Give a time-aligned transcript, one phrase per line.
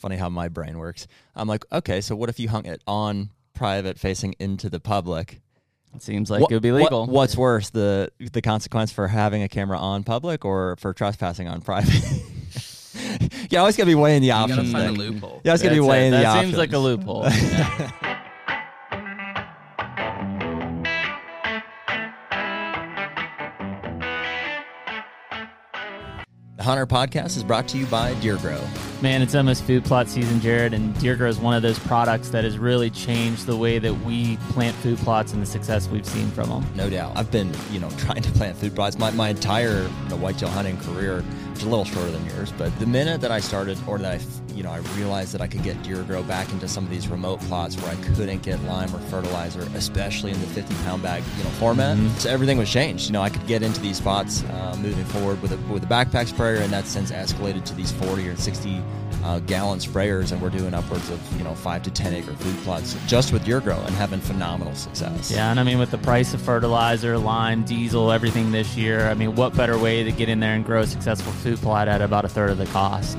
[0.00, 1.06] funny how my brain works.
[1.36, 5.40] I'm like, okay, so what if you hung it on private facing into the public?
[5.94, 7.06] It seems like What- it would be what- legal.
[7.06, 11.60] what's worse, the the consequence for having a camera on public or for trespassing on
[11.60, 11.92] private?
[13.50, 14.72] yeah, I always gotta be weighing the You gotta options.
[14.72, 14.98] find a thing.
[15.12, 15.40] loophole.
[15.44, 15.90] Yeah, I was gonna be That's it.
[15.90, 16.46] weighing the That options.
[16.46, 17.24] seems like a loophole.
[17.24, 17.90] Yeah.
[26.70, 29.02] HUNTR Podcast is brought to you by DeerGro.
[29.02, 32.44] Man, it's almost food plot season, Jared, and DeerGro is one of those products that
[32.44, 36.30] has really changed the way that we plant food plots and the success we've seen
[36.30, 36.64] from them.
[36.76, 37.14] No doubt.
[37.16, 40.48] I've been, you know, trying to plant food plots my, my entire you know, whitetail
[40.50, 42.52] hunting career, which is a little shorter than yours.
[42.56, 45.46] But the minute that I started, or that I, you know, I realized that I
[45.46, 48.94] could get DeerGro back into some of these remote plots where I couldn't get lime
[48.94, 51.98] or fertilizer, especially in the 50 pound bag, you know, format.
[52.20, 53.06] So everything was changed.
[53.06, 55.86] You know, I could get into these spots uh, moving forward with a with a
[55.86, 58.82] backpack sprayer, and that's since escalated to these 40 or 60
[59.24, 62.56] uh, gallon sprayers, and we're doing upwards of you know five to 10 acre food
[62.58, 65.30] plots just with DeerGro and having phenomenal success.
[65.30, 69.14] Yeah, and I mean, with the price of fertilizer, lime, diesel, everything this year, I
[69.14, 72.00] mean, what better way to get in there and grow a successful food plot at
[72.00, 73.18] about a third of the cost?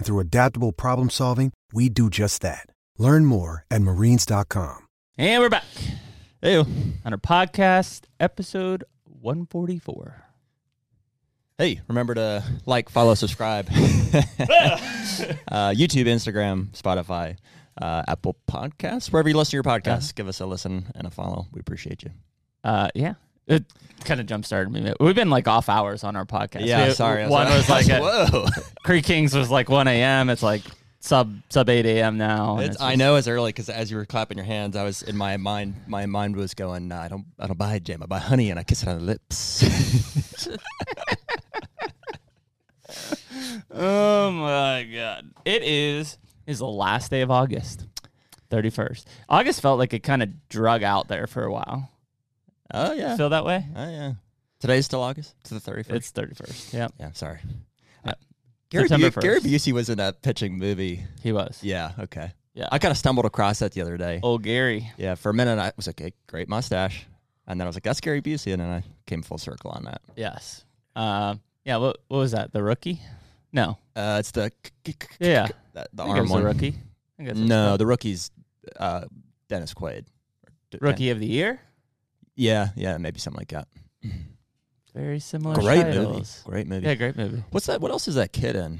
[0.00, 2.64] And through adaptable problem solving, we do just that.
[2.96, 4.86] Learn more at marines.com.
[5.18, 5.66] And we're back
[6.42, 6.64] Ew.
[7.04, 10.24] on our podcast, episode 144.
[11.58, 13.68] Hey, remember to like, follow, subscribe.
[13.70, 13.74] uh,
[15.76, 17.36] YouTube, Instagram, Spotify,
[17.76, 21.10] uh, Apple Podcasts, wherever you listen to your podcasts, give us a listen and a
[21.10, 21.46] follow.
[21.52, 22.12] We appreciate you.
[22.64, 23.16] Uh, yeah.
[23.50, 23.64] It
[24.04, 24.92] kind of jump started me.
[24.98, 26.64] We've been like off hours on our podcast.
[26.66, 27.26] Yeah, We- sorry.
[27.28, 28.46] One was like at, whoa.
[28.84, 30.30] Creek Kings was like 1 a.m.
[30.30, 30.62] It's like
[31.00, 32.16] sub sub 8 a.m.
[32.16, 32.58] now.
[32.60, 35.02] It's, it's I know it's early because as you were clapping your hands, I was
[35.02, 35.74] in my mind.
[35.86, 38.02] My mind was going, nah, I don't, I don't buy jam.
[38.02, 40.48] I buy honey and I kiss it on the lips.
[43.72, 45.30] Oh my god!
[45.44, 47.86] It is is the last day of August,
[48.50, 49.08] thirty first.
[49.28, 51.88] August felt like it kind of drug out there for a while.
[52.74, 53.64] Oh yeah, Feel that way?
[53.76, 54.12] oh yeah.
[54.60, 55.34] Today's still August.
[55.40, 55.96] It's the thirty first.
[55.96, 56.72] It's thirty first.
[56.74, 57.40] Yeah, Yeah, sorry.
[58.04, 58.10] Yeah.
[58.12, 58.14] Uh,
[58.70, 61.04] Gary, Bu- Gary Busey was in that pitching movie.
[61.22, 61.58] he was.
[61.62, 62.32] Yeah, okay.
[62.54, 62.68] Yeah.
[62.70, 64.20] I kind of stumbled across that the other day.
[64.22, 64.90] Oh, Gary.
[64.98, 67.06] Yeah, for a minute I was like, hey, great mustache.
[67.46, 68.52] And then I was like, that's Gary Busey.
[68.52, 70.02] And then I came full circle on that.
[70.16, 70.64] Yes.
[70.94, 71.76] Uh, yeah.
[71.78, 72.52] What what was that?
[72.52, 73.00] The rookie?
[73.52, 73.78] No.
[73.96, 74.52] Uh, it's the
[75.18, 75.48] Yeah.
[75.72, 76.42] the, the I think it arm one.
[76.42, 76.68] the rookie.
[76.68, 76.72] I
[77.16, 78.30] think that's what No, the rookie's
[78.78, 79.04] uh,
[79.48, 80.04] Dennis Quaid.
[80.80, 81.60] Rookie of the year.
[82.40, 83.68] Yeah, yeah, maybe something like that.
[84.94, 85.54] Very similar.
[85.56, 86.24] Great movie.
[86.44, 86.86] Great movie.
[86.86, 87.44] Yeah, great movie.
[87.50, 87.82] What's that?
[87.82, 88.78] What else is that kid in?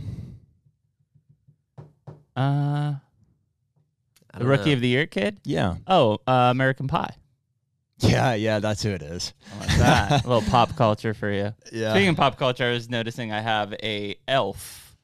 [2.34, 2.94] Uh,
[4.38, 4.72] the rookie know.
[4.72, 5.40] of the year kid.
[5.44, 5.76] Yeah.
[5.86, 7.14] Oh, uh, American Pie.
[7.98, 9.34] Yeah, yeah, that's who it is.
[9.60, 10.24] I that.
[10.24, 11.54] a little pop culture for you.
[11.70, 11.92] Yeah.
[11.92, 14.96] Speaking of pop culture, I was noticing I have a Elf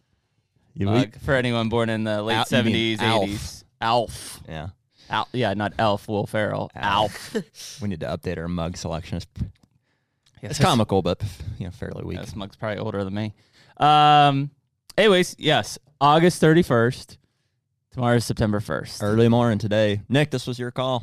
[0.74, 3.22] You- mug for anyone born in the late Al- you seventies, Alf.
[3.24, 3.64] eighties.
[3.82, 4.40] Alf.
[4.48, 4.68] yeah.
[5.10, 6.08] Al- yeah, not Elf.
[6.08, 6.70] Will Ferrell.
[6.74, 7.34] Alf.
[7.34, 7.44] Alf.
[7.82, 9.18] We need to update our mug selection.
[9.18, 9.26] It's,
[10.42, 11.22] Yeah, it's comical, but
[11.58, 12.20] you know, fairly weak.
[12.20, 13.34] This mug's probably older than me.
[13.78, 14.50] Um.
[14.98, 17.18] Anyways, yes, August thirty first.
[17.92, 19.02] Tomorrow's September first.
[19.02, 20.02] Early morning today.
[20.08, 21.02] Nick, this was your call.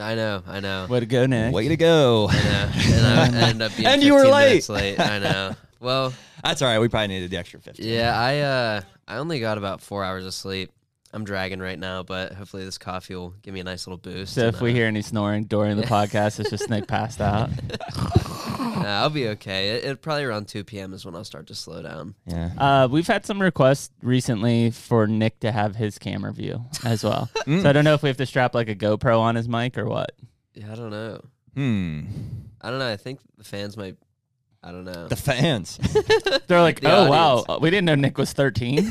[0.00, 0.86] I know, I know.
[0.88, 1.52] Way to go, Nick.
[1.54, 2.28] Way to go.
[2.30, 2.70] I know.
[2.74, 4.48] And I ended up being And you were 15 late.
[4.48, 5.00] minutes late.
[5.00, 5.54] I know.
[5.80, 6.12] Well,
[6.44, 6.78] That's all right.
[6.78, 7.84] We probably needed the extra 15.
[7.84, 10.70] yeah, I uh I only got about four hours of sleep.
[11.12, 14.34] I'm dragging right now, but hopefully this coffee will give me a nice little boost.
[14.34, 17.20] So and, if we uh, hear any snoring during the podcast, it's just Nick passed
[17.20, 17.50] out.
[18.58, 19.70] nah, I'll be okay.
[19.70, 20.94] It, it probably around 2 p.m.
[20.94, 22.14] is when I'll start to slow down.
[22.26, 22.50] Yeah.
[22.56, 27.28] Uh, we've had some requests recently for Nick to have his camera view as well.
[27.46, 27.52] Mm.
[27.62, 29.78] So I don't know if we have to strap like a GoPro on his mic
[29.78, 30.12] or what.
[30.54, 31.20] Yeah, I don't know.
[31.54, 32.04] Hmm.
[32.60, 32.90] I don't know.
[32.90, 33.96] I think the fans might.
[34.64, 35.08] I don't know.
[35.08, 35.76] The fans.
[36.46, 38.76] They're like, The oh wow, we didn't know Nick was 13.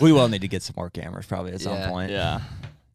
[0.00, 1.88] we will need to get some more cameras probably at some Yeah.
[1.88, 2.10] point.
[2.10, 2.40] yeah,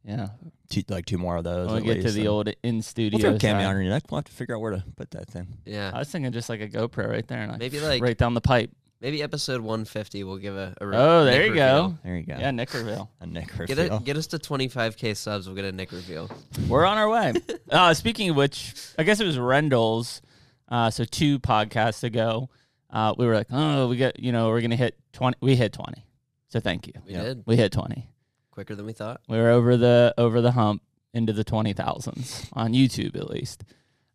[0.05, 0.27] yeah.
[0.69, 1.71] Two, like two more of those.
[1.71, 3.17] When we at get to least, the and old in studio.
[3.17, 3.19] We'll studio.
[3.31, 3.75] throw a camera side.
[3.75, 4.03] on your neck.
[4.09, 5.47] We'll have to figure out where to put that thing.
[5.65, 5.91] yeah.
[5.93, 8.33] I was thinking just like a GoPro right there, and like Maybe like right down
[8.33, 8.71] the pipe.
[9.01, 10.73] Maybe episode 150 we'll give a.
[10.79, 11.89] a re- Oh, there Nick you reveal.
[11.89, 11.97] go.
[12.03, 12.35] There you go.
[12.39, 13.09] Yeah, Nick reveal.
[13.19, 13.97] A Nick Get reveal.
[13.97, 15.47] it, get us to 25k subs.
[15.47, 16.29] We'll get a Nick reveal.
[16.69, 17.33] We're on our way.
[17.71, 20.21] uh, speaking of which, I guess it was Rendell's.
[20.69, 22.49] Uh, so two podcasts ago,
[22.91, 25.37] uh, we were like, oh, we got, you know, we're gonna hit twenty.
[25.41, 26.05] We hit twenty.
[26.47, 26.93] So thank you.
[27.05, 27.23] We Yeah.
[27.23, 28.07] did We hit 20.
[28.51, 29.21] quicker than we thought.
[29.29, 30.81] We were over the over the hump
[31.13, 33.63] into the 20,000s on YouTube at least.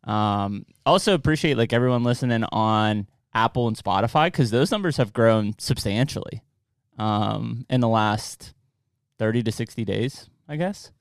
[0.03, 3.07] Um, also appreciate like everyone listening on
[3.37, 6.41] Apple and Spotify cuz those numbers have grown substantially
[6.97, 8.53] um, in the last
[9.19, 10.91] 30 to 60 days, I guess.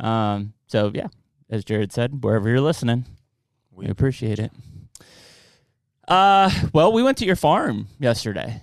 [0.00, 1.06] Um, so yeah,
[1.48, 3.04] as Jared said, wherever you're listening,
[3.70, 4.50] we appreciate it.
[6.06, 8.62] Uh, well, we went to your farm yesterday.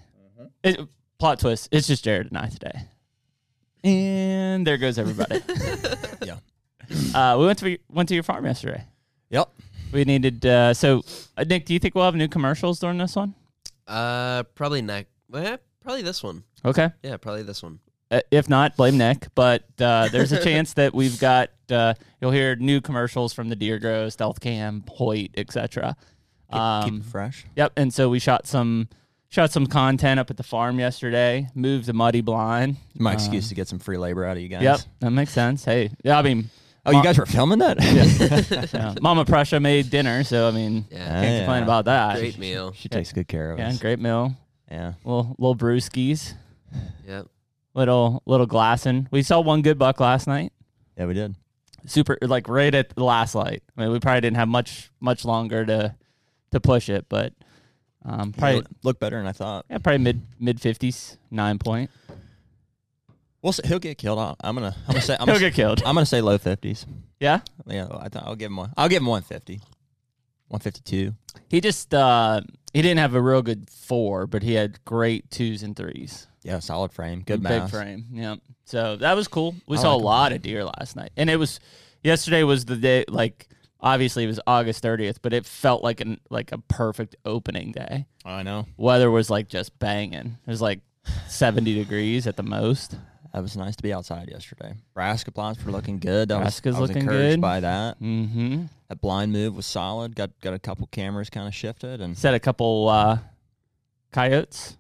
[0.64, 0.80] It,
[1.20, 2.82] plot twist: it's just Jared and I today,
[3.84, 5.42] and there goes everybody.
[6.26, 6.38] Yeah.
[7.14, 8.84] Uh, we went to went to your farm yesterday.
[9.30, 9.50] Yep.
[9.92, 10.46] We needed.
[10.46, 11.04] Uh, so,
[11.38, 13.34] uh, Nick, do you think we'll have new commercials during this one?
[13.88, 15.08] Uh, probably Nick.
[15.30, 16.44] Well, probably this one.
[16.64, 16.90] Okay.
[17.04, 17.80] Yeah, probably this one.
[18.12, 19.28] Uh, if not, blame Nick.
[19.36, 21.50] But uh, there's a chance that we've got.
[21.70, 25.96] Uh, you'll hear new commercials from the DeerGro, Stealth Cam, Hoyt, etc.
[26.52, 27.46] Keep, Um, keep it fresh.
[27.56, 27.74] Yep.
[27.78, 28.88] And so we shot some
[29.30, 31.48] shot some content up at the farm yesterday.
[31.56, 32.78] Moved a muddy blind.
[32.98, 34.62] My excuse to get some free labor out of you guys.
[34.62, 35.66] Yep, that makes sense.
[35.66, 36.50] Hey, yeah, I mean,
[36.86, 37.78] Oh, you guys were filming that?
[38.74, 41.08] yeah, Mama Prussia made dinner, so I mean, Yeah.
[41.08, 41.38] can't Yeah.
[41.40, 42.18] complain about that.
[42.20, 42.74] Great meal.
[42.74, 43.74] She takes good care of Yeah, us.
[43.76, 44.36] Yeah, great meal.
[44.70, 44.94] Yeah.
[45.04, 46.34] Little little brewskis,
[47.08, 47.28] Yep.
[47.74, 49.08] little little glassing.
[49.12, 50.54] We saw one good buck last night.
[50.98, 51.36] Yeah, we did.
[51.88, 53.62] Super, like right at the last light.
[53.78, 55.96] I mean, we probably didn't have much much longer to
[56.52, 57.34] to push it, but
[58.04, 59.66] um, probably Probably looked better than I thought.
[59.70, 61.90] yeah, probably mid mid fifties, nine point.
[63.46, 63.68] We'll see.
[63.68, 64.18] He'll get killed.
[64.18, 64.76] I'll- I'm gonna.
[64.88, 65.14] I'm gonna say.
[65.20, 65.84] I'm He'll gonna, get killed.
[65.86, 66.88] I'm gonna say low fifties.
[67.20, 68.74] Yeah, Yeah, I th- I'll give him one.
[68.76, 69.62] I'll give him 150.
[70.48, 71.14] 152.
[71.48, 72.42] he just uh
[72.74, 76.26] he didn't have a real good four, but he had great twos and threes.
[76.42, 77.22] Yeah, solid frame.
[77.22, 78.06] Good big frame.
[78.12, 78.38] Yeah.
[78.66, 79.54] So that was cool.
[79.68, 81.60] We I saw like a lot of deer last night, and it was
[82.04, 83.06] yesterday was the day.
[83.08, 83.48] Like
[83.80, 88.08] obviously it was August thirtieth, but it felt like an like a perfect opening day.
[88.26, 88.66] I know.
[88.76, 90.38] Weather was like just banging.
[90.48, 90.80] It was like
[91.28, 92.96] seventy degrees at the most.
[93.36, 94.76] That was nice to be outside yesterday.
[94.94, 96.32] Brassica plots were looking good.
[96.32, 97.42] I was, I was looking encouraged good.
[97.42, 98.02] by that.
[98.02, 98.68] Mm-hmm.
[98.88, 100.16] That blind move was solid.
[100.16, 103.18] Got got a couple cameras kind of shifted, and Set a couple uh,
[104.14, 104.78] coyotes.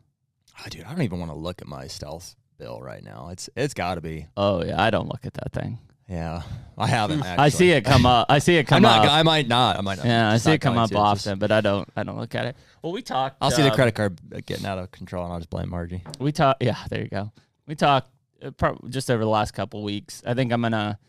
[0.57, 3.27] oh, dude, I don't even want to look at my stealth bill right now.
[3.29, 4.27] It's it's got to be.
[4.37, 5.77] Oh yeah, I don't look at that thing.
[6.07, 6.43] Yeah,
[6.77, 7.23] I haven't.
[7.25, 7.37] Actually.
[7.43, 8.27] I see it come up.
[8.29, 9.05] I see it come not.
[9.05, 9.11] up.
[9.11, 9.77] I might not.
[9.77, 10.05] I might not.
[10.05, 10.85] yeah, I see it come up.
[10.85, 11.89] It's just- often, but I don't.
[11.97, 12.55] I don't look at it.
[12.81, 13.35] Well, we talked.
[13.41, 16.03] I'll see the uh, credit card getting out of control, and I'll just blame Margie.
[16.19, 16.55] We talk.
[16.61, 17.33] Yeah, there you go.
[17.67, 18.09] We talked
[18.45, 20.21] uh, just over the last couple weeks.
[20.25, 20.99] I think I'm gonna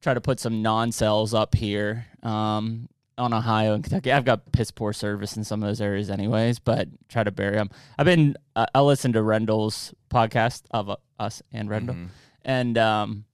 [0.00, 2.88] try to put some non-cells up here um,
[3.18, 4.12] on Ohio and Kentucky.
[4.12, 6.58] I've got piss poor service in some of those areas, anyways.
[6.58, 7.70] But try to bury them.
[7.98, 8.36] I've been.
[8.54, 12.08] Uh, I listened to Rendell's podcast of uh, us and Rendell, Mhm.
[12.44, 13.24] and um,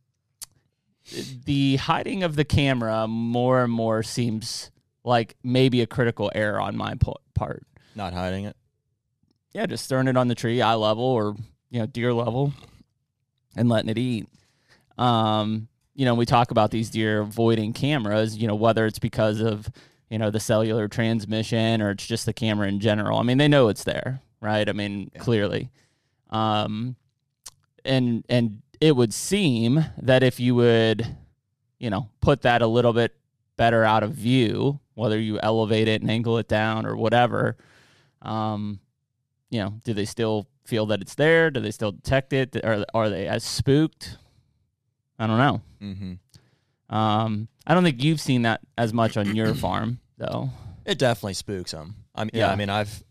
[1.44, 4.70] the hiding of the camera more and more seems
[5.04, 7.66] like maybe a critical error on my po- part
[7.96, 8.56] Not hiding it.
[9.52, 11.34] yeah, just throwing it on the tree, eye level or
[11.70, 12.52] you know deer level,
[13.56, 14.26] and letting it eat.
[14.98, 18.36] Um, you know, we talk about these deer avoiding cameras.
[18.36, 19.68] You know, whether it's because of
[20.10, 23.18] you know the cellular transmission or it's just the camera in general.
[23.18, 24.68] I mean, they know it's there, right?
[24.68, 25.20] I mean, Yeah.
[25.20, 25.70] clearly.
[26.30, 26.96] Um,
[27.84, 31.06] and and it would seem that if you would,
[31.78, 33.14] you know, put that a little bit
[33.56, 37.56] better out of view, whether you elevate it and angle it down or whatever,
[38.22, 38.80] um,
[39.50, 41.50] you know, do they still feel that it's there?
[41.50, 42.56] Do they still detect it?
[42.64, 44.16] Are are they as spooked?
[45.18, 45.60] I don't know.
[45.82, 46.94] Mm-hmm.
[46.94, 50.50] Um, I don't think you've seen that as much on your farm, though.
[50.84, 51.96] It definitely spooks them.
[52.14, 52.46] I mean, yeah.
[52.48, 52.52] Yeah.
[52.52, 53.02] I mean, I've,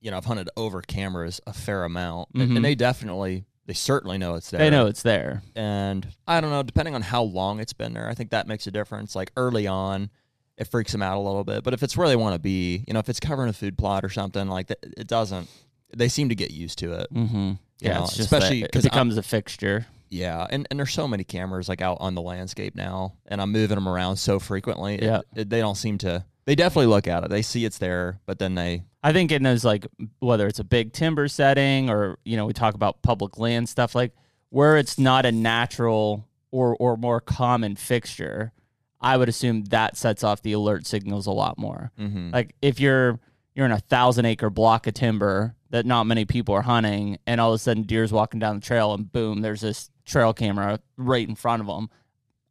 [0.00, 2.56] you know, I've hunted over cameras a fair amount, and- Mhm.
[2.56, 4.58] and they definitely, they certainly know it's there.
[4.58, 5.42] They know it's there.
[5.54, 8.66] and I don't know, depending on how long it's been there, I think that makes
[8.66, 9.14] a difference.
[9.14, 10.10] Like early on,
[10.58, 12.84] it freaks them out a little bit, but if it's where they want to be,
[12.88, 15.48] you know, if it's covering a food plot or something like that, it doesn't.
[15.94, 17.12] They seem to get used to it.
[17.12, 17.52] Mm-hmm.
[17.80, 19.86] Yeah, know, especially because it I'm- becomes a fixture.
[20.08, 23.50] Yeah, and and there's so many cameras like out on the landscape now, and I'm
[23.50, 24.94] moving them around so frequently.
[24.94, 25.20] it- Yeah.
[25.34, 26.24] it- they don't seem to.
[26.44, 27.30] They definitely look at it.
[27.30, 29.86] They see it's there, but then they I think in those like
[30.20, 33.94] whether it's a big timber setting or you know we talk about public land stuff
[33.96, 34.12] like
[34.50, 38.52] where it's not a natural or or more common fixture,
[39.00, 41.90] I would assume that sets off the alert signals a lot more.
[41.98, 42.30] mm-hmm.
[42.32, 43.18] Like if you're
[43.56, 47.40] you're in a thousand acre block of timber that not many people are hunting, and
[47.40, 50.78] all of a sudden deer's walking down the trail, and boom, there's this trail camera
[50.96, 51.90] right in front of them.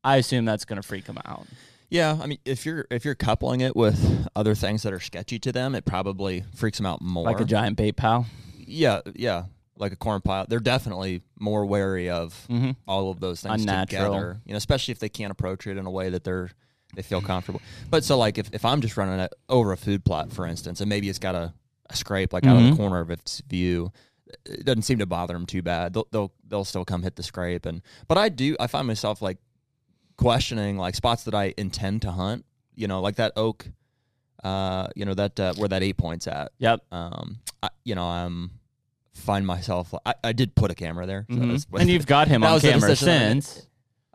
[0.03, 1.47] I assume that's going to freak them out.
[1.89, 5.39] Yeah, I mean, if you're if you're coupling it with other things that are sketchy
[5.39, 7.23] to them, it probably freaks them out more.
[7.23, 8.25] Like a giant bait pal.
[8.57, 9.43] yeah, yeah,
[9.77, 10.45] like a corn pile.
[10.49, 12.71] They're definitely more wary of Mm-hmm.
[12.87, 13.85] all of those things Unnatural.
[14.13, 14.41] together.
[14.45, 16.49] You know, especially if they can't approach it in a way that they're
[16.95, 17.61] they feel comfortable.
[17.89, 20.79] But so like if, if I'm just running it over a food plot, for instance,
[20.81, 21.53] and maybe it's got a,
[21.89, 22.69] a scrape like out of Mhm.
[22.71, 23.91] the corner of its view,
[24.45, 25.93] it doesn't seem to bother them too bad.
[25.93, 29.21] They'll they'll they'll still come hit the scrape and but I do I find myself
[29.21, 29.37] like
[30.17, 32.45] questioning like spots that I intend to hunt.
[32.75, 33.67] You know, like that oak,
[34.43, 36.51] uh, you know that uh, where that eight points at.
[36.59, 36.81] Yep.
[36.91, 38.51] Um, I, you know I'm
[39.13, 39.93] find myself.
[40.05, 41.39] I, I did put a camera there, so Mhm.
[41.41, 43.43] that's- And you've got him on camera decision I made.
[43.45, 43.67] since.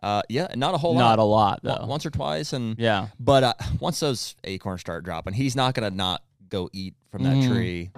[0.02, 1.00] Uh, yeah, not a whole lot.
[1.00, 1.60] Not a lot.
[1.62, 1.86] though.
[1.86, 3.08] Once or twice, and Yeah.
[3.18, 7.36] but uh, once those acorns start dropping, he's not gonna not go eat from that
[7.36, 7.48] Mhm.
[7.48, 7.90] tree,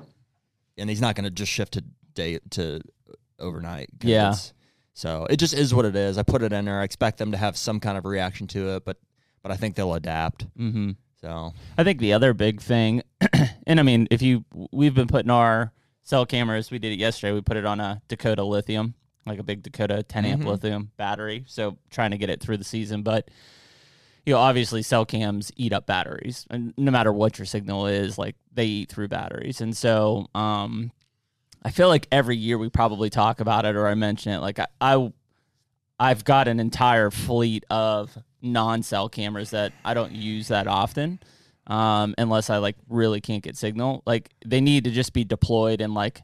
[0.78, 2.80] and he's not gonna just shift to day to
[3.38, 3.90] overnight.
[4.02, 4.35] Yeah.
[4.94, 6.18] So it just is what it is.
[6.18, 6.80] I put it in there.
[6.80, 8.99] I expect them to have some kind of reaction to it, but
[9.42, 10.47] but I think they'll adapt.
[10.56, 10.90] Mm-hmm.
[11.21, 13.02] So I think the other big thing,
[13.66, 15.73] and I mean, if you, we've been putting our
[16.04, 16.71] cell cameras.
[16.71, 17.32] We did it yesterday.
[17.32, 18.94] We put it on a Dakota lithium,
[19.26, 20.47] like a big Dakota 10 amp Mhm.
[20.47, 21.45] lithium battery.
[21.47, 23.29] So trying to get it through the season, but
[24.26, 28.19] you know, obviously cell cams eat up batteries, and no matter what your signal is,
[28.19, 29.61] like they eat through batteries.
[29.61, 30.93] And so, um,
[31.64, 34.38] I feel like every year we probably talk about it or I mention it.
[34.38, 35.12] Like I, I
[35.99, 41.21] I've got an entire fleet of non-cell cameras that I don't use that often,
[41.69, 44.02] um, unless I like really can't get signal.
[44.07, 46.23] Like they need to just be deployed and like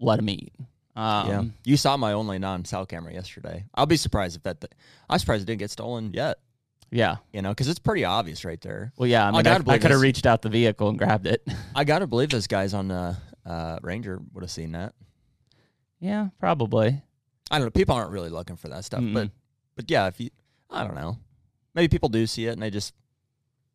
[0.00, 0.52] let them eat.
[0.98, 3.64] Um, yeah, you saw my only non-cell camera yesterday.
[3.74, 4.64] I'll be surprised if that.
[5.08, 6.38] I'm surprised it didn't get stolen yet.
[6.90, 7.16] yeah.
[7.32, 8.92] You know, because it's pretty obvious right there.
[8.96, 9.24] Well, yeah.
[9.24, 11.46] I I mean, I, gotta I, could have reached out the vehicle and grabbed it.
[11.74, 14.94] I gotta believe those guys on the uh, Ranger would have seen that.
[16.00, 17.00] yeah, probably.
[17.50, 17.70] I don't know.
[17.70, 19.30] People aren't really looking for that stuff, but Mm-mm.
[19.76, 20.30] but yeah, if you,
[20.70, 21.16] I don't know,
[21.74, 22.92] maybe people do see it and they just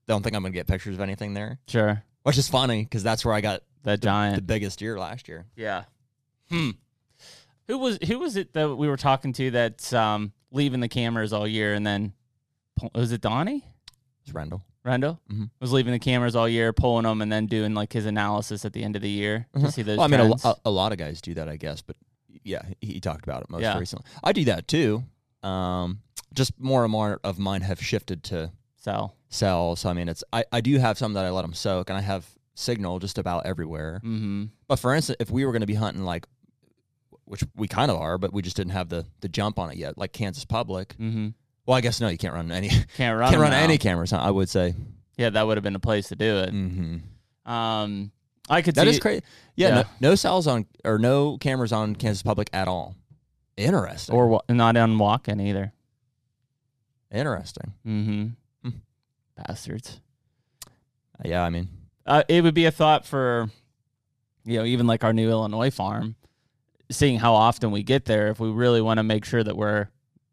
[0.08, 2.03] don't think I'm gonna get pictures of anything there, Sure.
[2.24, 4.36] which is funny because that's where I got That the, giant.
[4.36, 5.46] the biggest deer last year.
[5.56, 5.86] Yeah.
[6.51, 6.72] Hmm.
[7.67, 11.32] Who was who was it that we were talking to that's um, leaving the cameras
[11.34, 12.13] all year and then
[12.93, 13.63] was it Donnie
[14.24, 14.63] It's Rendell.
[14.86, 15.50] Rendo Mhm.
[15.62, 18.74] was leaving the cameras all year, pulling them, and then doing like his analysis at
[18.74, 19.72] the end of the year to Mhm.
[19.74, 19.98] see those.
[19.98, 21.96] Well, I mean, a, a, lot of guys do that, I guess, but
[22.43, 23.77] yeah, he, he talked about it most Yeah.
[23.79, 24.05] recently.
[24.22, 25.03] I do that too.
[25.41, 26.01] Um,
[26.34, 29.13] just more and more of mine have shifted to so.
[29.29, 29.75] sell.
[29.77, 31.98] So I mean, it's I, I do have some that I let them soak, and
[31.98, 34.01] I have signal just about everywhere.
[34.03, 34.46] Mm-hmm.
[34.67, 36.27] But for instance, if we were going to be hunting like,
[37.25, 39.77] which we kind of are, but we just didn't have the the jump on it
[39.77, 40.89] yet, like Kansas Public.
[40.98, 41.30] Mm-hmm.
[41.65, 43.30] Well, I guess no, you can't run any Can't run.
[43.30, 43.60] can't run now.
[43.63, 44.12] any cameras.
[44.12, 44.18] Huh?
[44.22, 44.75] I would say.
[45.18, 46.51] Yeah, that would have been a place to do it.
[46.53, 47.51] Mm-hmm.
[47.51, 48.12] Um,
[48.50, 49.24] I could That see is crazy.
[49.56, 49.75] Yeah, Yeah.
[49.75, 52.96] No, no cells on or no cameras on Kansas Public at all.
[53.56, 54.15] Interesting.
[54.15, 55.72] or not on walking either.
[57.12, 57.74] interesting.
[57.86, 58.27] Mm-hmm.
[58.70, 58.75] Hmm.
[59.38, 60.00] Bastards.
[61.24, 61.70] Yeah, I mean,
[62.06, 63.50] uh, it would be a thought for
[64.44, 66.15] you know even like our new illinois farm
[66.93, 69.88] seeing how often we get there if we really want to make sure that we're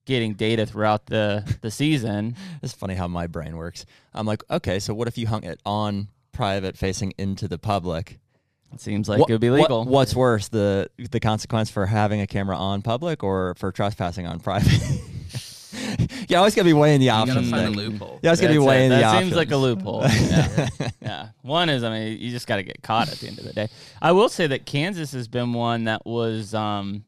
[0.07, 3.85] getting data throughout the the season it's funny how my brain works.
[4.15, 8.19] I'm like, okay, so what if you hung it on private, facing into the public?
[8.73, 11.87] it seems like What- it would be what- legal what's worse, the the consequence for
[11.87, 14.81] having a camera on public or for trespassing on private?
[16.29, 17.51] yeah, I always gotta be weighing the You gotta options.
[17.51, 18.21] find a loophole.
[18.23, 18.69] Yeah, I was gonna be That's it.
[18.69, 19.05] weighing the options.
[19.05, 19.27] that options.
[19.27, 20.03] seems like a loophole
[20.81, 20.89] yeah.
[21.01, 23.45] yeah one is i mean you just got to get caught at the end of
[23.45, 23.69] the day
[24.03, 27.05] i will say that kansas has been one that was um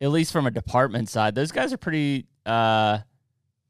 [0.00, 2.98] at least from a department side those guys are pretty uh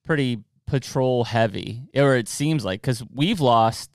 [0.05, 3.91] pretty patrol heavy or it seems like because we've lost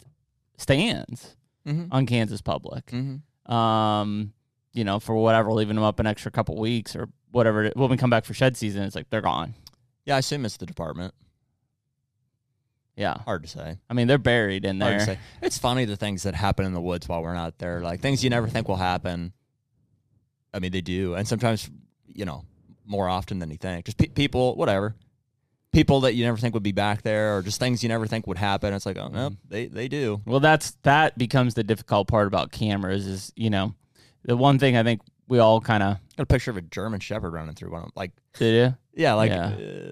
[0.57, 1.35] stands
[1.67, 1.87] Mhm.
[1.91, 3.21] on kansas public Mhm.
[3.51, 4.33] um
[4.73, 7.97] you know for whatever leaving them up an extra couple weeks or whatever when we
[7.97, 9.53] come back for shed season it's like they're gone
[10.09, 11.13] Yeah, I assume it's the department.
[12.97, 13.77] yeah Hard to say.
[13.89, 15.19] i mean they're buried in Hard there to say.
[15.41, 18.23] It's funny the things that happen in the woods while we're not there, like things
[18.23, 19.31] you never think will happen.
[20.53, 21.69] I mean, they do, and sometimes,
[22.07, 22.43] you know,
[22.85, 23.85] more often than you think.
[23.85, 24.95] Just pe- people, whatever,
[25.71, 28.25] people that you never think would be back there, or just things you never think
[28.25, 28.73] would happen.
[28.73, 29.35] It's like, oh no, mm-hmm.
[29.47, 30.21] they they do.
[30.25, 33.75] Well, that's that becomes the difficult part about cameras is you know
[34.25, 36.99] the one thing I think we all kind of Got a picture of a German
[36.99, 37.81] Shepherd running through one.
[37.81, 37.91] of 'em.
[37.95, 39.47] Like, did yeah, like Yeah.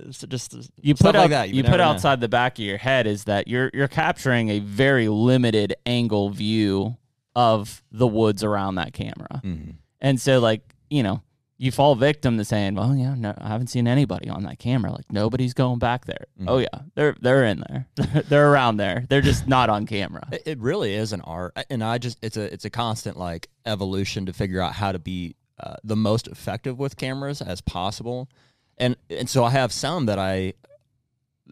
[0.07, 1.49] Uh, so just you stuff put out like that.
[1.49, 1.89] you would put never know.
[1.89, 6.29] outside the back of your head is that you're you're capturing a very limited angle
[6.29, 6.97] view
[7.35, 9.75] of the woods around that camera, Mhm.
[10.01, 11.21] and so like you know
[11.59, 14.91] you fall victim to saying, well, yeah, no, I haven't seen anybody on that camera.
[14.91, 16.25] Like nobody's going back there.
[16.39, 16.45] Mhm.
[16.47, 17.87] Oh yeah, they're they're in there.
[18.29, 19.05] they're around there.
[19.09, 20.27] They're just not on camera.
[20.31, 23.49] It, it really is an art, and I just it's a it's a constant like
[23.65, 28.29] evolution to figure out how to be uh, the most effective with cameras as possible,
[28.77, 30.53] and and so I have some that I,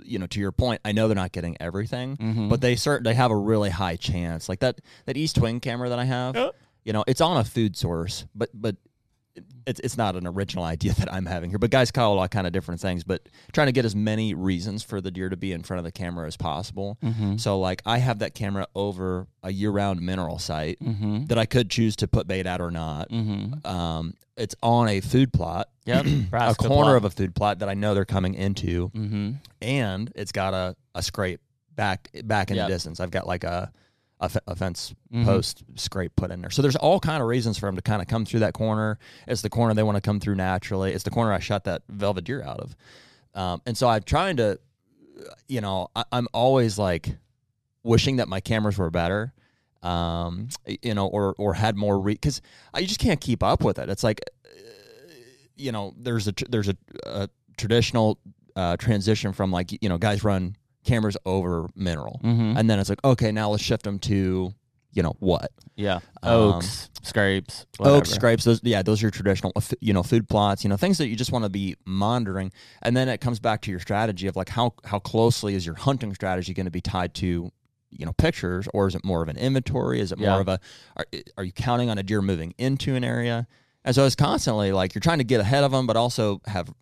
[0.03, 2.49] you know, to your point, I know they're not getting everything, Mhm.
[2.49, 4.49] but they cert they have a really high chance.
[4.49, 6.35] Like that that East Wing camera that I have,
[6.83, 8.75] you know, it's on a food source, but but
[9.67, 12.31] it's it's not an original idea that I'm having here, but guys call a lot
[12.31, 13.03] kind of different things.
[13.03, 15.83] But trying to get as many reasons for the deer to be in front of
[15.83, 16.97] the camera as possible.
[17.03, 17.37] Mm-hmm.
[17.37, 21.25] So like I have that camera over a year-round mineral site Mm-hmm.
[21.25, 23.09] that I could choose to put bait at or not.
[23.09, 23.65] Mm-hmm.
[23.67, 26.05] Um, it's on a food plot, Yep.
[26.33, 29.31] a corner of a food plot that I know they're coming into, Mm-hmm.
[29.61, 31.39] and it's got a, a scrape
[31.75, 32.67] back back in Yep.
[32.67, 32.99] the distance.
[32.99, 33.71] I've got like a
[34.19, 35.25] a, fe- a fence Mhm.
[35.25, 36.49] post scrape put in there.
[36.49, 38.97] So there's all kind of reasons for them to kind of come through that corner.
[39.27, 40.93] It's the corner they want to come through naturally.
[40.93, 42.75] It's the corner I shot that velvet deer out of.
[43.33, 44.59] Um, and so I'm trying to,
[45.47, 47.17] you know, I, I'm always like
[47.83, 49.33] wishing that my cameras were better.
[49.83, 50.47] Um,
[50.81, 52.41] you know, or or had more re because
[52.73, 53.87] I just can't keep up with it.
[53.89, 54.49] It's like, uh,
[55.55, 58.17] you know, there's a tr- there's a, a traditional
[58.55, 60.55] uh, transition from like you know guys run
[60.85, 62.57] cameras over mineral, Mm-hmm.
[62.57, 64.53] and then it's like okay now let's shift them to
[64.93, 65.99] you know what Yeah.
[66.23, 67.97] Um, Oaks, scrapes, whatever.
[67.97, 70.77] oak scrapes those yeah those are your traditional uh, you know food plots you know
[70.77, 72.51] things that you just want to be monitoring
[72.81, 75.75] and then it comes back to your strategy of like how how closely is your
[75.75, 77.51] hunting strategy going to be tied to
[77.91, 80.31] you know pictures or is it more of an inventory is it Yeah.
[80.31, 80.59] more of a
[80.95, 81.05] are,
[81.37, 83.47] are you counting on a deer moving into an area
[83.83, 86.73] and so it's constantly like you're trying to get ahead of them but also have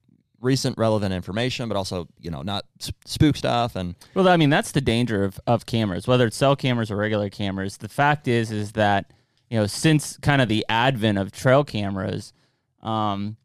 [0.44, 2.66] recent relevant information but also you know not
[3.06, 6.56] spook stuff and Well, I mean, that's the danger of, of cameras, whether it's cell
[6.56, 7.78] cameras or regular cameras.
[7.78, 9.12] The fact is, is that
[9.50, 12.34] you know, since kind of the advent of trail cameras,
[12.82, 13.38] um,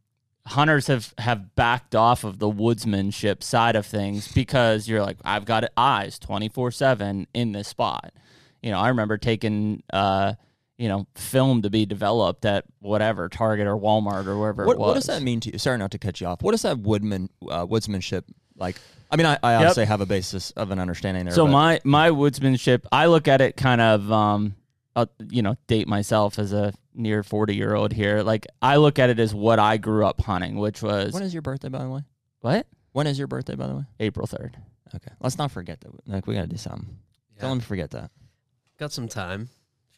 [0.47, 5.45] hunters have have backed off of the woodsmanship side of things because you're like, I've
[5.45, 8.13] got eyes twenty four seven in this spot.
[8.63, 9.83] You know, I remember taking.
[9.93, 10.35] Uh,
[10.79, 14.79] you know, film to be developed at whatever Target or Walmart or wherever what, it
[14.79, 14.87] was.
[14.89, 16.79] what does that mean to you sorry not to cut you off What does that
[16.79, 18.23] woodman uh, woodsmanship
[18.57, 18.77] like
[19.11, 19.61] i mean i, I Yep.
[19.61, 23.27] obviously have a basis of an understanding there So but- my my woodsmanship, I look
[23.29, 24.55] at it kind of, um,
[24.97, 28.23] I'll, you know, date myself as a near forty year old here.
[28.23, 31.33] Like I look at it as what I grew up hunting, which was When is
[31.33, 32.03] your birthday, by the way?
[32.41, 33.85] what When is your birthday, by the way?
[34.01, 34.57] April third.
[34.95, 35.91] Okay, let's not forget that.
[36.09, 36.99] Like, we gotta do something.
[37.37, 37.43] Yeah.
[37.43, 38.11] Don't let me forget that.
[38.79, 39.49] Got some time.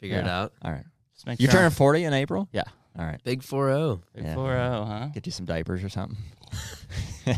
[0.01, 0.51] Figure it out.
[0.61, 0.83] All right.
[1.13, 2.49] Just make You sure turning forty in April?
[2.51, 2.63] Yeah.
[2.99, 3.23] All right.
[3.23, 3.55] Big oh.
[3.55, 4.01] 4-0.
[4.15, 4.35] Big Yeah.
[4.35, 5.05] 4-0, huh?
[5.13, 6.17] Get you some diapers or something.
[7.25, 7.37] What-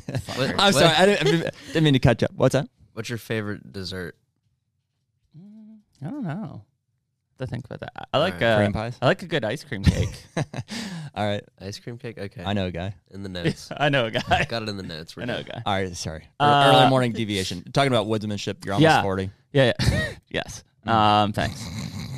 [0.50, 0.88] I'm what- sorry.
[0.96, 2.26] I didn't, I didn't- didn't mean to cut you.
[2.26, 2.32] up.
[2.36, 2.68] What's that?
[2.94, 4.16] What's your favorite dessert?
[5.38, 6.64] Mm, I don't know.
[7.40, 7.92] To think about that.
[8.14, 8.44] I like Alright.
[8.52, 8.98] uh, Cream pies.
[9.02, 10.24] I like a good ice cream cake.
[11.16, 11.44] All right.
[11.60, 12.18] Ice cream cake?
[12.18, 12.44] Okay.
[12.44, 12.96] I know a guy.
[13.12, 13.70] In the notes.
[13.76, 14.46] I know a guy.
[14.46, 15.18] Got it in the notes.
[15.18, 15.52] We're I know a good.
[15.52, 15.62] guy.
[15.66, 15.96] All right.
[15.98, 16.28] Sorry.
[16.40, 17.64] Uh, Early morning deviation.
[17.72, 18.64] Talking about woodsmanship.
[18.66, 19.02] You're almost Yeah.
[19.02, 19.32] forty.
[19.52, 19.74] Yeah.
[19.82, 20.14] yeah.
[20.30, 20.64] yes.
[20.86, 21.60] Um, thanks.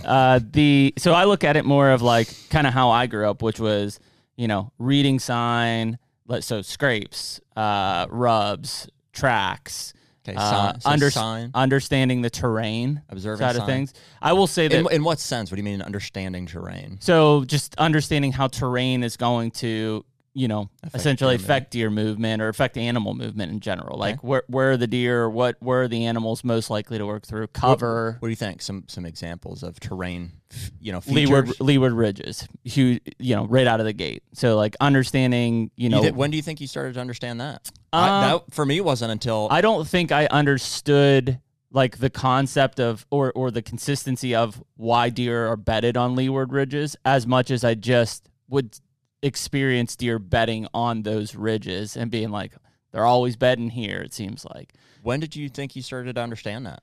[0.05, 3.29] Uh, the so I look at it more of like kind of how I grew
[3.29, 3.99] up, which was
[4.37, 5.97] you know reading sign,
[6.41, 9.93] so scrapes, uh, rubs, tracks,
[10.27, 10.35] Okay.
[10.37, 11.51] uh, so under- sign.
[11.53, 13.93] understanding the terrain Observing side of things.
[14.21, 15.51] I will say that In, in what sense?
[15.51, 16.97] What do you mean understanding terrain?
[16.99, 20.03] so just understanding how terrain is going to,
[20.35, 23.97] you know, Affect essentially deer affect deer movement or affect animal movement in general.
[23.97, 25.29] Like where where are the deer?
[25.29, 27.47] What where are the animals most likely to work through?
[27.47, 28.17] Cover.
[28.19, 28.61] What do you think?
[28.61, 30.33] Some some examples of terrain,
[30.79, 31.61] you know, Leeward features?
[31.61, 34.23] leeward ridges, huge, you know, right out of the gate.
[34.33, 37.39] So like understanding, you know, You thi- when do you think you started to understand
[37.39, 37.71] that?
[37.93, 41.39] Uh, I, that for me wasn't until I don't think I understood
[41.71, 46.51] like the concept of or or the consistency of why deer are bedded on leeward
[46.51, 48.77] ridges as much as I just would
[49.25, 52.53] experience deer bedding on those ridges and being like
[52.91, 56.65] they're always bedding here it seems like when did you think you started to understand
[56.65, 56.81] that,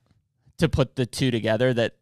[0.59, 1.97] to put the two together that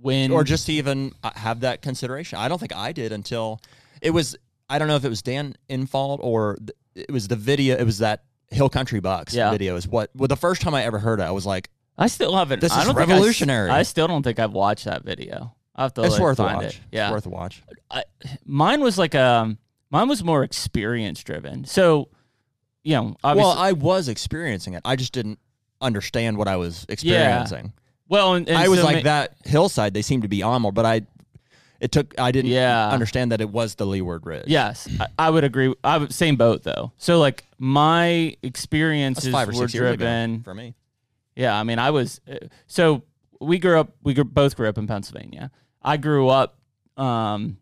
[0.00, 2.38] when or just to even uh, have that consideration?
[2.38, 3.60] I don't think I did until
[4.00, 4.36] it was.
[4.70, 6.58] I don't know if it was Dan Infalt or
[6.94, 7.76] it was the video.
[7.76, 9.50] It was that Hill Country Bucks Yeah.
[9.50, 9.74] video.
[9.74, 10.10] Is what.
[10.14, 12.70] Well, the first time I ever heard it, I was like, I still haven't This
[12.76, 13.70] is think I revolutionary.
[13.70, 16.42] I, still don't think I've watched that video I have to "It's like, worth a
[16.44, 16.76] find watch.
[16.76, 18.04] it yeah It's worth a watch." I,
[18.44, 19.58] mine was like um
[19.90, 22.08] mine was more experience driven so
[22.82, 24.82] you know obviously Well, I was experiencing it.
[24.84, 25.38] I just didn't
[25.80, 27.72] understand what I was experiencing.
[28.08, 29.94] well and, and I was so like ma- that hillside.
[29.94, 31.02] They seemed to be on more, but I.
[31.80, 32.18] It took.
[32.18, 32.88] I didn't Yeah.
[32.88, 34.44] understand that it was the Leeward Ridge.
[34.46, 35.74] Yes, I, I would agree.
[35.84, 36.92] I would same boat though.
[36.96, 40.42] So like my That's experiences five or were six years ago driven.
[40.44, 40.74] for me.
[41.36, 42.36] Yeah, I mean, I was uh,
[42.68, 43.02] so
[43.40, 43.90] we grew up.
[44.02, 45.50] We grew, both grew up in Pennsylvania.
[45.82, 46.56] I grew up
[46.96, 47.58] um,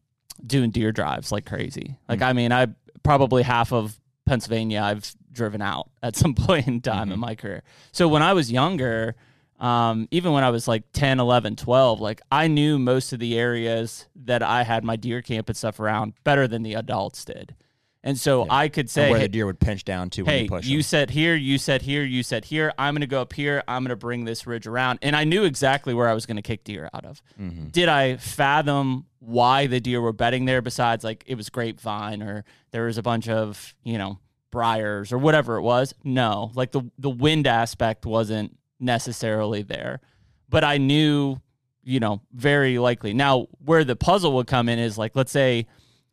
[0.46, 1.96] doing deer drives like crazy.
[2.08, 2.26] Like Mm.
[2.26, 2.66] I mean, I
[3.02, 7.12] probably half of Pennsylvania I've driven out at some point in time Mm-hmm.
[7.12, 7.62] in my career.
[7.92, 9.14] So when I was younger,
[9.60, 13.38] um, even when I was like 10, 11, 12, like I knew most of the
[13.38, 17.54] areas that I had my deer camp and stuff around better than the adults did.
[18.04, 20.34] And so I could And say, where hey, the deer would pinch down to when
[20.34, 22.72] hey, you push you said here, you said here, you said here.
[22.76, 23.62] I'm going to go up here.
[23.68, 24.98] I'm going to bring this ridge around.
[25.02, 27.22] And I knew exactly where I was going to kick deer out of.
[27.40, 27.68] Mm-hmm.
[27.68, 32.44] Did I fathom why the deer were bedding there besides like it was grapevine or
[32.72, 34.18] there was a bunch of, you know,
[34.50, 35.94] briars or whatever it was?
[36.02, 36.50] No.
[36.54, 40.00] Like the the wind aspect wasn't necessarily there.
[40.48, 41.36] But I knew,
[41.84, 43.14] you know, very likely.
[43.14, 45.68] Now, where the puzzle would come in is like let's say,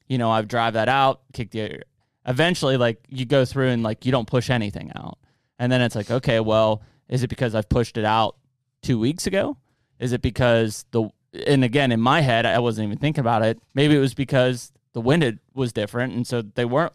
[0.09, 1.83] you know, I drive that out, kick the
[2.25, 5.17] eventually like you go through and like you don't push anything out.
[5.57, 8.35] And then it's like, okay, well, is it because I've pushed it out
[8.81, 9.57] 2 weeks ago?
[9.99, 11.09] Is it because the
[11.45, 13.59] and again in my head I wasn't even thinking about it.
[13.73, 16.93] Maybe it was because the wind had- was different and so they weren't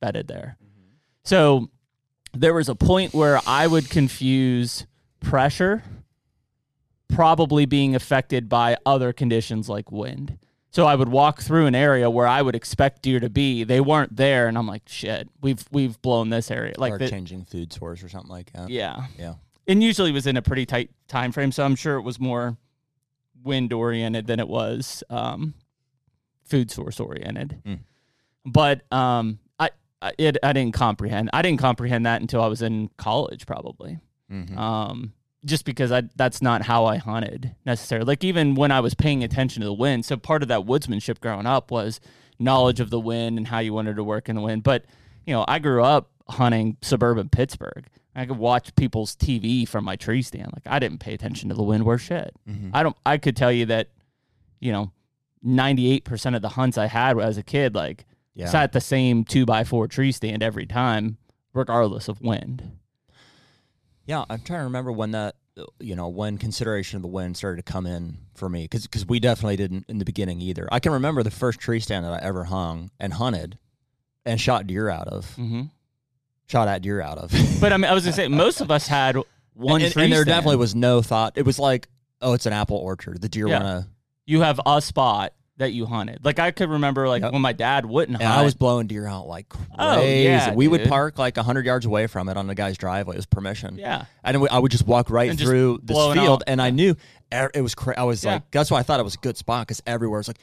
[0.00, 0.56] bedded there.
[0.62, 0.90] Mm-hmm.
[1.24, 1.70] So
[2.34, 4.86] there was a point where I would confuse
[5.20, 5.84] pressure
[7.08, 10.38] probably being affected by other conditions like wind.
[10.76, 13.64] So I would walk through an area where I would expect deer to be.
[13.64, 16.74] They weren't there, and I'm like, shit, we've we've blown this area.
[16.76, 18.68] Like, or the- changing food source or something like that.
[18.68, 19.36] yeah, Yeah.
[19.66, 21.50] and usually it was in a pretty tight time frame.
[21.50, 22.58] So I'm sure it was more
[23.42, 25.54] wind oriented than it was um,
[26.44, 27.58] food source oriented.
[27.64, 27.78] Mm.
[28.44, 29.70] But um, I
[30.02, 31.30] I, it, I didn't comprehend.
[31.32, 33.98] I didn't comprehend that until I was in college, probably.
[34.30, 34.54] Mhm.
[34.58, 35.14] Um,
[35.46, 38.06] just because I that's not how I hunted necessarily.
[38.06, 41.20] Like even when I was paying attention to the wind, so part of that woodsmanship
[41.20, 42.00] growing up was
[42.38, 44.62] knowledge of the wind and how you wanted to work in the wind.
[44.62, 44.84] But
[45.24, 47.86] you know, I grew up hunting suburban Pittsburgh.
[48.14, 50.50] I could watch people's TV from my tree stand.
[50.52, 52.34] Like I didn't pay attention to the wind worth shit.
[52.48, 52.70] Mhm.
[52.74, 52.96] I don't.
[53.06, 53.90] I could tell you that,
[54.60, 54.90] you know,
[55.42, 58.04] ninety eight percent of the hunts I had as a kid, like
[58.34, 58.46] Yeah.
[58.48, 61.18] sat the same two by four tree stand every time,
[61.52, 62.72] regardless of wind.
[64.06, 65.34] Yeah, I'm trying to remember when that,
[65.80, 69.04] you know, when consideration of the wind started to come in for me, because because
[69.06, 70.68] we definitely didn't in the beginning either.
[70.70, 73.58] I can remember the first tree stand that I ever hung and hunted,
[74.24, 75.62] and shot deer out of, hmm
[76.48, 77.32] shot at deer out of.
[77.60, 79.16] But I mean, I was gonna say most of us had
[79.54, 80.28] one and, tree and there stand.
[80.36, 81.32] definitely was no thought.
[81.36, 81.88] It was like,
[82.22, 83.20] oh, it's an apple orchard.
[83.20, 83.62] The deer Yeah.
[83.62, 83.90] want to.
[84.26, 86.24] You have a spot that you hunted.
[86.24, 87.32] Like I could remember, like Yep.
[87.32, 88.40] when my dad wouldn't And hunt.
[88.40, 89.66] I was blowing deer out like crazy.
[89.78, 93.14] Oh, yeah, we would park like hundred yards away from it on the guy's driveway.
[93.14, 93.78] It was permission.
[93.78, 96.42] yeah, And I would just walk right And through this field, out.
[96.46, 96.94] and I knew
[97.32, 97.74] er- it was.
[97.74, 98.34] Cra- I was Yeah.
[98.34, 100.38] like, that's why I thought it was a good spot because everywhere was like.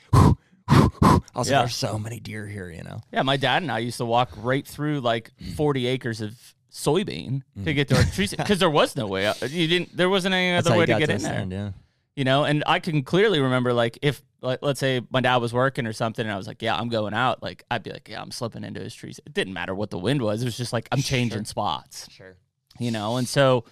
[0.67, 0.89] I
[1.35, 1.57] was Yeah.
[1.57, 3.01] like, there's so many deer here, you know.
[3.11, 3.21] yeah.
[3.21, 6.33] My dad and I used to walk right through like forty acres of
[6.71, 7.65] soybean Mm.
[7.65, 9.25] to get to our trees because there was no way.
[9.25, 9.41] Out.
[9.51, 9.95] You didn't.
[9.95, 11.47] There wasn't any other way to get to in the there.
[11.49, 11.69] yeah.
[12.15, 15.51] You know, and I can clearly remember like if like let's say my dad was
[15.53, 17.41] working or something, and I was like, yeah, I'm going out.
[17.41, 19.19] Like I'd be like, yeah, I'm slipping into his trees.
[19.25, 20.41] It didn't matter what the wind was.
[20.41, 22.07] It was just like I'm changing spots.
[22.11, 22.35] Sure.
[22.79, 23.63] you know and so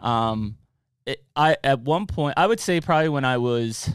[0.00, 0.56] um
[1.06, 3.88] it, i at one point i would say probably when i was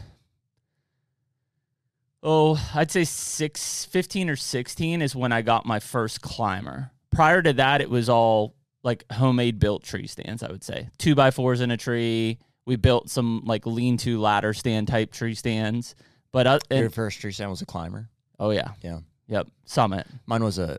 [2.22, 7.42] oh i'd say six, 15 or 16 is when i got my first climber prior
[7.42, 11.30] to that it was all like homemade built tree stands i would say two by
[11.30, 12.38] fours in a tree
[12.70, 15.96] we built some like lean-to ladder stand type tree stands
[16.32, 18.08] but uh, and- Your first tree stand was a climber.
[18.38, 19.00] oh yeah Yeah.
[19.26, 20.78] yep summit Mine was a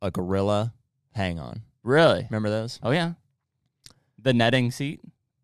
[0.00, 0.72] a gorilla
[1.14, 1.62] hang on.
[1.82, 2.78] really Remember those?
[2.82, 3.14] oh yeah
[4.18, 5.00] the netting seat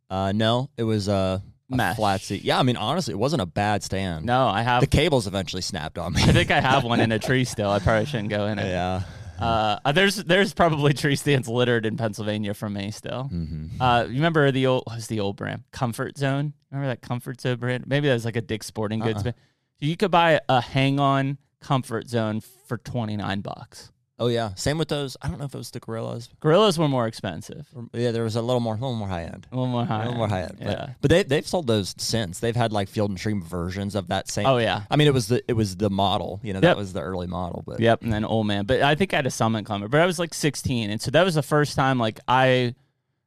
[0.08, 1.96] Uh, no, it was a, a Mesh.
[1.96, 2.42] flat seat.
[2.44, 4.24] Yeah, I mean, honestly, it wasn't a bad stand.
[4.24, 6.22] no i have The cables eventually snapped on me.
[6.22, 7.70] I think I have one in a tree still.
[7.70, 8.66] I probably shouldn't go in it.
[8.68, 9.02] yeah.
[9.40, 13.30] Uh, there's there's probably tree stands littered in Pennsylvania from me still.
[13.32, 13.80] Mm-hmm.
[13.80, 16.52] Uh, you remember the old what was the old brand Comfort Zone?
[16.70, 17.86] Remember that Comfort Zone brand?
[17.86, 19.16] Maybe that was like a Dick's Sporting Goods.
[19.16, 19.22] Uh-uh.
[19.22, 19.36] brand.
[19.80, 23.90] You could buy a hang on Comfort Zone for twenty nine bucks.
[24.20, 24.52] Oh yeah.
[24.54, 25.16] Same with those.
[25.22, 26.28] I don't know if it was the gorillas.
[26.40, 29.46] Gorillas were more expensive, Yeah, there was a little more, a little more high end.
[29.52, 30.02] a little more high.
[30.02, 30.56] A little more high end.
[30.58, 30.90] But, Yeah.
[31.00, 32.40] but they they've sold those since.
[32.40, 34.46] They've had like field and stream versions of that same.
[34.46, 34.82] Oh yeah.
[34.90, 36.40] I mean, it was the it was the model.
[36.42, 36.76] You know, that Yep.
[36.76, 37.62] was the early model.
[37.66, 38.64] But Yep, and then old man.
[38.66, 39.86] But I think I had a summit climber.
[39.88, 42.74] But I was like 16, and so that was the first time like I,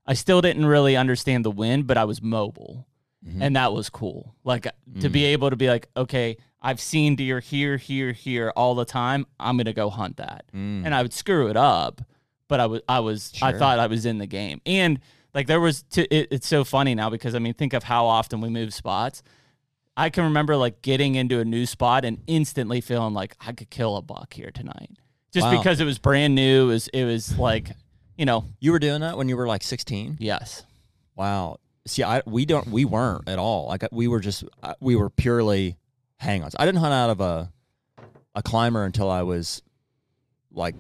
[0.06, 2.86] I still didn't really understand the wind, but I was mobile,
[3.26, 3.38] Mhm.
[3.40, 4.36] and that was cool.
[4.44, 4.68] Like
[5.00, 8.86] to be able to be like, okay, I've seen deer here, here, here all the
[8.86, 9.26] time.
[9.40, 10.86] I'm gonna go hunt that, Mm.
[10.86, 12.02] and I would screw it up,
[12.48, 15.00] but I was, I was, I thought I was in the game, and
[15.34, 15.84] like there was.
[15.84, 18.74] T- it, it's so funny now because I mean, think of how often we move
[18.74, 19.24] spots.
[19.98, 23.70] I can remember like getting into a new spot and instantly feeling like I could
[23.70, 24.90] kill a buck here tonight.
[25.34, 25.58] Just Wow.
[25.58, 27.72] because it was brand new, it was it was like,
[28.18, 30.18] you know, you were doing that when you were like 16.
[30.20, 30.64] yes.
[31.16, 31.58] Wow.
[31.88, 33.68] See, I we don't we weren't at all.
[33.68, 35.78] Like we were just uh, we were purely
[36.22, 36.56] hang-ons.
[36.58, 37.52] I didn't hunt out of a
[38.34, 39.62] a climber until I was
[40.54, 40.76] like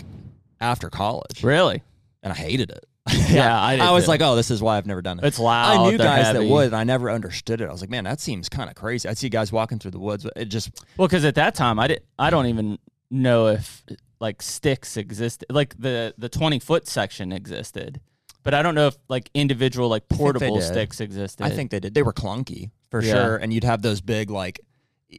[0.60, 1.84] after college, Really?
[2.24, 2.86] and I hated it.
[3.32, 4.12] Yeah, I did was too.
[4.12, 5.26] like, oh, this is why I've never done it.
[5.26, 5.78] It's loud.
[5.88, 6.40] I knew guys heavy.
[6.40, 7.68] that would, and I never understood it.
[7.68, 9.08] I was like, man, that seems kind of crazy.
[9.10, 10.24] I'd see guys walking through the woods.
[10.24, 12.78] but It just Well, because at that time I did I don't even
[13.10, 13.84] know if
[14.20, 18.00] like sticks existed, like the the twenty foot section existed,
[18.44, 21.44] but I don't know if like individual like portable sticks existed.
[21.46, 21.94] I think they did.
[21.96, 23.14] They were clunky for Yeah.
[23.14, 24.60] sure, and you'd have those big like,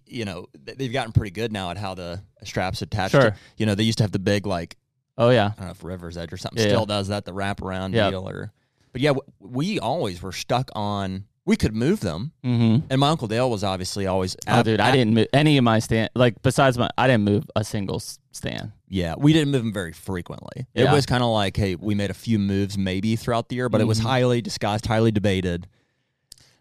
[0.06, 3.12] you know, they've gotten pretty good now at how the straps attached.
[3.12, 3.30] Sure.
[3.32, 4.76] To, you know, they used to have the big like
[5.18, 6.86] Oh yeah, I don't know if River's Edge or something Yeah, still yeah.
[6.96, 8.10] does that, the wraparound Yep.
[8.12, 8.28] deal.
[8.28, 8.50] Or,
[8.92, 11.24] but yeah, we always were stuck on.
[11.44, 12.86] We could move them, mm-hmm.
[12.88, 14.36] and my uncle Dale was obviously always.
[14.46, 16.08] Oh, ab- dude, I ab- didn't move any of my stand.
[16.14, 18.00] Like besides my, I didn't move a single
[18.30, 18.70] stand.
[18.88, 20.66] Yeah, we didn't move them very frequently.
[20.72, 23.68] It was kind of like, hey, we made a few moves maybe throughout the year,
[23.68, 24.04] but it was Mhm.
[24.04, 25.66] highly discussed, highly debated.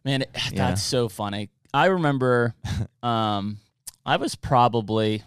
[0.03, 0.69] Man, it- Yeah.
[0.69, 1.49] that's so funny.
[1.73, 2.55] I remember,
[3.03, 3.57] um,
[4.05, 5.23] I was probably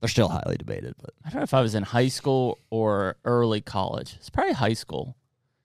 [0.00, 3.16] They're still highly debated, but I don't know if I was in high school or
[3.24, 4.14] early college.
[4.16, 5.16] It's probably high school.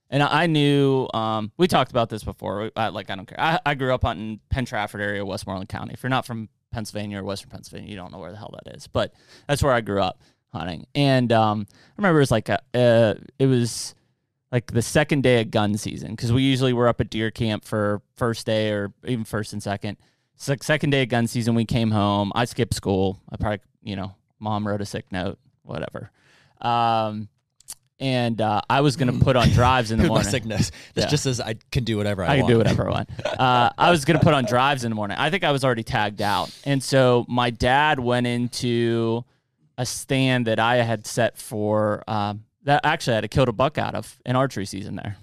[0.10, 2.69] And I I knew, um, we talked about this before.
[2.75, 3.39] I, like, I don't care.
[3.39, 5.93] I, I grew up out in Penn Trafford area, Westmoreland County.
[5.93, 8.75] If you're not from Pennsylvania or Western Pennsylvania, you don't know where the hell that
[8.75, 8.88] is.
[8.88, 9.13] But
[9.47, 10.86] that's where I grew up hunting.
[10.93, 13.95] And um, I remember it was like, a, uh, it was
[14.56, 17.65] like the second day of gun season because we usually were up at deer camp
[17.65, 19.98] for first day or even first and second.
[20.36, 21.56] It's like second day of gun season.
[21.56, 22.32] We came home.
[22.34, 23.20] I skipped school.
[23.30, 26.10] I probably, you know, mom wrote a sick note, whatever.
[26.62, 27.28] Um,
[28.00, 30.30] and uh, I was gonna put on drives in the morning.
[30.30, 30.72] sickness.
[30.94, 31.10] This Yeah.
[31.10, 32.52] just says I can do whatever I, I can want.
[32.54, 33.10] do whatever I want.
[33.38, 35.18] Uh, I was gonna put on drives in the morning.
[35.18, 39.26] I think I was already tagged out, and so my dad went into
[39.78, 43.78] a stand that I had set for um, that actually I had killed a buck
[43.78, 45.17] out of an archery season there,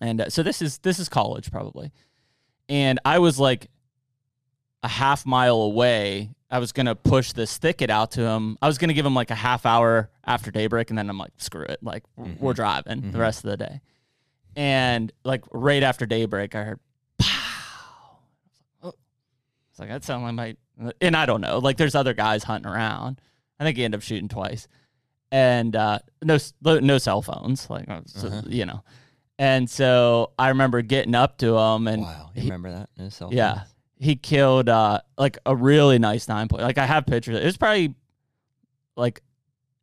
[0.00, 1.92] and uh, so this is this is college probably,
[2.68, 3.70] and I was like
[4.82, 6.30] a half mile away.
[6.50, 8.56] I was gonna push this thicket out to him.
[8.62, 11.32] I was gonna give him like a half hour after daybreak, and then I'm like,
[11.38, 13.20] screw it, like w- we're driving the Mhm.
[13.20, 13.80] rest of the day.
[14.54, 16.80] And like right after daybreak, I heard
[17.18, 18.18] pow.
[18.82, 18.92] Oh.
[19.70, 21.58] It's like that sounded like my, and I don't know.
[21.58, 23.20] Like there's other guys hunting around.
[23.58, 24.68] I think he ended up shooting twice,
[25.32, 28.42] and uh, no no cell phones, like uh, so, Uh-huh.
[28.46, 28.82] you know.
[29.38, 32.88] And so I remember getting up to him, and Wow, you he- remember that?
[32.96, 33.62] his cell yeah,
[33.98, 36.62] he killed uh like a really nice nine point.
[36.62, 37.36] Like I have pictures.
[37.38, 37.94] It was probably
[38.96, 39.20] like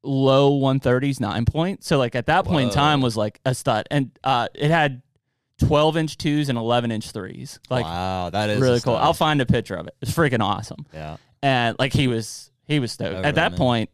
[0.03, 1.83] low 130s nine point.
[1.83, 5.01] So like at that point in time was like a stud, and uh it had
[5.59, 7.59] 12 inch twos and 11 inch threes.
[7.69, 8.95] Like wow, that is really cool.
[8.95, 9.95] I'll find a picture of it.
[10.01, 10.85] It's freaking awesome.
[10.93, 13.13] yeah, And like he was he was stoked.
[13.15, 13.89] Over At that point,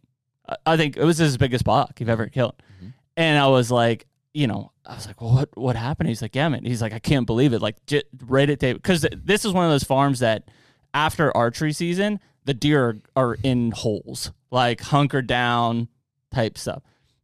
[0.65, 2.55] I- think it was his biggest buck you've ever killed.
[2.83, 2.93] Mhm.
[3.17, 6.09] And I was like, you know, I was like, well, what what happened?
[6.09, 6.63] He's like, yeah, man.
[6.63, 7.61] He's like, I can't believe it.
[7.61, 10.49] Like, j- right at day because this is one of those farms that
[10.93, 15.87] after archery season, the deer are, are in holes, like hunkered down
[16.33, 16.81] type stuff.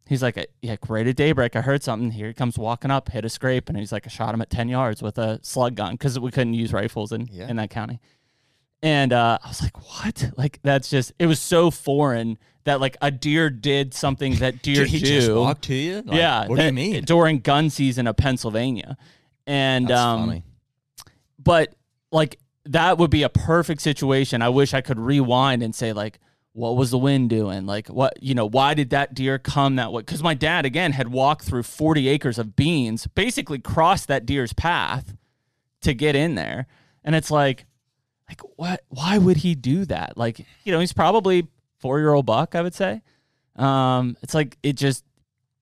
[0.08, 2.12] He's like, yeah, right at daybreak, I heard something.
[2.12, 4.52] Here he comes walking up, hit a scrape, and he's like, I shot him at
[4.52, 7.48] ten yards with a slug gun because we couldn't use rifles in Yeah.
[7.48, 8.00] in that county.
[8.84, 10.32] And uh, I was like, what?
[10.38, 14.84] Like that's just it was so foreign that like a deer did something that deer
[14.84, 15.06] did he do.
[15.06, 16.02] just walked to you.
[16.06, 16.48] Like, yeah.
[16.48, 17.04] what do you mean?
[17.04, 18.98] During gun season of Pennsylvania.
[19.48, 20.44] And That's um funny.
[21.40, 21.74] but
[22.12, 24.42] like that would be a perfect situation.
[24.42, 26.20] I wish I could rewind and say like
[26.54, 27.66] what was the wind doing?
[27.66, 30.04] Like what you know, why did that deer come that way?
[30.04, 34.54] Cuz my dad again had walked through 40 acres of beans, basically crossed that deer's
[34.54, 35.14] path
[35.82, 36.66] to get in there.
[37.04, 37.66] And it's like
[38.28, 40.18] like what why would he do that?
[40.18, 41.48] Like, you know, he's probably
[41.84, 43.02] 4-year-old buck, I would say.
[43.56, 45.04] Um it's like it just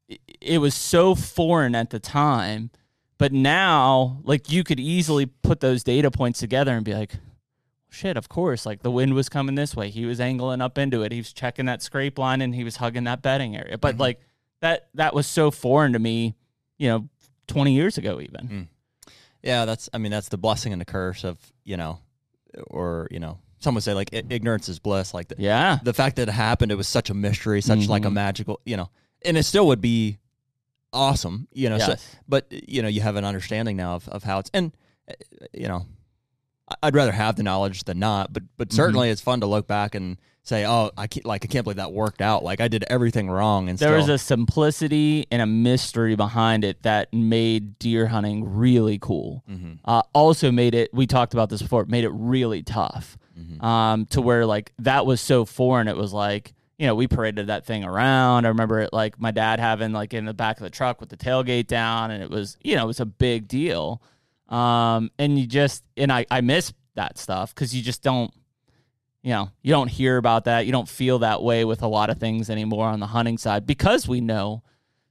[0.08, 2.72] it, it was so foreign at the time
[3.20, 7.14] but now, like you could easily put those data points together and be like,
[7.90, 8.66] shit, of course.
[8.66, 9.90] Like the wind was coming this way.
[9.92, 11.12] He was angling up into it.
[11.14, 13.78] He was checking that scrape line and he was hugging that bedding area.
[13.78, 14.00] But Mhm.
[14.00, 14.20] like
[14.60, 16.36] that that was so foreign to me,
[16.78, 17.08] you know,
[17.48, 18.68] twenty years ago even.
[19.42, 19.90] Yeah, that's.
[19.94, 22.00] I mean, that's the blessing and the curse of you know,
[22.68, 25.14] or you know, some would say like ignorance is bliss.
[25.14, 25.80] Like the, Yeah.
[25.84, 28.14] the fact that it happened, it was such a mystery, such like a Mhm.
[28.14, 28.90] magical, you know,
[29.24, 30.18] and it still would be
[30.92, 31.78] awesome, you know.
[31.80, 31.96] So,
[32.28, 34.72] but you know, you have an understanding now of, of how it's, and
[35.10, 35.14] uh,
[35.54, 35.86] you know,
[36.82, 38.34] I'd rather have the knowledge than not.
[38.34, 38.76] But but Mm-hmm.
[38.76, 41.78] certainly, it's fun to look back and say, oh, I can't, like I can't believe
[41.78, 42.44] that worked out.
[42.44, 46.64] Like I did everything wrong, and so There was a simplicity and a mystery behind
[46.66, 49.44] it that made deer hunting really cool.
[49.50, 49.80] Mhm.
[49.86, 50.94] Uh, also made it.
[50.94, 51.86] We talked about this before.
[51.86, 53.18] Made it really tough.
[53.38, 53.64] Mhm.
[53.64, 55.88] um, to where like that was so foreign.
[55.88, 58.46] It was like you know we paraded that thing around.
[58.46, 61.10] I remember it like my dad having like in the back of the truck with
[61.10, 64.02] the tailgate down, and it was you know it was a big deal.
[64.50, 68.32] Um, and you just and I I miss that stuff because you just don't
[69.24, 70.66] you know you don't hear about that.
[70.66, 73.66] You don't feel that way with a lot of things anymore on the hunting side
[73.66, 74.62] because we know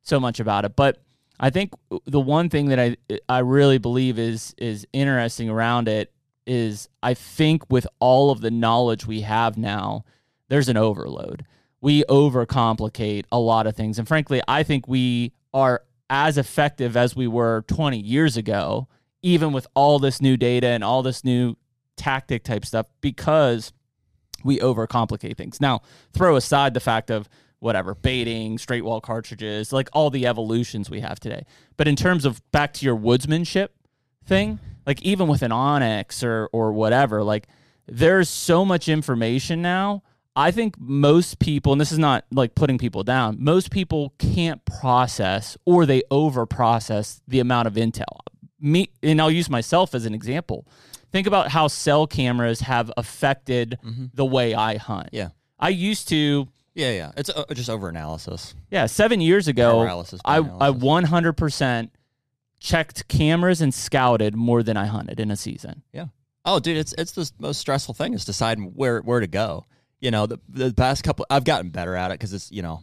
[0.02, 0.76] so much about it.
[0.76, 1.02] But
[1.40, 1.72] I think
[2.04, 2.96] the one thing that I
[3.28, 6.12] I really believe is is interesting around it
[6.46, 10.04] is I think with all of the knowledge we have now,
[10.48, 11.44] there's an overload.
[11.82, 13.98] we overcomplicate a lot of things.
[13.98, 18.88] And frankly, I think we are as effective as we were 20 years ago,
[19.20, 21.56] even with all this new data and all this new
[21.96, 23.72] tactic type stuff, because
[24.44, 25.60] we overcomplicate things.
[25.60, 27.28] Now, throw aside the fact of
[27.58, 31.44] whatever baiting, straight wall cartridges, like all the evolutions we have today.
[31.76, 33.68] But in terms of back to your woodsmanship
[34.24, 37.48] thing, like even with an onX or or whatever, like
[37.86, 40.02] there's so much information now.
[40.34, 44.64] I think most people, and this is not like putting people down, most people can't
[44.64, 48.04] process or they over process the amount of intel.
[48.58, 50.66] Me, and I'll use myself as an example.
[51.10, 53.78] Think about how cell cameras have affected
[54.14, 55.10] the way I hunt.
[55.12, 55.30] Yeah.
[55.58, 57.12] I used to, Yeah, yeah.
[57.16, 58.54] It's uh, just over analysis.
[58.70, 61.90] yeah, seven years ago, Paralysis by I, I 100%
[62.62, 65.82] checked cameras and scouted more than I hunted in a season.
[65.92, 66.06] Yeah.
[66.44, 69.66] Oh, dude, it's it's the most stressful thing is deciding where where to go.
[70.00, 72.80] You know, the the past couple, I've gotten better at it because it's you know,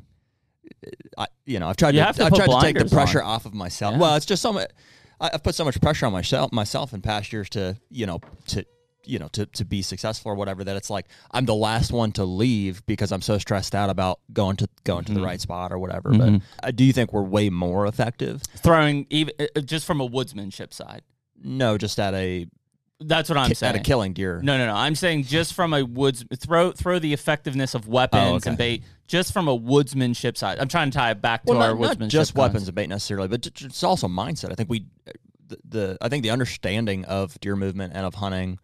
[1.18, 3.22] I you know I've tried You to have to I've tried to take the pressure
[3.22, 3.30] on.
[3.30, 3.94] off of myself.
[3.94, 4.00] Yeah.
[4.00, 4.70] Well, it's just so much.
[5.20, 8.20] I- I've put so much pressure on myself myself in past years to you know
[8.48, 8.66] to
[9.06, 12.12] you know to to be successful or whatever that it's like I'm the last one
[12.14, 15.14] to leave because I'm so stressed out about going to going Mm-hmm.
[15.16, 16.12] to the right spot or whatever.
[16.12, 18.42] But uh, do you think we're way more effective?
[18.58, 21.02] Throwing, even uh, just from a woodsmanship side.
[21.42, 22.48] No, just at a
[23.00, 23.76] That's what I'm saying.
[23.76, 24.42] at a killing deer.
[24.44, 24.74] No, no, no.
[24.76, 28.50] I'm saying just from a woods throw throw the effectiveness of weapons Oh, okay.
[28.50, 30.60] and bait just from a woodsmanship side.
[30.60, 32.10] I'm trying to tie it back to well, our not, not woodsmanship.
[32.10, 32.54] just comments.
[32.54, 34.52] weapons and bait necessarily, but it's also mindset.
[34.52, 34.86] I think we,
[35.48, 38.60] the, the I think the understanding of deer movement and of hunting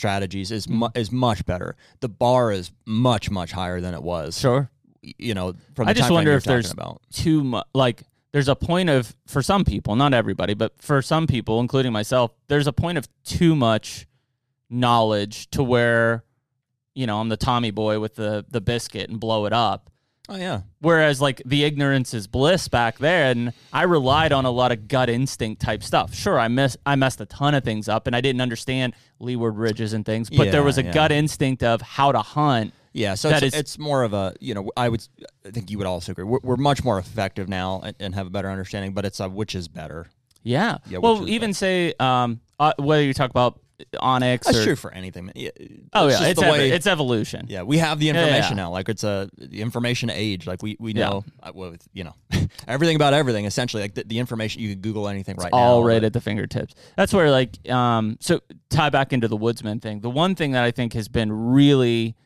[0.00, 0.78] strategies is hmm.
[0.78, 1.76] mu- is much better.
[2.00, 4.38] The bar is much much higher than it was.
[4.38, 4.70] Sure.
[5.02, 7.00] You know, from the I just wonder if there's about.
[7.12, 7.66] too much.
[7.74, 11.92] Like, there's a point of for some people, not everybody, but for some people, including
[11.92, 14.06] myself, there's a point of too much
[14.68, 16.24] knowledge to where,
[16.94, 19.90] you know, I'm the Tommy boy with the the biscuit and blow it up.
[20.32, 24.50] Oh yeah, Whereas like the ignorance is bliss back there, and I relied on a
[24.52, 26.14] lot of gut instinct type stuff.
[26.14, 29.56] Sure, I miss I messed a ton of things up, and I didn't understand leeward
[29.56, 30.92] ridges and things, but there was a yeah.
[30.92, 32.72] gut instinct of how to hunt.
[32.92, 33.14] yeah.
[33.14, 35.04] So it's, is- it's more of a you know I would
[35.44, 36.24] I think you would also agree.
[36.24, 38.94] We're, we're much more effective now and, and have a better understanding.
[38.94, 40.06] But it's a which is better.
[40.44, 40.78] Yeah.
[40.88, 43.60] Yeah, well, even say um, uh, whether you talk about
[43.94, 45.30] onX That's or true for anything.
[45.34, 45.50] Yeah,
[45.92, 47.46] oh it's yeah, it's the ev- way- it's evolution.
[47.48, 48.64] Yeah, we have the yeah, information yeah.
[48.64, 48.70] now.
[48.70, 50.46] Like it's a the information age.
[50.46, 52.14] Like we we know uh, well, you know
[52.68, 53.44] everything about everything.
[53.44, 55.86] Essentially, like the, the information you can Google anything right all now.
[55.86, 56.74] right but- at the fingertips.
[56.96, 60.00] That's where like um so tie back into the woodsman thing.
[60.00, 62.16] The one thing that I think has been really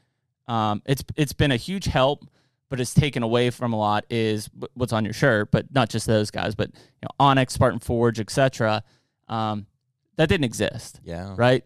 [0.49, 2.25] um it's it's been a huge help
[2.71, 6.07] but it's taken away from a lot is what's on your shirt, but not just
[6.07, 8.83] those guys, but you know onX, Spartan Forge, etc.
[9.29, 9.67] Um
[10.17, 11.35] that didn't exist, Yeah.
[11.37, 11.65] right?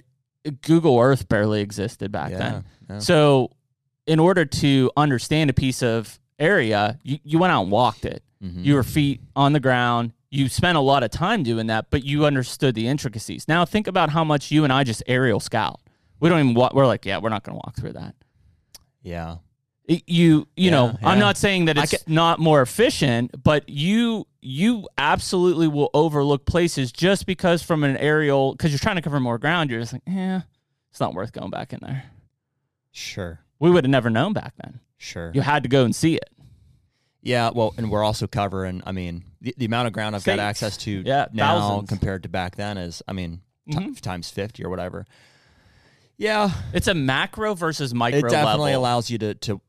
[0.62, 2.38] Google Earth barely existed back Yeah.
[2.38, 2.64] then.
[2.88, 2.98] yeah.
[3.00, 3.50] So,
[4.06, 8.22] in order to understand a piece of area, you, you went out and walked it.
[8.42, 8.64] Mhm.
[8.64, 10.12] You were feet on the ground.
[10.30, 13.46] You spent a lot of time doing that, but you understood the intricacies.
[13.48, 15.80] Now, think about how much you and I just aerial scout.
[16.20, 16.72] We don't even walk.
[16.74, 18.14] We're like, yeah, we're not going to walk through that.
[19.02, 19.36] yeah.
[19.88, 24.86] You, you Yeah, know, I'm not saying that it's not more efficient, but you, you
[24.98, 29.38] absolutely will overlook places just because from an aerial, because you're trying to cover more
[29.38, 29.70] ground.
[29.70, 30.42] You're just like, yeah,
[30.90, 32.04] it's not worth going back in there.
[32.92, 33.40] Sure.
[33.58, 34.80] We would have never known back then.
[34.98, 35.30] Sure.
[35.34, 36.28] You had to go and see it.
[37.22, 37.50] Yeah.
[37.54, 38.82] Well, and we're also covering.
[38.84, 41.88] I mean, the, the amount of ground I've got access to Yeah, now thousands.
[41.88, 44.00] compared to back then is, I mean, Mhm.
[44.00, 45.06] times fifty or whatever.
[46.16, 46.50] Yeah.
[46.72, 48.80] It's a macro versus micro it definitely level.
[48.82, 49.60] allows you to to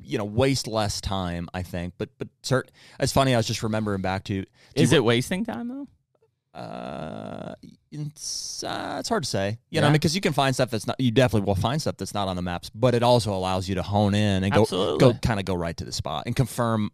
[0.00, 1.48] you know waste less time.
[1.54, 1.94] I think.
[1.98, 2.64] But but cert.
[3.00, 3.34] It's funny.
[3.34, 5.88] I was just remembering back to is you- it wasting time though?
[6.54, 7.54] Uh,
[7.92, 9.92] it's, uh, it's hard to say, you know, Yeah.
[9.92, 10.98] because you can find stuff that's not.
[11.00, 13.74] You definitely will find stuff that's not on the maps, but it also allows you
[13.76, 14.98] to hone in and go Absolutely.
[14.98, 16.90] go kind of go right to the spot and confirm.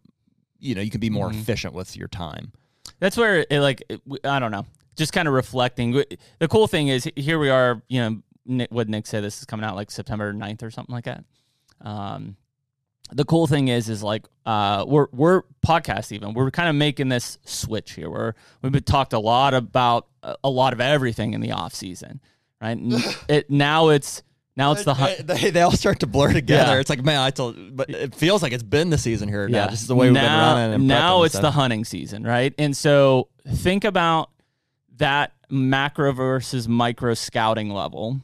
[0.59, 1.39] You know, you can be more Mhm.
[1.41, 2.51] efficient with your time.
[2.99, 4.65] That's where it like it, I don't know,
[4.97, 5.91] just kind of reflecting.
[6.39, 7.81] The cool thing is here we are.
[7.87, 9.23] You know, Nick, what Nick said.
[9.23, 11.23] This is coming out like September 9th or something like that.
[11.81, 12.35] Um,
[13.11, 16.33] the cool thing is, is like uh, we're we're podcast even.
[16.33, 18.09] We're kind of making this switch here.
[18.09, 21.73] We're we've been talked a lot about a, a lot of everything in the off
[21.73, 22.21] season,
[22.61, 22.77] right?
[23.29, 24.23] It now it's
[24.57, 25.27] now it's the hunt.
[25.27, 26.73] they, they all start to blur together.
[26.73, 26.79] Yeah.
[26.79, 29.65] It's like man, I told, but it feels like it's been the season here yeah
[29.65, 29.71] now.
[29.71, 30.75] is the way we've now, been running.
[30.75, 32.53] And now it's the hunting season, right?
[32.57, 34.31] And so think about
[34.97, 38.21] that macro versus micro scouting level.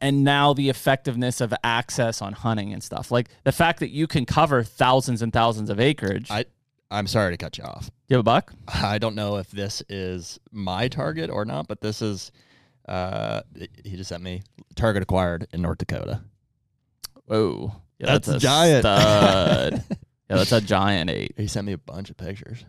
[0.00, 3.10] And now the effectiveness of access on hunting and stuff.
[3.10, 6.30] Like the fact that you can cover thousands and thousands of acreage.
[6.30, 6.46] I
[6.90, 7.90] I'm sorry to cut you off.
[8.08, 8.52] you have a buck?
[8.66, 12.32] I don't know if this is my target or not, but this is.
[12.88, 13.42] Uh,
[13.84, 14.42] he just sent me
[14.74, 16.22] target acquired in North Dakota.
[17.28, 17.72] Oh.
[17.98, 18.82] Yeah, That's a giant.
[18.82, 19.84] stud.
[19.90, 19.96] yeah,
[20.36, 21.34] that's a giant eight.
[21.36, 22.64] He sent me a bunch of pictures.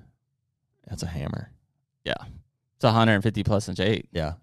[0.87, 1.49] That's a hammer.
[2.03, 2.15] Yeah,
[2.75, 4.09] it's a 150 plus inch eight.
[4.11, 4.33] Yeah.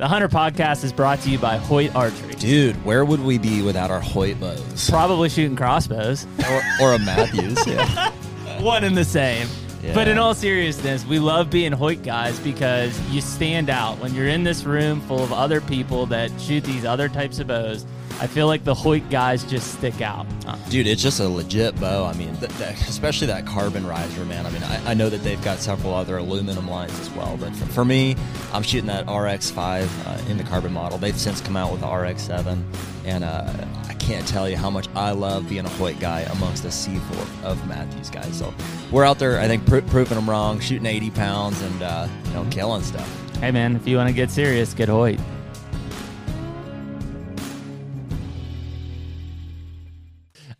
[0.00, 2.32] The HUNTR Podcast is brought to you by Hoyt Archery.
[2.36, 4.88] Dude, where would we be without our Hoyt bows?
[4.88, 6.26] Probably shooting crossbows.
[6.48, 7.66] or, or a Mathews.
[7.66, 8.10] Yeah.
[8.62, 9.46] One and the same.
[9.92, 14.28] But in all seriousness, we love being Hoyt guys because you stand out when you're
[14.28, 17.84] in this room full of other people that shoot these other types of bows.
[18.20, 20.26] I feel like the Hoyt guys just stick out.
[20.68, 22.04] Dude, it's just a legit bow.
[22.04, 24.44] I mean, th- th- especially that carbon riser, man.
[24.44, 27.56] I mean, I, I know that they've got several other aluminum lines as well, but
[27.56, 28.16] for, for me,
[28.52, 30.98] I'm shooting that RX5 uh, in the carbon model.
[30.98, 32.62] They've since come out with the RX7,
[33.06, 33.50] and uh,
[33.88, 36.96] I can't tell you how much I love being a Hoyt guy amongst a sea
[36.96, 38.36] of, of Mathews guys.
[38.38, 38.52] So
[38.92, 42.32] we're out there, I think, pro- proving them wrong, shooting 80 pounds, and uh, you
[42.34, 43.08] know, killing stuff.
[43.38, 45.18] hey man, if you want to get serious, get Hoyt.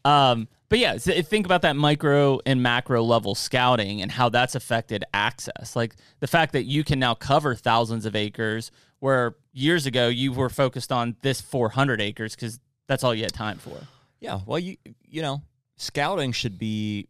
[0.05, 4.55] Um, but yeah, so think about that micro and macro level scouting and how that's
[4.55, 5.75] affected access.
[5.75, 8.71] Like the fact that you can now cover thousands of acres,
[9.01, 13.33] where years ago you were focused on this 400 acres because that's all you had
[13.33, 13.77] time for.
[14.21, 14.77] Yeah, well, you
[15.09, 15.43] you know,
[15.77, 17.09] scouting should be,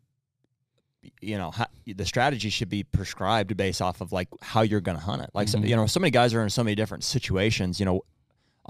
[1.20, 4.96] you know, ha- the strategy should be prescribed based off of like how you're going
[4.96, 5.30] to hunt it.
[5.34, 5.68] Like, so, Mhm.
[5.68, 7.78] you know, so many guys are in so many different situations.
[7.80, 8.00] You know,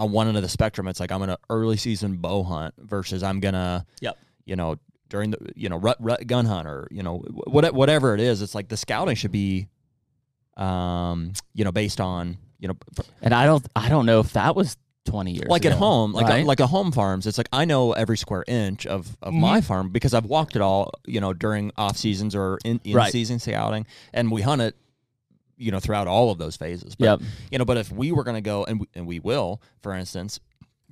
[0.01, 3.23] on one end of the spectrum, it's like I'm gonna early season bow hunt versus
[3.23, 4.19] I'm gonna, Yep.
[4.47, 4.77] you know,
[5.09, 8.43] during the you know rut rut gun hunt or you know what whatever it is.
[8.43, 9.69] It's like the scouting should be,
[10.57, 12.77] um, you know, based on you know
[13.23, 14.77] And I don't, I don't know if that was
[15.07, 16.45] 20 years like ago, at home, like right?
[16.45, 19.41] a, like a home farms, it's like I know every square inch of, of Mm-hmm.
[19.41, 22.95] my farm because I've walked it all, you know, during off seasons or in, in
[22.97, 23.11] Right.
[23.13, 24.77] season scouting, and we hunt it,
[25.61, 26.95] you know, throughout all of those phases.
[26.97, 27.21] But, Yep.
[27.53, 29.93] You know, but if we were going to go and we, and we will, for
[29.95, 30.41] instance.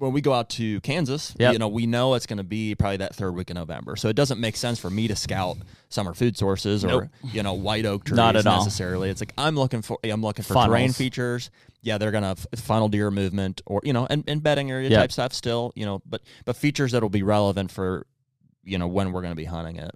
[0.00, 1.54] When we go out to Kansas, Yep.
[1.54, 3.96] you know, we know it's going to be probably that third week of November.
[3.96, 5.56] So it doesn't make sense for me to scout
[5.88, 7.08] summer food sources or, Nope.
[7.32, 8.58] you know, white oak trees Not at all.
[8.58, 9.10] necessarily.
[9.10, 10.68] It's like I'm looking for I'm looking for Funnels.
[10.68, 11.50] terrain features.
[11.82, 15.00] Yeah, they're gonna f- funnel deer movement or you know, and, and bedding area Yep.
[15.00, 18.06] type stuff still, you know, but but features that'll be relevant for
[18.68, 19.90] you know when we're gonna be hunting it.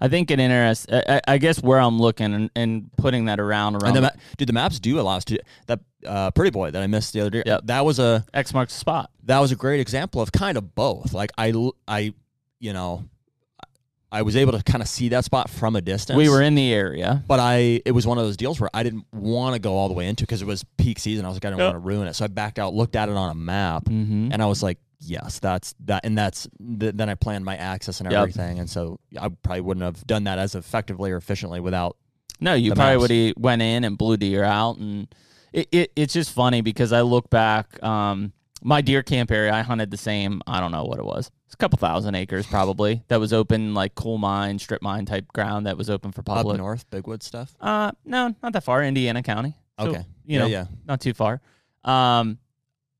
[0.00, 0.86] I think it interest.
[0.92, 4.00] I, I- I guess where I'm looking and, and putting that around around And the
[4.02, 7.12] ma- dude, the maps do allow us to that uh, pretty boy that I missed
[7.12, 7.42] the other day.
[7.46, 7.60] Yep.
[7.64, 9.10] That was a X marks spot.
[9.24, 11.12] that was a great example of kind of both.
[11.12, 11.52] Like I,
[11.88, 12.14] I,
[12.60, 13.04] you know
[14.10, 16.18] I was able to kind of see that spot from a distance.
[16.18, 17.24] We were in the area.
[17.26, 19.88] But I, it was one of those deals where I didn't want to go all
[19.88, 21.24] the way into because it was peak season.
[21.24, 21.66] I was like, I don't Yep.
[21.72, 24.28] want to ruin it, so I backed out, looked at it on a map, Mm-hmm.
[24.32, 26.48] and I was like, yes, that's that, and that's
[26.78, 28.18] th- then I planned my access and Yep.
[28.20, 31.96] everything, and so I probably wouldn't have done that as effectively or efficiently without.
[32.40, 35.06] No, you the probably would have went in and blew deer out, and
[35.52, 37.82] it, it it's just funny because I look back.
[37.82, 38.32] Um,
[38.64, 40.40] my deer camp area, I hunted the same.
[40.46, 41.30] I don't know what it was.
[41.46, 45.32] It's a couple thousand acres probably that was open, like coal mine, strip mine type
[45.32, 46.54] ground that was open for public.
[46.54, 47.54] Up north, Bigwood stuff.
[47.60, 48.82] Uh, no, not that far.
[48.84, 49.54] Indiana County.
[49.80, 50.04] So, Okay.
[50.24, 50.66] you yeah, know, yeah.
[50.86, 51.40] not too far.
[51.84, 52.38] Um,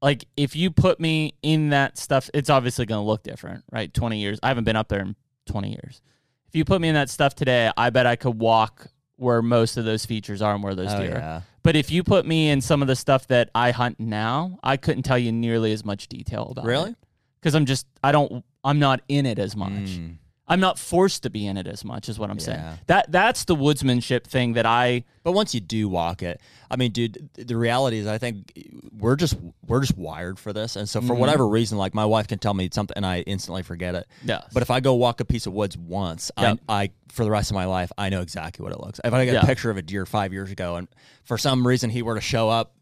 [0.03, 3.93] like if you put me in that stuff, it's obviously going to look different, right?
[3.95, 4.39] Twenty years.
[4.43, 6.03] I haven't been up there in twenty years.
[6.49, 9.77] If you put me in that stuff today, I bet I could walk where most
[9.79, 11.13] of those features are and where those Oh, deer.
[11.15, 11.19] are.
[11.19, 11.41] yeah.
[11.63, 14.77] But if you put me in some of the stuff that I hunt now, I
[14.77, 16.95] couldn't tell you nearly as much detail about Really?
[17.41, 19.71] Because I'm just I don't I'm not in it as much.
[19.71, 20.17] Mm.
[20.53, 22.63] I'm not forced to be in it as much, is what I'm saying.
[22.87, 26.41] That that's the woodsmanship thing that I But once you do walk it,
[26.71, 28.53] I mean, dude, the reality is, I think
[28.99, 29.37] we're just
[29.67, 31.19] we're just wired for this, and so for Mhm.
[31.19, 34.07] whatever reason, like my wife can tell me something, and I instantly forget it.
[34.25, 34.41] Yeah.
[34.53, 36.59] But if I go walk a piece of woods once, Yep.
[36.69, 39.01] I, I for the rest of my life, I know exactly what it looks.
[39.05, 39.43] If I get Yeah.
[39.43, 40.89] a picture of a deer five years ago, and
[41.25, 42.75] for some reason he were to show up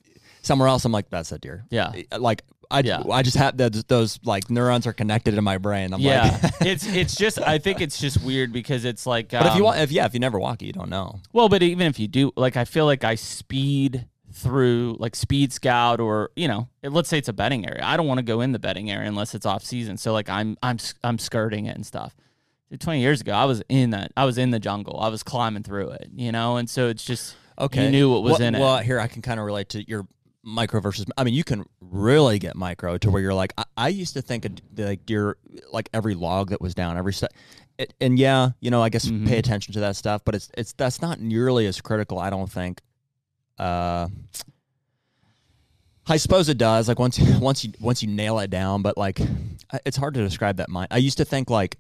[0.42, 1.64] somewhere else, I'm like, that's a deer.
[1.70, 1.92] Yeah.
[2.16, 3.02] Like I, Yeah.
[3.10, 5.92] I just have those, those like neurons are connected in my brain.
[5.92, 9.30] I'm yeah, like, it's it's just I think it's just weird because it's like.
[9.30, 11.20] but if you um, wa- if yeah, if you never walk it, you don't know.
[11.32, 15.52] well, but even if you do, like, I feel like I speed through like speed
[15.52, 17.82] scout or you know, let's say it's a bedding area.
[17.84, 19.96] I don't want to go in the bedding area unless it's off season.
[19.96, 22.16] So like I'm I'm I'm skirting it and stuff.
[22.78, 24.12] Twenty years ago, I was in that.
[24.16, 25.00] I was in the jungle.
[25.00, 26.10] I was climbing through it.
[26.14, 27.84] You know, and so it's just Okay.
[27.84, 28.60] You knew what was well, in it.
[28.60, 30.06] Well, here I can kind of relate to your
[30.43, 31.07] micro versus.
[31.16, 34.22] I mean, you can really get micro to where you're like, I, I used to
[34.22, 35.36] think of like deer,
[35.72, 37.32] like every log that was down, every step.
[37.78, 39.26] It, and yeah, you know, I guess Mhm.
[39.26, 42.18] pay attention to that stuff, but it's it's that's not nearly as critical.
[42.18, 42.80] I don't think.
[43.59, 44.09] Uh,
[46.07, 46.88] I suppose it does.
[46.88, 49.20] Like once you once you once you nail it down, but like
[49.86, 50.88] it's hard to describe that mind.
[50.91, 51.76] I used to think like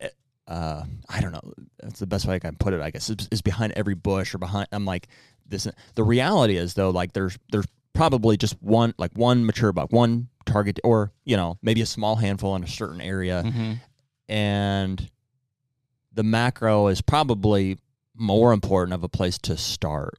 [0.00, 0.08] eh,
[0.48, 1.52] uh, I don't know.
[1.82, 2.80] That's the best way I can put it.
[2.80, 4.68] I guess is, is behind every bush or behind.
[4.72, 5.08] I'm like
[5.48, 5.66] this.
[5.94, 10.28] The reality is though, like there's there's probably just one like one mature buck, one
[10.44, 13.72] target or you know maybe a small handful in a certain area hmm
[14.28, 15.08] and
[16.12, 17.78] the macro is probably
[18.14, 20.18] more important of a place to start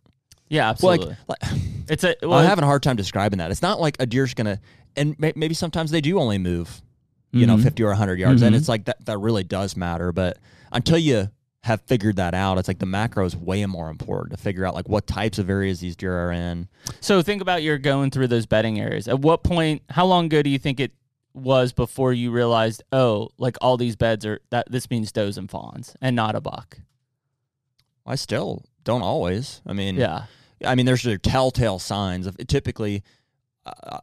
[0.49, 1.15] Yeah, absolutely.
[1.27, 1.51] like, like
[1.89, 3.51] it's a well, I'm having a hard time describing that.
[3.51, 4.59] It's not like a deer's gonna,
[4.95, 6.81] and may, maybe sometimes they do only move,
[7.31, 7.63] you know, Mhm.
[7.63, 8.57] 50 or 100 yards, and Mhm.
[8.59, 9.03] it's like that.
[9.05, 10.11] That really does matter.
[10.11, 10.37] But
[10.71, 11.29] until you
[11.63, 14.73] have figured that out, it's like the macro is way more important to figure out
[14.73, 16.67] like what types of areas these deer are in.
[17.01, 19.07] So think about you're going through those bedding areas.
[19.07, 19.81] At what point?
[19.89, 20.93] How long ago do you think it
[21.33, 25.49] was before you realized, oh, like all these beds are that this means does and
[25.49, 26.79] fawns and not a buck?
[28.05, 29.61] I still don't always.
[29.67, 30.25] I mean, Yeah.
[30.65, 33.03] I mean, there's your telltale signs of typically.
[33.65, 33.99] Uh,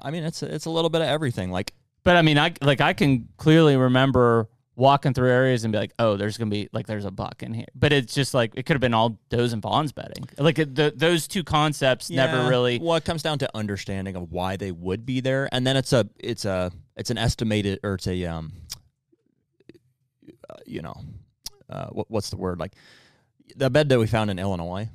[0.00, 1.50] I mean, it's it's a little bit of everything.
[1.50, 1.72] Like
[2.04, 5.92] But I mean, I like I can clearly remember walking through areas and be like,
[5.98, 7.66] oh, there's gonna be like there's a buck in here.
[7.74, 10.28] But it's just like it could have been all does and fawns bedding.
[10.38, 12.78] Like the, those two concepts never really.
[12.78, 15.92] Well, it comes down to understanding of why they would be there, and then it's
[15.92, 18.52] a it's a it's an estimated or it's a um,
[20.48, 20.94] uh, you know,
[21.68, 22.72] uh, what, what's the word like
[23.56, 24.88] the bed that we found in Illinois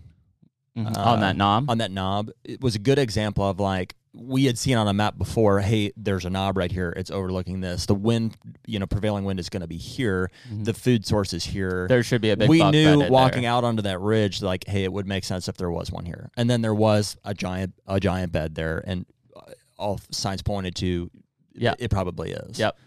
[0.77, 0.95] Mhm.
[0.95, 1.69] uh, on that knob.
[1.69, 2.29] on that knob.
[2.45, 5.62] It was a good example of like we had seen on a map before.
[5.62, 6.93] Hey, there's a knob right here.
[6.97, 7.86] It's overlooking this.
[7.86, 8.36] The wind,
[8.68, 10.30] you know, prevailing wind is going to be here.
[10.51, 10.66] Mhm.
[10.66, 12.49] The food source is here there should be a big.
[12.49, 13.51] we knew walking there.
[13.51, 16.30] out onto that ridge like hey it would make sense if there was one here
[16.36, 19.05] and then there was a giant a giant bed there and
[19.36, 19.41] uh,
[19.78, 21.09] all signs pointed to
[21.53, 21.74] Yeah.
[21.80, 22.78] it probably is Yep.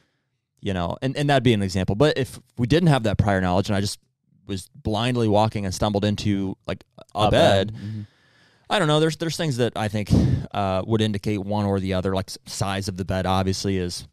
[0.60, 3.40] you know and, and that'd be an example but if we didn't have that prior
[3.40, 3.98] knowledge and i just
[4.46, 8.06] was blindly walking and stumbled into like a, bed Mhm.
[8.74, 10.10] I don't know there's there's things that i think
[10.52, 14.06] uh, would indicate one or the other like size of the bed obviously is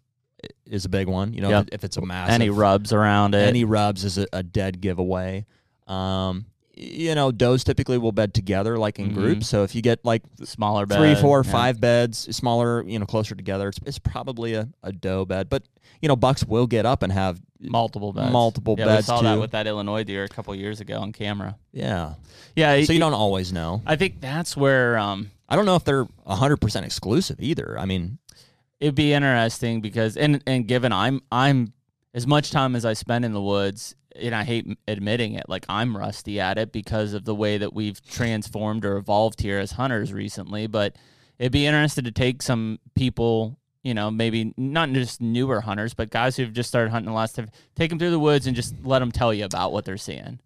[0.66, 1.70] is a big one you know Yep.
[1.72, 3.48] if, it's a massive Any rubs around it?
[3.48, 5.46] any rubs is a, a dead giveaway.
[5.88, 6.46] Um,
[6.76, 9.14] you know, does typically will bed together, like in Mhm.
[9.14, 9.48] groups.
[9.48, 10.98] So if you get like smaller bed?
[10.98, 11.52] three, four, yeah.
[11.52, 15.48] five beds, smaller, you know, closer together, it's, it's probably a, a doe bed.
[15.50, 15.64] But
[16.02, 18.32] you know, bucks will get up and have multiple beds.
[18.32, 21.12] multiple yeah, beds we saw that with that Illinois deer a couple years ago on
[21.14, 21.56] camera.
[21.72, 22.14] yeah.
[22.56, 23.82] Yeah, So you it- don't always know.
[23.86, 27.78] I think that's where um, I don't know if they're hundred percent exclusive either.
[27.80, 28.18] I mean,
[28.82, 31.72] it'd be interesting because and and given I'm I'm
[32.14, 35.66] as much time as I spend in the woods, and I hate admitting it, like
[35.70, 39.72] I'm rusty at it because of the way that we've transformed or evolved here as
[39.72, 40.68] hunters recently.
[40.68, 40.98] But
[41.40, 46.10] it'd be interesting to take some people, you know, maybe not just newer hunters, but
[46.10, 48.76] guys who've just started hunting the last time, take them through the woods and just
[48.84, 50.40] let them tell you about what they're seeing.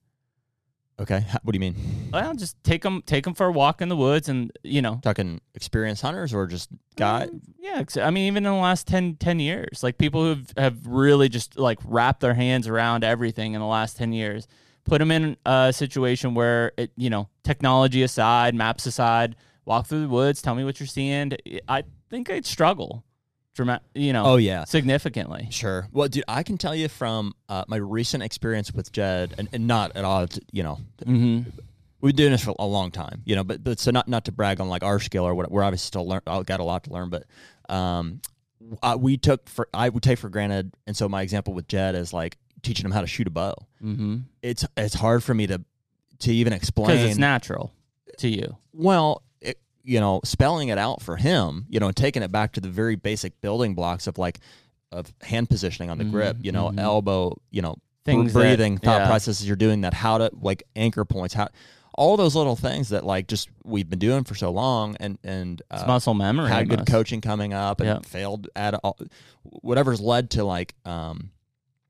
[0.99, 1.75] okay, what do you mean?
[2.13, 4.99] Well, just take them take them for a walk in the woods, and you know,
[5.03, 7.23] Talking experienced hunters or just guy?
[7.23, 10.53] Um, yeah, I mean, even in the last 10, 10 years, like people who have,
[10.55, 14.47] have really just like wrapped their hands around everything in the last 10 years,
[14.85, 20.01] put them in a situation where, it, you know, technology aside, maps aside, walk through
[20.01, 21.33] the woods, tell me what you're seeing.
[21.67, 23.03] I think I'd struggle,
[23.55, 25.47] drama- you know, Oh yeah, significantly.
[25.49, 25.87] Sure.
[25.91, 29.65] Well, dude, I can tell you from uh, my recent experience with Jed, and, and
[29.65, 31.49] not at all, you know, Mm-hmm.
[32.01, 34.25] we've been doing this for a long time, you know, but, but so not, not
[34.25, 36.63] to brag on like our skill or what, we're obviously still learn, I've got a
[36.63, 37.23] lot to learn, but,
[37.69, 38.21] um,
[38.83, 40.73] uh, we took for, I would take for granted.
[40.87, 43.53] And so my example with Jed is like teaching him how to shoot a bow.
[43.83, 44.17] Mm-hmm.
[44.41, 45.61] It's, it's hard for me to,
[46.19, 46.99] to even Because explain.
[47.07, 47.73] it's natural
[48.17, 48.57] to you.
[48.73, 49.21] Well,
[49.85, 52.69] you know, spelling it out for him, you know, and taking it back to the
[52.69, 54.39] very basic building blocks of like
[54.91, 56.79] of hand positioning on the Mhm, grip, you know, mhm.
[56.79, 57.75] elbow, you know,
[58.05, 59.07] Things that- breathing, thought yeah.
[59.07, 61.49] processes you're doing that, how to like anchor points, how
[61.97, 65.61] all those little things that like just we've been doing for so long, and and
[65.71, 66.49] It's uh, muscle memory.
[66.49, 67.99] had good coaching coming up and Yeah.
[68.01, 68.97] failed at all,
[69.43, 71.31] whatever's led to like um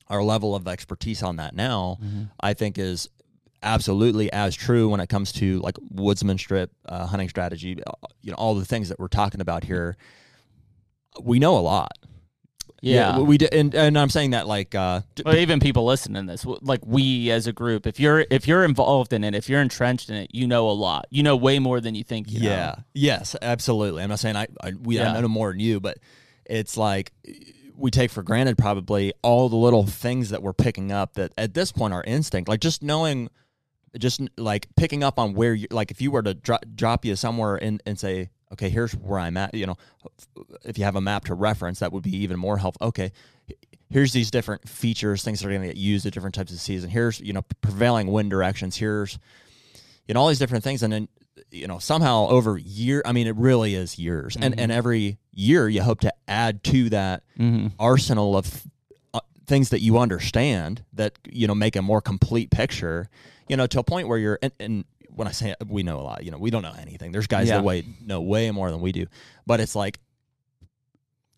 [0.07, 1.97] our level of expertise on that now.
[2.03, 2.29] Mhm.
[2.39, 3.09] I think is
[3.63, 7.81] absolutely as true when it comes to like woodsman strip uh, hunting strategy.
[7.85, 7.91] uh,
[8.21, 9.97] You know, all the things that we're talking about here.
[11.21, 11.97] We know a lot.
[12.81, 13.17] Yeah.
[13.19, 16.45] we did, and, and I'm saying that like uh, Well, even people listening to this,
[16.61, 20.09] like we as a group, if you're if you're involved in it, if you're entrenched
[20.09, 21.07] in it, you know a lot.
[21.09, 22.29] You know way more than you think.
[22.31, 22.83] You yeah, know.
[22.93, 24.03] yes, absolutely.
[24.03, 25.13] I'm not saying I, I we Yeah.
[25.13, 25.97] I know more than you, but
[26.45, 27.11] it's like
[27.75, 31.53] we take for granted probably all the little things that we're picking up that at
[31.55, 32.47] this point are instinct.
[32.47, 33.29] Like just knowing,
[33.99, 37.15] just like picking up on where you like if you were to dro- drop you
[37.15, 39.53] somewhere and and say, okay, here's where I'm at.
[39.53, 39.75] You know,
[40.63, 42.87] if you have a map to reference, that would be even more helpful.
[42.87, 43.11] Okay.
[43.89, 46.59] Here's these different features, things that are going to get used at different types of
[46.59, 46.89] season.
[46.89, 48.77] Here's you know prevailing wind directions.
[48.77, 49.19] Here's
[50.07, 51.07] you know all these different things and then
[51.51, 55.67] you know somehow over year i mean it really is years and and every year
[55.67, 57.67] you hope to add to that Mm-hmm.
[57.77, 58.63] arsenal of
[59.13, 63.09] uh, things that you understand that you know make a more complete picture
[63.47, 66.01] you know to a point where you're and, and when i say we know a
[66.01, 67.57] lot you know we don't know anything there's guys Yeah.
[67.57, 69.05] that way know way more than we do
[69.45, 69.99] but it's like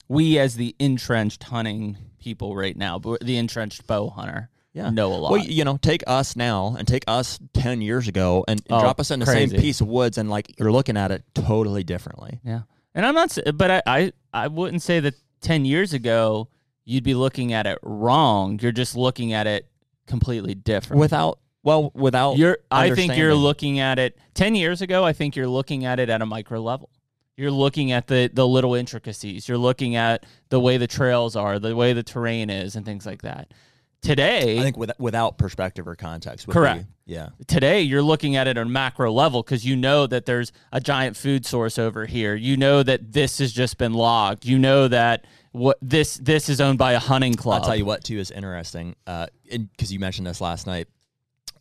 [0.08, 4.90] we as the entrenched hunting people right now, but the entrenched bow hunter, Yeah.
[4.90, 5.32] know a lot.
[5.34, 8.80] Well, you know, take us now and take us 10 years ago and, and Oh,
[8.80, 9.50] drop us in the crazy.
[9.52, 12.40] same piece of woods and like you're looking at it totally differently.
[12.46, 12.62] Yeah,
[12.96, 16.48] and I'm not, s- but I, I, I wouldn't say that ten years ago
[16.86, 18.60] you'd be looking at it wrong.
[18.62, 19.68] You're just looking at it
[20.08, 21.02] completely different.
[21.02, 22.38] Without, well, without.
[22.38, 25.04] you're, I think you're looking at it ten years ago.
[25.04, 26.90] I think you're looking at it at a micro level.
[27.36, 29.50] You're looking at the the little intricacies.
[29.50, 33.06] You're looking at the way the trails are, the way the terrain is, and things
[33.06, 33.54] like that.
[34.02, 36.48] Today, I think with, without perspective or context.
[36.48, 36.86] would Correct.
[36.86, 37.30] be- yeah.
[37.48, 40.80] today you're looking at it on a macro level because you know that there's a
[40.80, 42.36] giant food source over here.
[42.36, 44.46] You know that this has just been logged.
[44.46, 47.62] You know that what this this is owned by a hunting club.
[47.62, 48.96] I'll tell you what, too, is interesting.
[49.06, 50.88] Uh, because you mentioned this last night.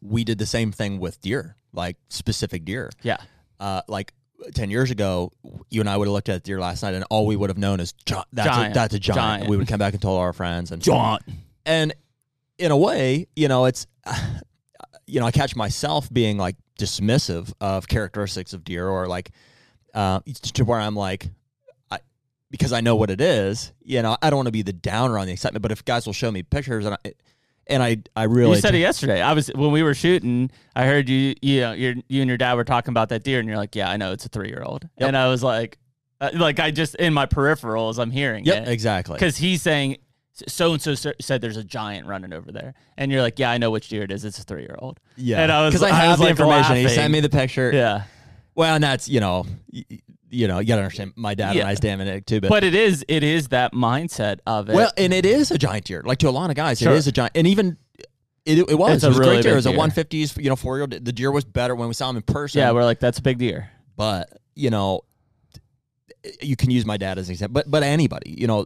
[0.01, 2.91] We did the same thing with deer, like specific deer.
[3.03, 3.19] Yeah.
[3.59, 4.13] Uh, like
[4.55, 5.33] 10 years ago,
[5.71, 7.59] you and I would have looked at deer last night and all we would have
[7.59, 8.73] known is that's, Giant.
[8.73, 9.21] A, that's a giant.
[9.21, 9.51] Giant.
[9.51, 10.73] We would come back and told our friends.
[10.73, 11.19] and John.
[11.65, 11.95] and
[12.59, 13.87] in a way, you know, it's,
[15.07, 19.31] you know, I catch myself being like dismissive of characteristics of deer or like,
[19.95, 20.21] uh,
[20.55, 21.29] to where I'm like,
[21.91, 21.99] I,
[22.51, 25.19] because I know what it is, you know, I don't want to be the downer
[25.19, 27.13] on the excitement, but if guys will show me pictures and I,
[27.67, 29.21] and I, I really, You said it yesterday.
[29.21, 30.51] I was when we were shooting.
[30.75, 31.35] I heard you.
[31.43, 33.91] You know, you and your dad were talking about that deer, and you're like, "Yeah,
[33.91, 35.09] I know it's a three year old." Yep.
[35.09, 35.79] And I was like,
[36.21, 39.15] uh, "Like I just in my peripherals, I'm hearing yep, it exactly.
[39.15, 39.97] because he's saying."
[40.47, 43.59] So and so said there's a giant running over there, and you're like, "Yeah, I
[43.59, 44.25] know which deer it is.
[44.25, 46.25] It's a three year old." Yeah, and I was- because I I have was, the
[46.25, 46.77] like, information.
[46.77, 46.95] He laughing.
[46.95, 47.73] sent me the picture.
[47.73, 48.03] Yeah,
[48.57, 50.01] Well, and that's you know, y- y-
[50.31, 51.13] you know, you gotta understand.
[51.15, 51.61] My dad Yeah.
[51.63, 54.75] and I's Dominic too, but, but it is it is that mindset of it.
[54.75, 56.03] well, and it is a giant deer.
[56.05, 56.93] Like to a lot of guys, Sure.
[56.93, 57.77] it is a giant, and even.
[58.45, 58.95] It, it was.
[58.95, 59.53] It's a it was really great deer.
[59.53, 59.79] It was a deer.
[59.81, 60.91] 150s, you know, four year old.
[60.93, 62.61] The deer was better when we saw him in person.
[62.61, 63.71] yeah, we're like that's a big deer.
[63.97, 65.01] but you know,
[66.41, 67.55] you can use my dad as an example.
[67.55, 68.65] But but anybody, you know,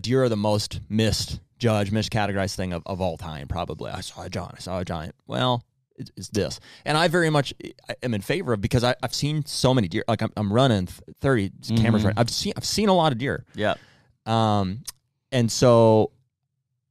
[0.00, 3.48] deer are the most missed, judged, miscategorized thing of, of all time.
[3.48, 3.90] Probably.
[3.90, 4.54] I saw a giant.
[4.56, 5.14] I saw a giant.
[5.26, 5.62] Well,
[5.98, 7.54] it's, it's this, and I very much
[8.02, 10.04] am in favor of because I, I've seen so many deer.
[10.08, 10.86] Like I'm, I'm running
[11.20, 12.06] thirty cameras Mhm.
[12.06, 12.14] right.
[12.16, 13.44] I've seen I've seen a lot of deer.
[13.54, 13.74] Yeah,
[14.26, 14.82] Um,
[15.32, 16.10] and so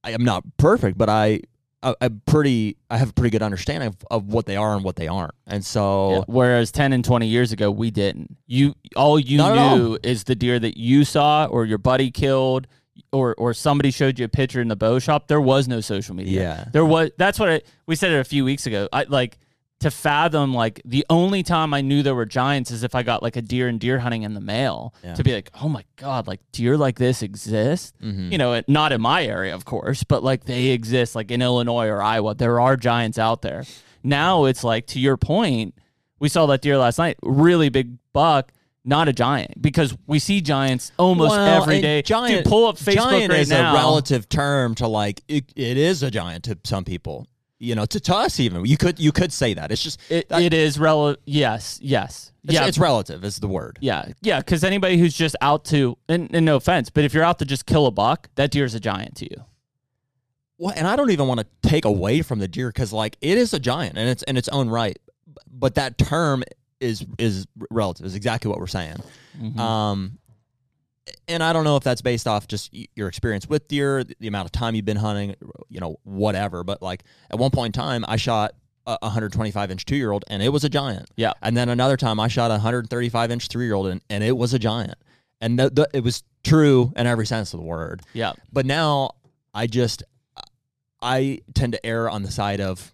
[0.03, 1.41] I am not perfect, but I.
[1.83, 2.77] I- I'm pretty.
[2.89, 5.35] I have a pretty good understanding of, of what they are and what they aren't,
[5.45, 8.37] and so Whereas ten and twenty years ago, we didn't.
[8.47, 12.09] You all you Not at knew is the deer that you saw or your buddy
[12.09, 12.65] killed.
[13.11, 15.27] Or, or somebody showed you a picture in the bow shop.
[15.27, 16.41] There was no social media.
[16.41, 16.65] Yeah.
[16.71, 17.11] there was.
[17.17, 18.87] That's what I, we said it a few weeks ago.
[18.93, 19.37] I like
[19.81, 23.21] to fathom like the only time I knew there were giants is if I got
[23.21, 25.13] like a deer and deer hunting in the mail Yeah.
[25.15, 27.93] to be like, oh my god, like deer like this exist.
[28.01, 28.31] Mhm.
[28.31, 31.41] You know, it, not in my area, of course, but like they exist, like in
[31.41, 32.33] Illinois or Iowa.
[32.35, 33.65] There are giants out there.
[34.03, 35.75] Now it's like to your point,
[36.19, 38.53] we saw that deer last night, really big buck.
[38.87, 42.03] Not a giant because we see giants almost Well, every day.
[42.03, 43.71] Giant, Dude, pull up Facebook giant right is now.
[43.71, 47.27] a relative term to like it, it is a giant to some people.
[47.57, 49.71] You know, to, to us even you could you could say that.
[49.71, 51.19] It's just It, it is relative.
[51.25, 52.67] Yes, yes, it's, yeah.
[52.67, 53.79] it's relative is the word.
[53.81, 57.23] Yeah, yeah, because anybody who's just out to, and, and no offense, but if you're
[57.23, 59.45] out to just kill a buck, that deer's a giant to you.
[60.57, 63.37] Well, and I don't even want to take away from the deer because like it
[63.37, 64.99] is a giant and it's in its own right.
[65.49, 66.43] But that term
[66.85, 68.05] is is relative.
[68.05, 68.97] Is exactly what we're saying.
[69.39, 69.59] Mm-hmm.
[69.59, 70.19] Um,
[71.27, 74.45] and I don't know if that's based off just your experience with deer, the amount
[74.47, 75.35] of time you've been hunting,
[75.69, 76.63] you know, whatever.
[76.63, 78.55] But like at one point in time, I shot
[78.87, 81.09] a 125 inch two year old, and it was a giant.
[81.15, 81.33] Yeah.
[81.41, 84.35] And then another time, I shot a 135 inch three year old, and, and it
[84.35, 84.95] was a giant.
[85.41, 88.01] And th- th- it was true in every sense of the word.
[88.13, 89.11] Yeah, But now
[89.53, 90.03] I just
[91.01, 92.91] I tend to err on the side of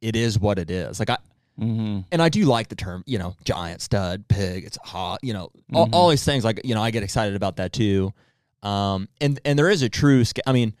[0.00, 0.98] it is what it is.
[0.98, 1.18] Like I
[1.60, 2.00] mm-hmm.
[2.10, 5.50] and I do like the term, you know, giant, stud, pig, it's hot, you know,
[5.74, 5.90] all, Mhm.
[5.92, 6.44] all these things.
[6.44, 8.12] Like, you know, I get excited about that too.
[8.62, 10.74] Um, and, and there is a true, sca- I mean,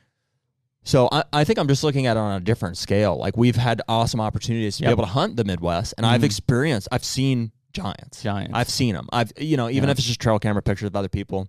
[0.82, 3.16] so I, I think I'm just looking at it on a different scale.
[3.16, 4.88] Like we've had awesome opportunities to Yep.
[4.88, 6.24] be able to hunt the Midwest and I've Mhm.
[6.24, 8.22] experienced, I've seen giants.
[8.22, 8.52] giants.
[8.54, 9.08] I've seen them.
[9.12, 9.92] I've, you know, even Yeah.
[9.92, 11.48] if it's just trail camera pictures of other people,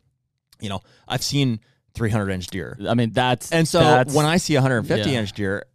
[0.60, 1.60] you know, I've seen
[1.96, 2.78] 300 inch deer.
[2.88, 5.20] I mean, that's And so that's, when I see 150 yeah.
[5.20, 5.66] inch deer,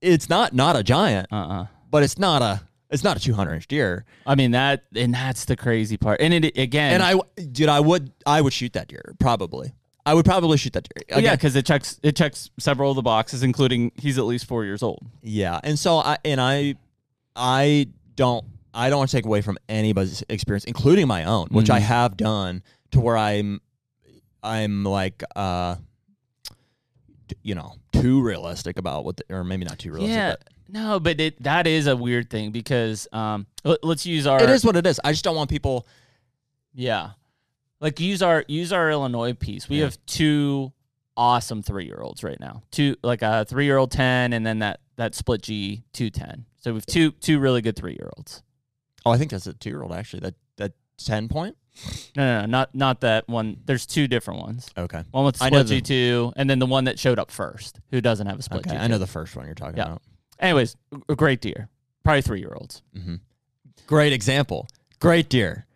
[0.00, 2.60] it's not, not a giant, uh, uh but it's not a,
[2.90, 4.04] it's not a 200 inch deer.
[4.26, 6.20] I mean that, and that's the crazy part.
[6.20, 7.14] And it again, And I,
[7.52, 9.74] dude, I would, I would shoot that deer probably.
[10.06, 11.04] I would probably shoot that deer.
[11.16, 14.46] Well, yeah, because it checks it checks several of the boxes, including he's at least
[14.46, 15.04] four years old.
[15.22, 15.60] yeah.
[15.62, 16.76] And so I, and I,
[17.36, 21.68] I don't, I don't want to take away from anybody's experience, including my own, which
[21.68, 21.82] I Mhm.
[21.82, 22.62] have done
[22.92, 23.60] to where I'm,
[24.42, 25.76] I'm like, uh,
[27.42, 30.14] you know, too realistic about what, the, or maybe not too realistic.
[30.16, 34.26] yeah, but no, but it that is a weird thing because um, let, us use
[34.26, 35.00] our it is what it is.
[35.04, 35.86] I just don't want people.
[36.74, 37.10] yeah.
[37.80, 39.68] like use our use our Illinois piece.
[39.68, 39.84] We Yeah.
[39.84, 40.72] have two
[41.16, 42.62] awesome three year olds right now.
[42.70, 46.44] Two like a three year old ten, and then that that split G two ten.
[46.60, 48.42] So we've two two really good three year olds.
[49.06, 50.20] Oh, I think that's a two year old actually.
[50.20, 51.56] That that ten point.
[52.16, 53.58] No, no, no, not not that one.
[53.66, 54.68] There's two different ones.
[54.76, 55.02] Okay.
[55.10, 57.30] One with I know split the- G two, and then the one that showed up
[57.30, 58.76] first, who doesn't have a split Okay.
[58.76, 58.80] G2.
[58.80, 59.84] I know the first one you're talking Yeah.
[59.84, 60.02] about.
[60.40, 60.76] Anyways,
[61.08, 61.68] a great deer,
[62.04, 62.82] probably three year olds.
[62.94, 63.16] hmm
[63.86, 64.68] Great example.
[65.00, 65.66] Great deer.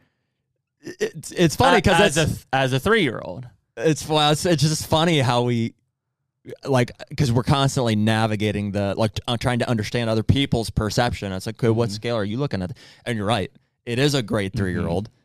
[0.81, 3.47] It's it's funny because as a as a three year old.
[3.77, 5.75] it's well, it's, it's just funny how we
[6.65, 11.33] like because we're constantly navigating the like uh, trying to understand other people's perception.
[11.33, 11.93] It's like, okay, what Mhm.
[11.93, 12.77] scale are you looking at?
[13.07, 13.53] And you're right.
[13.87, 15.22] It is a great three year old, Mm-hmm.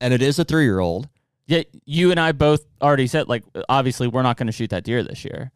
[0.00, 1.08] And it is a three year old.
[1.46, 4.84] Yeah, you and I both already said like obviously we're not going to shoot that
[4.84, 5.50] deer this year.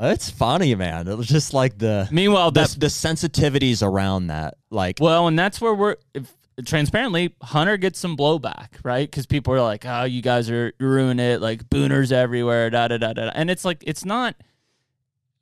[0.00, 1.08] It's funny, man.
[1.08, 4.54] It was just like the Meanwhile, the, that's the sensitivities around that.
[4.70, 6.32] Like, well, and that's where we're if,
[6.64, 7.30] transparently.
[7.42, 9.10] HUNTR gets some blowback, right?
[9.10, 12.98] Because people are like, "Oh, you guys are ruining it." Like booners everywhere, da da
[12.98, 13.24] da da.
[13.26, 13.32] da.
[13.34, 14.36] And it's like it's not.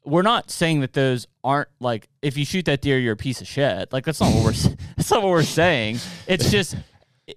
[0.04, 3.42] We're not saying that those aren't like if you shoot that deer, you're a piece
[3.42, 3.92] of shit.
[3.92, 4.52] Like that's not what we're
[4.96, 5.98] that's not what we're saying.
[6.26, 6.76] It's just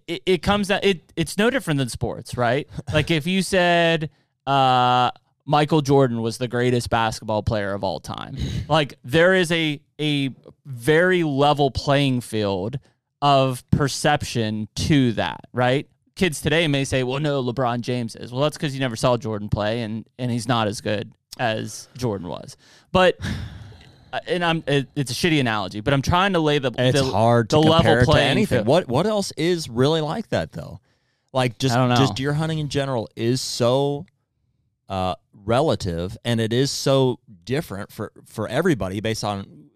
[0.08, 0.80] it, it comes down.
[0.84, 2.68] It it's no different than sports, right?
[2.94, 4.10] Like if you said.
[4.48, 5.12] uh
[5.46, 8.38] Michael Jordan was the greatest basketball player of all time.
[8.70, 10.30] Like there is a a
[10.64, 12.78] very level playing field
[13.20, 15.90] of perception to that, right?
[16.16, 19.18] Kids today may say, "Well, no, LeBron James is." Well, that's because you never saw
[19.18, 22.56] Jordan play, and and he's not as good as Jordan was.
[22.92, 23.18] But
[24.28, 27.06] and I'm it, it's a shitty analogy, but I'm trying to lay the it's the,
[27.06, 28.60] hard to the level anything.
[28.60, 28.68] field.
[28.68, 30.80] What what else is really like that though?
[31.34, 31.96] Like just I don't know.
[31.96, 34.06] just deer hunting in general is so
[34.88, 39.70] uh, relative, and it is so different for for everybody based on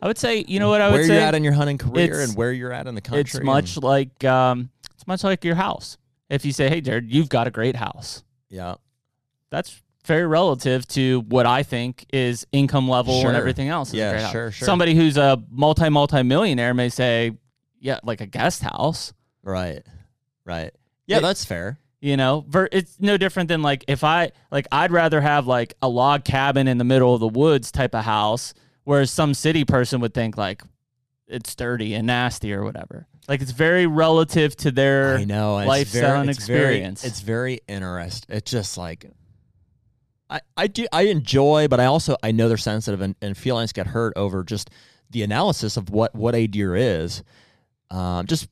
[0.00, 1.14] I would say, you know what I would where say.
[1.14, 3.20] you're at in your hunting career and where you're at in the country.
[3.20, 5.96] it's much like um, it's much like your house.
[6.28, 8.74] If you say, "Hey, Jared, you've got a great house," yeah.
[9.50, 13.28] that's very relative to what I think is income level Sure.
[13.30, 13.92] and everything else.
[13.92, 14.66] Yeah, sure, sure.
[14.66, 17.32] Somebody who's a multi multi millionaire may say,
[17.80, 19.82] "Yeah, like a guest house." Right.
[20.44, 20.72] Right.
[21.06, 21.78] Yeah, It- that's fair.
[22.00, 25.74] You know, ver- it's no different than like if I like I'd rather have like
[25.82, 28.54] a log cabin in the middle of the woods type of house,
[28.84, 30.62] whereas some city person would think like
[31.26, 33.06] it's dirty and nasty or whatever.
[33.28, 35.54] Like it's very relative to their I know.
[35.56, 37.04] Lifestyle very, and it's very- experience.
[37.04, 38.36] it's very interesting.
[38.36, 39.10] It's just like
[40.28, 43.72] I, I do I enjoy, but I also I know they're sensitive and, and feelings
[43.72, 44.70] get hurt over just
[45.10, 47.22] the analysis of what what a deer is.
[47.90, 48.48] Um, just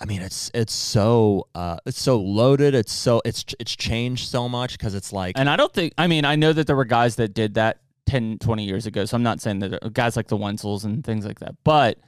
[0.00, 2.74] I mean, it's it's so uh, it's so loaded.
[2.74, 6.06] It's so it's it's changed so much because it's like And I don't think, I
[6.06, 9.04] mean, I know that there were guys that did that 10, 20 years ago.
[9.04, 11.98] So I'm not saying that guys like the Wensels and things like that, but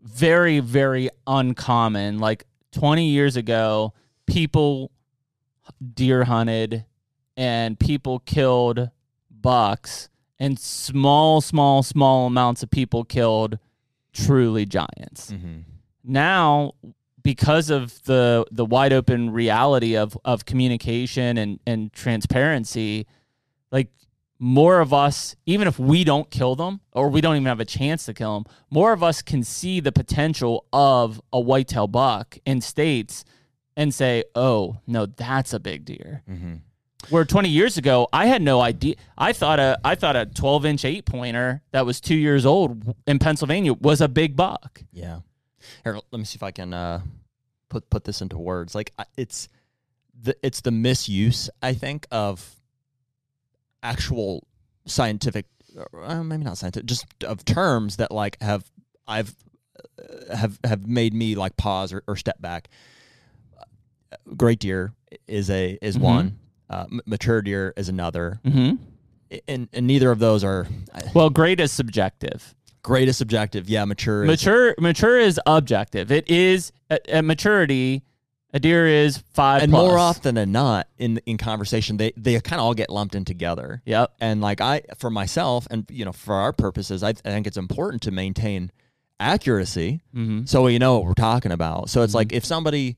[0.00, 2.18] very, very uncommon.
[2.18, 3.92] Like 20 years ago,
[4.26, 4.92] people
[5.94, 6.84] deer hunted
[7.36, 8.90] and people killed
[9.30, 10.08] bucks,
[10.38, 13.58] and small, small, small amounts of people killed
[14.12, 15.64] truly giants Mhm.
[16.02, 16.72] now
[17.22, 23.06] because of the the wide open reality of of communication and and transparency
[23.70, 23.90] like
[24.38, 27.64] more of us even if we don't kill them or we don't even have a
[27.66, 32.38] chance to kill them more of us can see the potential of a whitetail buck
[32.46, 33.22] in states
[33.76, 36.60] and say oh no that's a big deer Mhm.
[37.10, 38.96] Where 20 years ago I had no idea.
[39.16, 42.94] I thought a I thought a 12 inch eight pointer that was two years old
[43.06, 44.82] in Pennsylvania was a big buck.
[44.92, 45.20] Yeah.
[45.84, 47.00] Here, let me see if I can uh,
[47.68, 48.74] put put this into words.
[48.74, 49.48] Like it's
[50.20, 52.54] the it's the misuse, I think, of
[53.82, 54.46] actual
[54.86, 55.46] scientific,
[56.02, 58.64] uh, maybe not scientific, just of terms that like have
[59.06, 59.34] I've
[59.98, 62.68] uh, have have made me like pause or, or step back.
[64.36, 64.92] Great deer
[65.26, 66.00] is a is Mhm.
[66.00, 66.38] one.
[66.68, 68.76] Uh, mature deer is another, Mm-hmm.
[69.48, 70.66] and and neither of those are
[71.14, 72.54] Well, great is subjective.
[72.82, 73.68] greatest subjective.
[73.68, 74.24] Yeah, mature.
[74.24, 76.10] Is, Mature mature is objective.
[76.12, 78.02] It is at, at maturity.
[78.52, 79.82] A deer is five and plus.
[79.82, 83.24] more often than not in in conversation they they kind of all get lumped in
[83.24, 84.12] together Yep.
[84.18, 87.58] and like i for myself and you know for our purposes i, I think it's
[87.58, 88.70] important to maintain
[89.20, 90.44] accuracy Mm-hmm.
[90.46, 92.16] so we know what we're talking about so it's Mhm.
[92.16, 92.96] like if somebody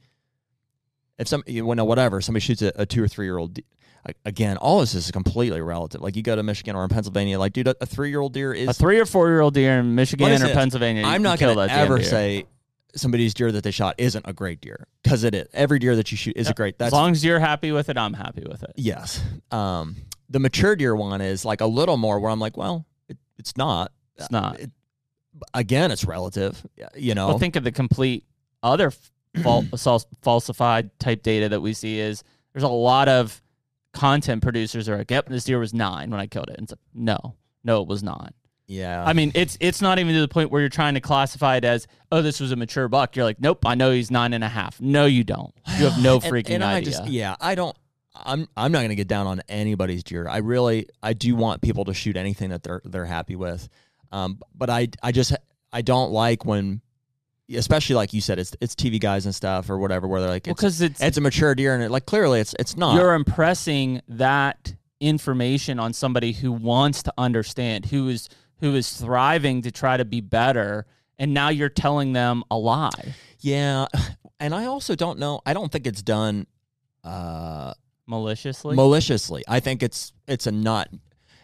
[1.18, 3.58] if some you know whatever somebody shoots a, a two or three year old
[4.24, 7.52] again all this is completely relative like you go to michigan or in pennsylvania like
[7.52, 9.78] dude a, a three year old deer is A three or four year old deer
[9.78, 10.54] in Michigan or it?
[10.54, 11.04] Pennsylvania.
[11.04, 12.46] i'm not to ever say
[12.94, 16.10] somebody's deer that they shot isn't a great deer because it is every deer that
[16.10, 18.44] you shoot is a great that's as long as you're happy with it, I'm happy
[18.46, 18.72] with it.
[18.76, 19.22] Yes.
[19.50, 19.96] Um,
[20.28, 23.56] the mature deer one is like a little more where I'm like, well, it, it's
[23.56, 23.92] not.
[24.16, 24.60] It's not.
[24.60, 24.70] It,
[25.54, 26.64] again, it's relative.
[26.96, 27.28] You know.
[27.28, 28.24] Well, think of the complete
[28.62, 28.92] other
[29.42, 33.40] fal- fal- falsified type data that we see is there's a lot of
[33.92, 36.72] content producers are like, "Yep, this deer was nine when I killed it." And it's
[36.72, 37.34] like, no,
[37.64, 38.34] no, it was not.
[38.66, 39.02] Yeah.
[39.02, 41.64] I mean, it's it's not even to the point where you're trying to classify it
[41.64, 43.16] as, oh, this was a mature buck.
[43.16, 44.78] You're like, nope, I know he's nine and a half.
[44.80, 45.54] No, you don't.
[45.78, 46.92] You have no freaking and, I idea.
[46.92, 47.76] just yeah, I don't
[48.14, 50.28] I'm I'm not going to get down on anybody's deer.
[50.28, 53.68] I really I do want people to shoot anything that they're they're happy with.
[54.12, 55.34] Um but I I just
[55.72, 56.82] I don't like when
[57.54, 60.46] especially like you said it's it's TV guys and stuff or whatever where they're like
[60.46, 62.94] it's, because it's it's a mature deer and it, like clearly it's it's not.
[62.94, 68.28] you're impressing that information on somebody who wants to understand, who is
[68.60, 70.84] who is thriving to try to be better,
[71.18, 73.86] and now you're telling them a lie yeah.
[74.40, 76.46] And I also don't know I don't think it's done
[77.02, 77.74] uh
[78.06, 78.76] maliciously.
[78.76, 79.42] maliciously.
[79.48, 80.88] I think it's it's a not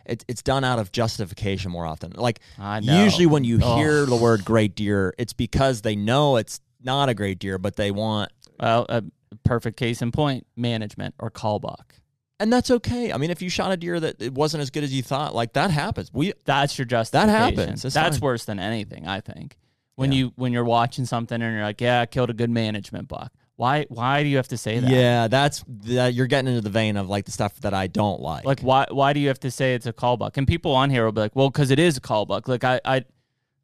[0.06, 2.12] it's it's done out of justification more often.
[2.12, 3.02] Like I know.
[3.04, 3.78] usually when you Ugh.
[3.78, 7.76] hear the word great deer, it's because they know it's not a great deer, but
[7.76, 8.30] they want
[8.60, 9.02] well, a
[9.44, 11.94] perfect case in point: management or call buck.
[12.40, 13.12] and that's okay.
[13.12, 15.34] I mean, if you shot a deer that it wasn't as good as you thought,
[15.34, 16.10] like that happens.
[16.12, 17.28] We That's your justification.
[17.56, 17.82] That happens.
[17.82, 19.56] That's worse than anything, I think.
[19.96, 20.18] When Yeah.
[20.18, 23.32] you when you're watching something and you're like, "Yeah, I killed a good management buck."
[23.56, 24.90] Why why do you have to say that?
[24.90, 28.20] yeah, that's that you're getting into the vein of like the stuff that I don't
[28.20, 28.44] like.
[28.44, 30.36] Like why why do you have to say it's a call buck?
[30.36, 32.64] And people on here will be like, "Well, cuz it is a call buck." Like
[32.64, 33.04] I I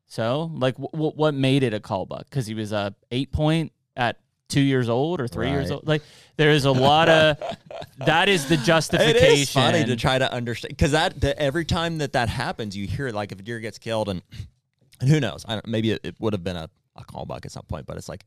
[0.07, 2.31] so, like w- what made it a call buck?
[2.31, 4.19] Cuz he was a 8 point at
[4.49, 5.87] 2 years old or 3 years old.
[5.87, 6.03] Like
[6.37, 7.37] there is a lot of
[7.99, 9.17] that is the justification.
[9.17, 12.77] it is funny to try to understand because that the, every time that that happens,
[12.77, 14.23] you hear like if a deer gets killed and
[15.01, 17.45] and who knows, I don't, maybe it, it would have been a, a call buck
[17.47, 18.25] at some point, but it's like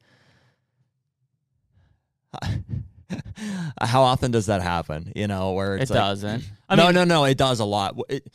[3.81, 5.11] how often does that happen?
[5.15, 6.43] You know, where it like, doesn't.
[6.69, 7.97] I no, mean, no, no, it does a lot.
[8.09, 8.27] It,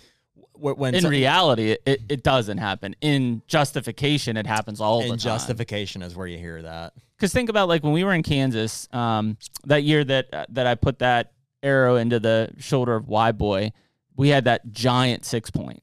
[0.55, 2.97] when in some- reality, it, it, doesn't happen.
[3.01, 5.19] In justification, it happens all the in time.
[5.19, 6.95] justification is where you hear that.
[7.17, 10.67] Because think about like when we were in Kansas, um, that year that uh, that
[10.67, 11.33] I put that
[11.63, 13.73] arrow into the shoulder of Y boy,
[14.17, 15.83] we had that giant six point,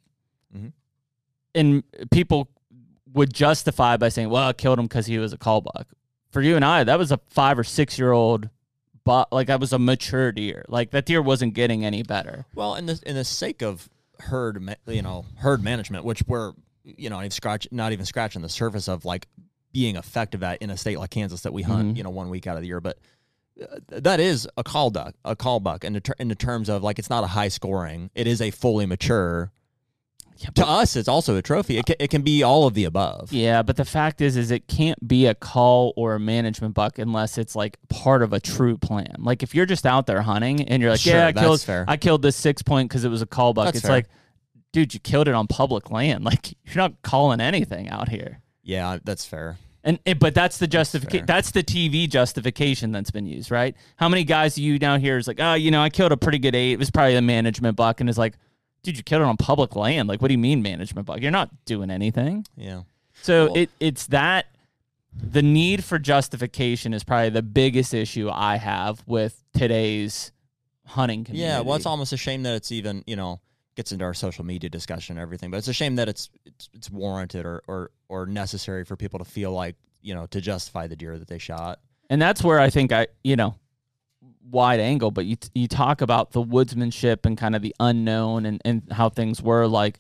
[0.56, 0.72] Mhm.
[1.54, 2.50] and people
[3.14, 5.88] would justify by saying, "Well, I killed him because he was a call buck."
[6.36, 8.50] For you and I, that was a five or six year old,
[9.06, 10.66] but like that was a mature deer.
[10.68, 12.46] Like that deer wasn't getting any better.
[12.54, 13.88] Well, in the in the sake of
[14.20, 16.52] herd, you know, herd management, which we're
[16.84, 19.30] you know, scratch not even scratching the surface of like
[19.72, 21.98] being effective at in a state like Kansas that we hunt, Mhm.
[21.98, 22.98] you know, one week out of the year, but.
[23.62, 26.68] uh, That is a call duck, a call buck, and in, ter- in the terms
[26.68, 29.54] of like it's not a high scoring, it is a fully mature.
[30.56, 31.78] To us, it's also a trophy.
[31.78, 33.32] It can, it can be all of the above.
[33.32, 37.00] Yeah, but the fact is, is it can't be a call or a management buck
[37.00, 39.16] unless it's like part of a true plan.
[39.20, 41.62] Like if you're just out there hunting and you're like, Sure, yeah, I that's killed,
[41.62, 41.86] fair.
[41.88, 43.66] I killed this six point because it was a call buck.
[43.66, 43.96] That's it's fair.
[43.96, 44.08] like,
[44.74, 46.24] dude, you killed it on public land.
[46.26, 48.42] Like you're not calling anything out here.
[48.64, 49.58] Yeah, that's fair.
[49.84, 51.28] And but that's the justification.
[51.28, 51.36] fair.
[51.36, 53.76] That's the TV justification that's been used, right?
[53.98, 56.18] How many guys do you now hear is like, oh, you know, I killed a
[56.18, 56.72] pretty good eight.
[56.72, 58.34] It was probably a management buck, and is like,
[58.86, 60.08] dude, you killed it on public land.
[60.08, 61.22] Like, what do you mean management buck?
[61.22, 62.46] You're not doing anything.
[62.56, 62.84] Yeah.
[63.22, 64.46] So Well- it it's that
[65.14, 70.32] the need for justification is probably the biggest issue I have with today's
[70.86, 71.50] hunting community.
[71.50, 73.40] Yeah, well, it's almost a shame that it's even you know
[73.76, 76.70] gets into our social media discussion and everything, but it's a shame that it's it's,
[76.74, 80.86] it's warranted or, or or necessary for people to feel like you know to justify
[80.88, 81.80] the deer that they shot.
[82.10, 83.56] and that's where I think I you know
[84.50, 88.62] wide angle, but you you talk about the woodsmanship and kind of the unknown and
[88.66, 90.00] and how things were like.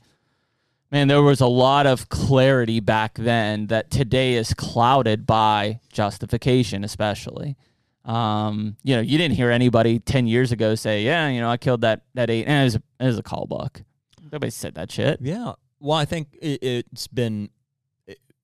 [0.91, 6.83] Man, there was a lot of clarity back then that today is clouded by justification,
[6.83, 7.57] especially.
[8.05, 11.57] Um, you know, you didn't hear anybody ten years ago say, "Yeah, you know, I
[11.57, 13.81] killed that that eight, and it was a, call buck."
[14.31, 15.19] Nobody said that shit.
[15.21, 15.53] Yeah.
[15.79, 17.49] Well, I think it, it's been,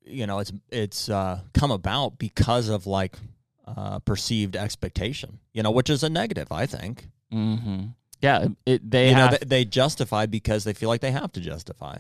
[0.04, 3.18] you know, it's it's uh, come about because of like
[3.66, 6.51] uh, perceived expectation, you know, which is a negative.
[6.51, 7.09] I think.
[7.34, 7.88] Mm-hmm.
[8.22, 9.39] Yeah, it, they you know, have.
[9.39, 11.97] they, they justify because they feel like they have to justify.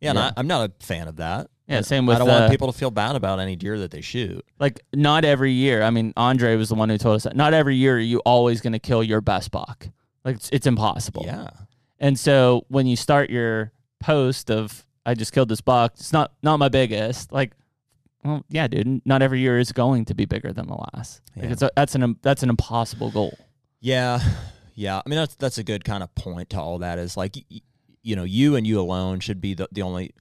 [0.00, 0.26] Yeah, and Yeah.
[0.26, 1.48] I, I'm not a fan of that.
[1.66, 3.90] Yeah, same same I don't uh, want people to feel bad about any deer that
[3.90, 4.44] they shoot.
[4.60, 5.82] like not every year.
[5.82, 7.34] I mean, Andre was the one who told us that.
[7.34, 9.88] Not every year are you always going to kill your best buck.
[10.24, 11.24] Like it's, it's impossible.
[11.26, 11.48] Yeah.
[11.98, 16.32] And so when you start your post of I just killed this buck, it's not
[16.42, 17.32] not my biggest.
[17.32, 17.52] Like,
[18.26, 19.02] well, yeah, dude.
[19.06, 21.20] Not every year is going to be bigger than the last.
[21.36, 21.52] Like Yeah.
[21.52, 23.36] it's a, that's an that's an impossible goal.
[23.80, 24.20] Yeah,
[24.74, 24.98] yeah.
[25.04, 26.98] I mean, that's that's a good kind of point to all that.
[26.98, 27.60] Is like, y- y-
[28.02, 30.12] you know, you and you alone should be the, the only.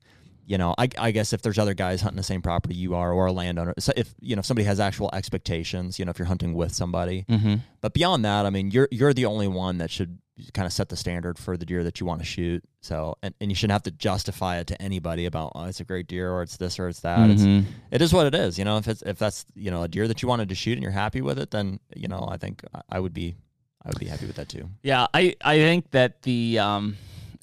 [0.48, 3.12] You know, I, I guess if there's other guys hunting the same property you are,
[3.12, 6.20] or a landowner, so if you know if somebody has actual expectations, you know, if
[6.20, 7.56] you're hunting with somebody, Mm-hmm.
[7.82, 10.20] but beyond that, I mean, you're you're the only one that should
[10.54, 12.64] kind of set the standard for the deer that you want to shoot.
[12.82, 15.86] So, and, and you shouldn't have to justify it to anybody about oh, it's a
[15.86, 17.30] great deer or it's this or it's that.
[17.30, 17.64] It's Mhm.
[17.92, 18.60] it is what it is.
[18.60, 20.74] You know, if it's if that's you know a deer that you wanted to shoot
[20.74, 23.36] and you're happy with it, then you know I think I- I would be
[23.84, 24.70] I would be happy with that too.
[24.84, 26.98] Yeah, I I think that the um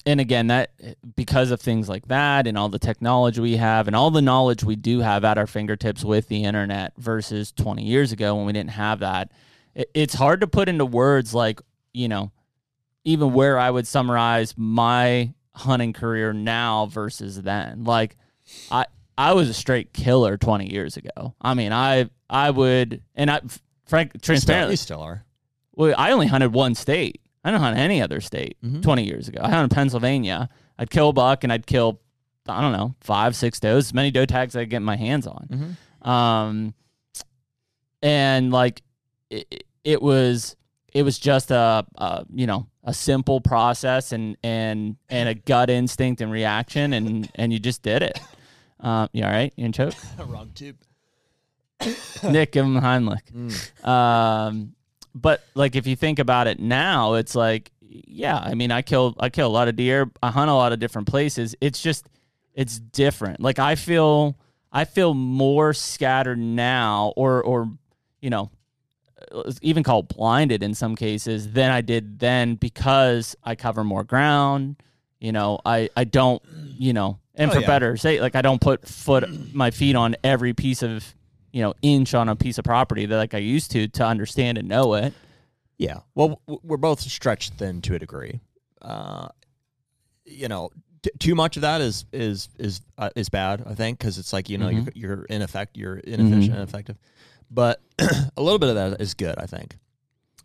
[0.05, 0.71] and again that
[1.15, 4.63] because of things like that and all the technology we have and all the knowledge
[4.63, 8.51] we do have at our fingertips with the internet versus 20 years ago when we
[8.51, 9.31] didn't have that
[9.73, 11.61] it, it's hard to put into words like
[11.93, 12.31] you know
[13.05, 18.15] even where I would summarize my hunting career now versus then like
[18.71, 18.85] I
[19.17, 23.41] I was a straight killer 20 years ago I mean I I would and I
[23.85, 25.23] frank transparently you still are.
[25.75, 27.21] well, I only hunted one state.
[27.43, 28.81] I didn't hunt any other state Mhm.
[28.81, 29.41] 20 years ago.
[29.43, 30.49] I hunted Pennsylvania.
[30.79, 31.99] I'd kill a buck and I'd kill,
[32.47, 35.27] I don't know, five, six does, as many doe tags I could get my hands
[35.27, 35.47] on.
[35.51, 36.09] Mm-hmm.
[36.09, 36.73] Um,
[38.01, 38.81] and like
[39.29, 40.55] it, it was,
[40.93, 45.69] it was just a, a, you know, a simple process and, and, and a gut
[45.69, 46.93] instinct and reaction.
[46.93, 48.19] And, and you just did it.
[48.79, 49.53] Um, you all right?
[49.55, 49.93] You in choke?
[50.27, 50.75] Wrong tube.
[52.23, 53.31] Nick, give him Heimlich.
[53.31, 53.87] Mm.
[53.87, 54.75] Um,
[55.15, 59.15] but like if you think about it now, it's like, yeah, I mean, I kill
[59.19, 60.09] I kill a lot of deer.
[60.21, 61.55] I hunt a lot of different places.
[61.61, 62.07] It's just
[62.53, 63.39] it's different.
[63.39, 64.37] Like I feel
[64.71, 67.69] I feel more scattered now, or or
[68.21, 68.49] you know,
[69.61, 74.75] even called blinded in some cases than I did then because I cover more ground.
[75.19, 76.41] You know, I I don't
[76.77, 77.67] you know, and Oh, for yeah.
[77.67, 79.23] better say, like I don't put foot
[79.53, 81.15] my feet on every piece of
[81.51, 84.57] you know inch on a piece of property that like I used to to understand
[84.57, 85.13] and know it.
[85.77, 85.99] Yeah.
[86.15, 88.39] Well, we're both stretched thin to a degree.
[88.81, 89.29] Uh,
[90.25, 90.69] you know,
[91.01, 93.63] t- too much of that is is is uh, is bad.
[93.65, 94.91] I think because it's like you know Mhm.
[94.95, 96.57] you're you're ineffect you're inefficient, Mhm.
[96.57, 96.97] ineffective.
[97.53, 99.35] But a little bit of that is good.
[99.37, 99.77] I think.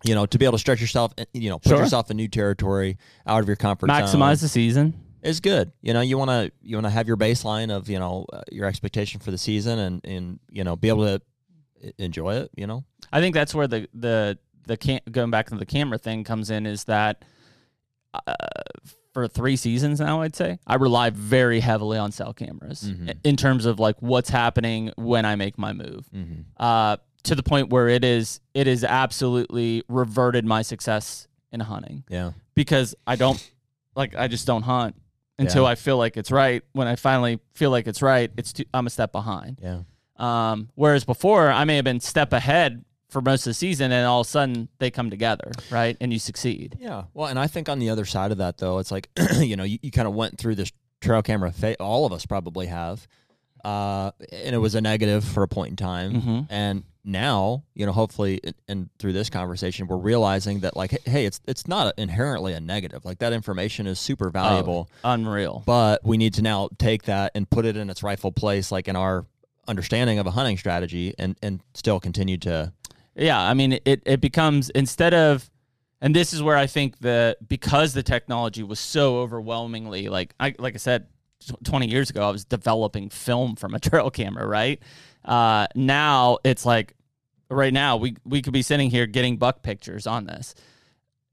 [0.04, 1.78] You know, to be able to stretch yourself, uh, you know, put Sure.
[1.80, 4.94] yourself in new territory, out of your comfort zone, Maximize the season.
[5.22, 5.72] is good.
[5.82, 8.42] You know, you want to you want to have your baseline of you know uh,
[8.52, 11.20] your expectation for the season, and and you know be able to
[11.98, 12.50] enjoy it.
[12.56, 15.98] You know, I think that's where the the the cam- going back to the camera
[15.98, 17.24] thing comes in is that
[18.14, 18.20] uh,
[19.22, 23.16] for three seasons now, I'd say I rely very heavily on cell cameras Mhm.
[23.24, 26.06] in terms of like what's happening when I make my move.
[26.14, 26.42] mm-hmm.
[26.56, 32.04] Uh, to the point where it is it is absolutely reverted my success in hunting
[32.08, 33.44] yeah, because I don't
[33.96, 34.94] like I just don't hunt
[35.38, 35.70] until Yeah.
[35.70, 36.62] I feel like it's right.
[36.72, 39.58] When I finally feel like it's right, it's too, I'm a step behind.
[39.62, 39.80] yeah.
[40.16, 44.06] Um, whereas before, I may have been step ahead for most of the season, and
[44.06, 45.96] all of a sudden they come together, right?
[46.00, 46.76] And you succeed.
[46.80, 47.04] Yeah.
[47.14, 49.08] Well, and I think on the other side of that, though, it's like,
[49.40, 51.76] you know, you, you kind of went through this trail camera phase.
[51.80, 53.06] All of us probably have.
[53.64, 56.12] Uh, and it was a negative for a point in time.
[56.22, 56.46] Mhm.
[56.48, 61.24] And now, you know, hopefully, and, and through this conversation, we're realizing that, like, hey,
[61.24, 63.04] it's it's not inherently a negative.
[63.04, 65.62] Like, that information is super valuable, Unreal.
[65.66, 68.86] but we need to now take that and put it in its rightful place, like
[68.88, 69.24] in our
[69.66, 72.72] understanding of a hunting strategy, and and still continue to.
[73.18, 75.50] Yeah, I mean, it it becomes instead of,
[76.00, 80.54] and this is where I think the because the technology was so overwhelmingly like I
[80.58, 81.08] like I said,
[81.64, 84.80] twenty years ago I was developing film from a trail camera, right?
[85.24, 86.94] Uh, now it's like,
[87.50, 90.54] right now we we could be sitting here getting buck pictures on this.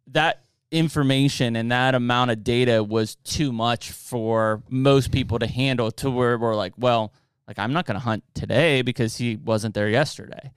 [0.08, 5.92] That information and that amount of data was too much for most people to handle.
[5.92, 7.14] To where we're like, well,
[7.48, 10.52] like I'm not going to hunt today because he wasn't there yesterday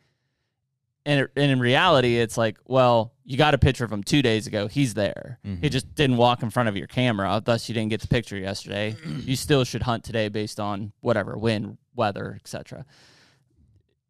[1.09, 4.21] and, it, and in reality, it's like, well, you got a picture of him two
[4.23, 4.69] days ago.
[4.69, 5.39] He's there.
[5.43, 5.71] He Mhm.
[5.71, 7.41] just didn't walk in front of your camera.
[7.45, 8.97] Thus, you didn't get the picture yesterday.
[9.25, 12.85] you still should hunt today based on whatever wind, weather, etc.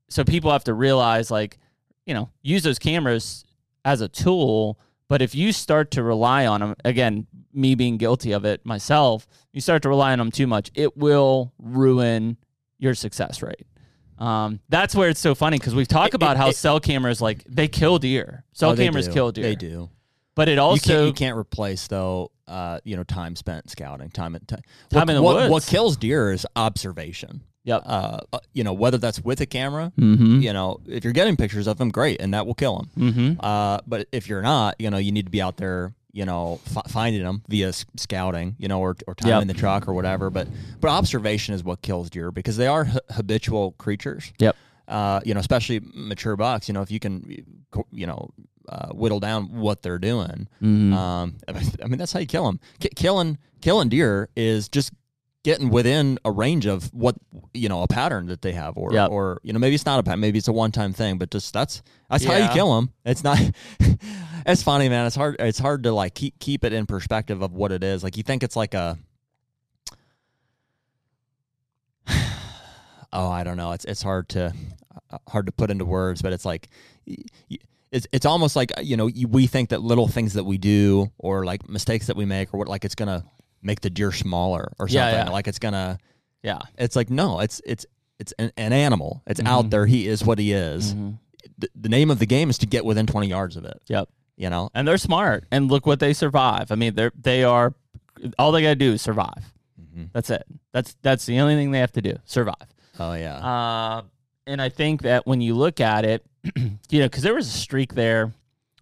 [0.09, 1.59] So people have to realize, like,
[2.07, 3.45] you know, use those cameras
[3.85, 4.79] as a tool.
[5.09, 9.27] But if you start to rely on them, again, me being guilty of it myself,
[9.53, 12.37] you start to rely on them too much, it will ruin
[12.79, 13.67] your success rate.
[14.19, 17.21] Um, that's where it's so funny because we've talked about it- how it- cell cameras
[17.21, 18.45] like they kill deer.
[18.53, 19.13] Cell Oh, cameras do.
[19.13, 19.45] kill deer.
[19.45, 19.91] They do.
[20.35, 22.31] But it you also can't, you can't replace though.
[22.47, 24.63] Uh, you know, time spent scouting, time in time.
[24.91, 25.51] Time what, in the what, woods.
[25.51, 27.43] what kills deer is observation.
[27.65, 27.83] Yep.
[27.85, 30.41] Uh, uh, you know, whether that's with a camera, Mm-hmm.
[30.41, 32.91] you know, if you're getting pictures of them, great, and that will kill them.
[33.13, 33.41] Mm-hmm.
[33.45, 36.61] Uh, but if you're not, you know, you need to be out there, you know,
[36.75, 39.43] f- finding them via scouting, you know, or or time Yep.
[39.43, 40.31] in the truck or whatever.
[40.31, 40.49] But
[40.81, 44.33] but observation is what kills deer because they are h- habitual creatures.
[44.39, 44.57] Yep.
[44.89, 46.67] Uh, you know, especially mature bucks.
[46.69, 47.45] You know, if you can,
[47.91, 48.31] you know,
[48.69, 50.49] uh, whittle down what they're doing.
[50.63, 50.93] Mm-hmm.
[50.95, 52.59] Um, I mean, that's how you kill them.
[52.81, 54.93] K- killing killing deer is just
[55.45, 57.15] getting within a range of what
[57.55, 59.11] you know a pattern that they have, or Yep.
[59.11, 61.31] or you know maybe it's not a pattern, maybe it's a one time thing, but
[61.31, 62.93] just that's that's how you kill them.
[63.05, 63.39] It's not.
[64.47, 65.07] it's funny, man.
[65.07, 65.37] It's hard.
[65.39, 68.03] It's hard to like keep keep it in perspective of what it is.
[68.03, 68.99] Like you think it's like a.
[73.11, 73.73] Oh, I don't know.
[73.73, 74.53] It's it's hard to
[75.11, 76.69] uh, hard to put into words, but it's like
[77.91, 81.47] it's it's almost like you know we think that little things that we do or
[81.47, 83.25] like mistakes that we make or what like it's gonna
[83.63, 84.97] make the deer smaller or something.
[85.15, 85.31] Yeah, yeah.
[85.31, 85.99] Like it's gonna.
[86.43, 86.59] Yeah.
[86.77, 87.85] It's like no, it's it's
[88.19, 89.23] it's an, an animal.
[89.27, 89.47] It's Mhm.
[89.49, 89.87] out there.
[89.87, 90.95] He is what he is.
[90.95, 91.19] Mhm.
[91.59, 93.81] The, the name of the game is to get within twenty yards of it.
[93.89, 94.09] Yep.
[94.37, 94.71] You know.
[94.75, 95.45] And they're smart.
[95.51, 96.71] And look what they survive.
[96.71, 97.75] I mean, they're they are
[98.39, 99.53] all they gotta do is survive.
[99.81, 100.11] Mhm.
[100.13, 100.45] That's it.
[100.73, 102.15] That's that's the only thing they have to do.
[102.25, 102.55] Survive.
[102.99, 103.37] Oh yeah.
[103.39, 104.03] Uh,
[104.47, 106.25] and I think that when you look at it,
[106.57, 108.33] you know, because there was a streak there.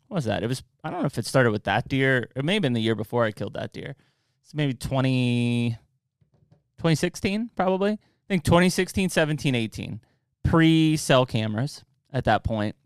[0.09, 0.45] What was that?
[0.45, 2.29] It was, I don't know if it started with that deer.
[2.37, 3.97] It may have been the year before I killed that deer.
[4.47, 5.77] It's maybe 20,
[6.79, 7.91] 2016, probably.
[7.91, 10.01] I think 2016, 17, 18.
[10.45, 12.77] Pre cell cameras at that point.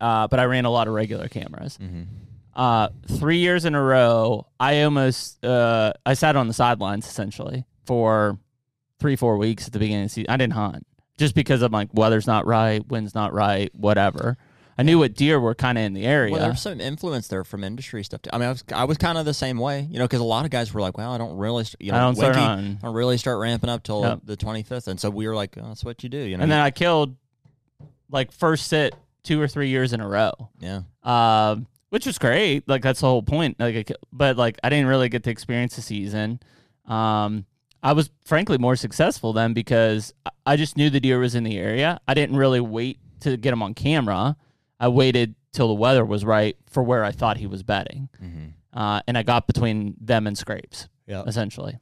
[0.00, 1.78] Uh, but I ran a lot of regular cameras.
[1.80, 2.02] mm-hmm.
[2.54, 7.64] Uh, three years in a row, I almost uh, I sat on the sidelines essentially
[7.86, 8.38] for
[8.98, 10.30] three four weeks at the beginning of the season.
[10.30, 10.84] I didn't hunt
[11.16, 14.36] just because I'm like weather's not right, wind's not right, whatever.
[14.78, 16.32] I knew what deer were kind of in the area.
[16.32, 18.22] Well, there's some influence there from industry stuff.
[18.22, 18.30] Too.
[18.32, 20.24] I mean, I was I was kind of the same way, you know, because a
[20.24, 22.36] lot of guys were like, "Well, I don't really, st- you know, I don't start
[22.36, 22.78] hunting.
[22.82, 24.20] I don't really start ramping up till Yep.
[24.24, 26.42] the 25th," and so we were like, oh, "That's what you do," you know.
[26.42, 27.16] and then I killed
[28.10, 30.32] like first sit two or three years in a row.
[30.58, 32.66] yeah, um, which was great.
[32.68, 33.60] Like that's the whole point.
[33.60, 36.40] Like, I but like I didn't really get to experience the season.
[36.86, 37.44] Um,
[37.82, 41.44] I was frankly more successful then because I- I just knew the deer was in
[41.44, 42.00] the area.
[42.08, 44.36] I didn't really wait to get them on camera.
[44.82, 48.78] I waited till the weather was right for where I thought he was bedding, mm-hmm.
[48.78, 51.78] uh, and I got between them and scrapes yeah, essentially.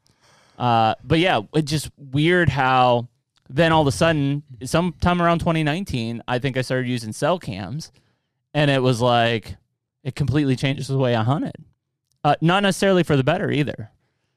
[0.59, 3.09] Uh, but yeah, it's just weird how
[3.49, 7.91] then all of a sudden, sometime around 2019, I think I started using cell cams,
[8.53, 9.57] and it was like
[10.05, 11.57] it completely changes the way I hunted.
[12.23, 13.91] Uh, not necessarily for the better either.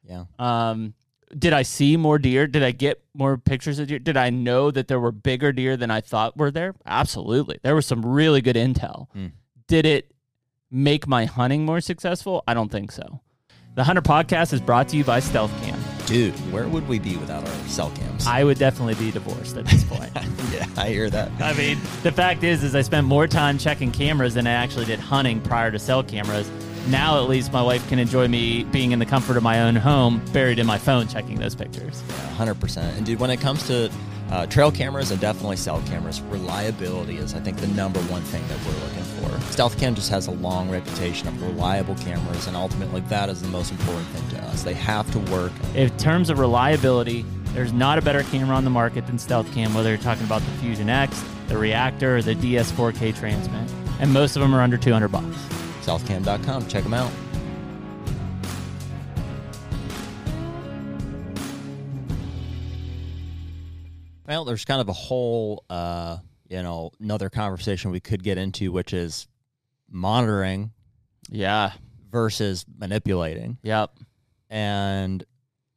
[0.08, 0.24] yeah.
[0.40, 0.94] Um,
[1.38, 2.48] did I see more deer?
[2.48, 4.00] Did I get more pictures of deer?
[4.00, 6.76] Did I know that there were bigger deer than I thought were there?
[6.86, 7.60] Absolutely.
[7.64, 9.10] There was some really good intel.
[9.12, 9.28] Hmm.
[9.68, 10.14] Did it
[10.72, 12.44] make my hunting more successful?
[12.48, 13.22] I don't think so.
[13.76, 15.80] The HUNTR Podcast is brought to you by Stealth Cam.
[16.06, 18.28] Dude, where would we be without our cell cams?
[18.28, 20.12] I would definitely be divorced at this point.
[20.52, 21.32] yeah, I hear that.
[21.42, 24.86] I mean, the fact is, is I spent more time checking cameras than I actually
[24.86, 26.52] did hunting prior to cell cameras.
[26.88, 29.76] Now, at least, my wife can enjoy me being in the comfort of my own
[29.76, 32.02] home, buried in my phone, checking those pictures.
[32.36, 32.98] hundred percent.
[32.98, 33.90] And dude, when it comes to
[34.32, 38.46] uh, trail cameras and definitely cell cameras, reliability is, I think, the number one thing
[38.48, 39.30] that we're looking for.
[39.54, 43.72] StealthCam just has a long reputation of reliable cameras, and ultimately, that is the most
[43.72, 44.64] important thing to us.
[44.64, 45.52] They have to work.
[45.76, 49.90] In terms of reliability, there's not a better camera on the market than StealthCam, whether
[49.90, 53.72] you're talking about the Fusion X, the Reactor, or the DS4K Transmit.
[54.00, 55.38] And most of them are under 200 bucks.
[55.84, 56.68] Stealthcam.com.
[56.68, 57.12] Check them out.
[64.28, 66.18] Well, there's kind of a whole, uh,
[66.50, 69.28] you know, another conversation we could get into, which is
[69.90, 70.72] monitoring
[71.30, 71.74] Yeah.
[72.10, 73.58] versus manipulating.
[73.64, 73.98] Yep.
[74.50, 75.24] And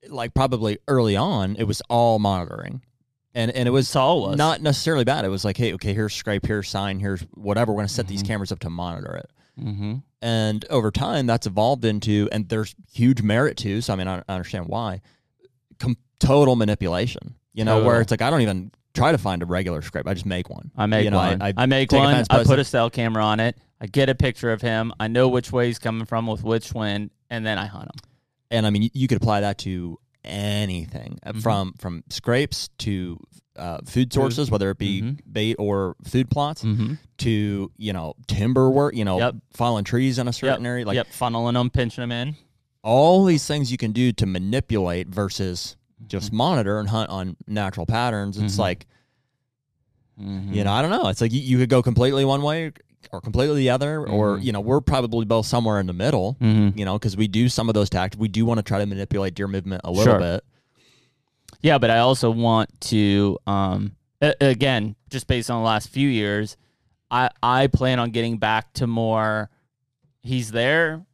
[0.08, 2.82] like probably early on, it was all monitoring,
[3.34, 4.36] and and it was all was.
[4.36, 5.24] not necessarily bad.
[5.24, 7.72] It was like, hey, okay, here's scrape, here's sign, here's whatever.
[7.72, 8.26] We're going to set these Mhm.
[8.28, 9.30] cameras up to monitor it.
[9.60, 9.94] Mm-hmm.
[10.22, 13.80] And over time, that's evolved into, and there's huge merit to.
[13.80, 15.00] So I mean, I, I understand why.
[15.78, 17.34] Com- total manipulation.
[17.52, 20.06] You know, where it's like I don't even try to find a regular scrape.
[20.06, 20.70] I just make one.
[20.76, 21.40] I make You know, one.
[21.40, 22.24] I- I, I make one.
[22.28, 23.56] I put a cell camera on it.
[23.80, 24.92] I get a picture of him.
[25.00, 28.10] I know which way he's coming from with which wind, and then I hunt him.
[28.50, 31.42] And I mean, you, you could apply that to anything uh, Mhm.
[31.42, 33.18] from from scrapes to
[33.56, 35.18] uh, food sources, whether it be Mhm.
[35.30, 36.94] bait or food plots, Mm-hmm.
[37.18, 38.94] to you know timber work.
[38.94, 39.36] You know, Yep.
[39.54, 40.84] falling trees in a certain area.
[40.86, 42.36] Like yep, funneling them, pinching them in.
[42.82, 45.76] all these things you can do to manipulate versus
[46.06, 48.38] just monitor and hunt on natural patterns.
[48.38, 48.58] It's Mhm.
[48.60, 48.86] like
[50.20, 50.52] Mm-hmm.
[50.54, 51.08] you know, I don't know.
[51.08, 52.72] It's like you, you could go completely one way
[53.12, 56.36] or completely the other, or you know, we're probably both somewhere in the middle.
[56.40, 56.78] Mm-hmm.
[56.78, 58.18] You know, because we do some of those tactics.
[58.18, 60.18] We do want to try to manipulate deer movement a little Sure.
[60.18, 60.44] bit.
[61.62, 66.56] Yeah, but I also want to, um, again, just based on the last few years,
[67.10, 69.50] I I plan on getting back to more.
[70.22, 71.04] He's there.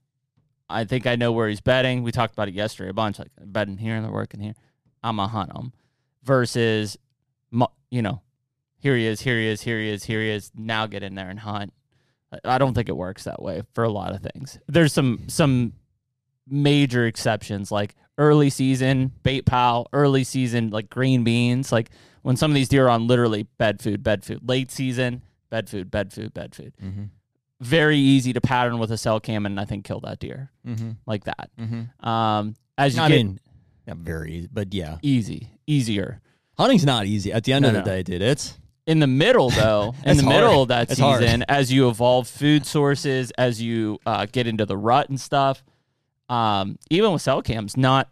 [0.69, 2.03] I think I know where he's bedding.
[2.03, 3.19] We talked about it yesterday a bunch.
[3.19, 4.55] Like bedding here and they're working here.
[5.03, 5.73] I'm a hunt him.
[6.25, 6.97] Versus,
[7.91, 8.23] you know,
[8.79, 10.51] here he is, here he is, here he is, here he is.
[10.55, 11.73] Now get in there and hunt.
[12.45, 14.59] I don't think it works that way for a lot of things.
[14.67, 15.75] There's some some
[16.49, 21.73] major exceptions like early season bait pal, early season like green beans.
[21.73, 21.91] Like
[22.23, 25.69] when some of these deer are on literally bed food, bed food, late season, bed
[25.69, 26.73] food, bed food, bed food.
[26.83, 27.05] Mm-hmm.
[27.61, 30.91] Very easy to pattern with a cell cam and I think kill that deer Mm-hmm.
[31.07, 31.51] like that.
[31.61, 32.07] Mm-hmm.
[32.09, 33.41] Um, as you I get mean,
[33.87, 36.21] yeah, very easy, but yeah, easy, easier.
[36.59, 37.33] hunting's not easy.
[37.33, 37.85] At the end No, of the no.
[37.85, 40.35] day, dude, it's in the middle though in the hard.
[40.37, 41.23] middle of that It's hard.
[41.23, 45.63] season as you evolve food sources as you uh, get into the rut and stuff
[46.29, 48.09] um, even with cell cams not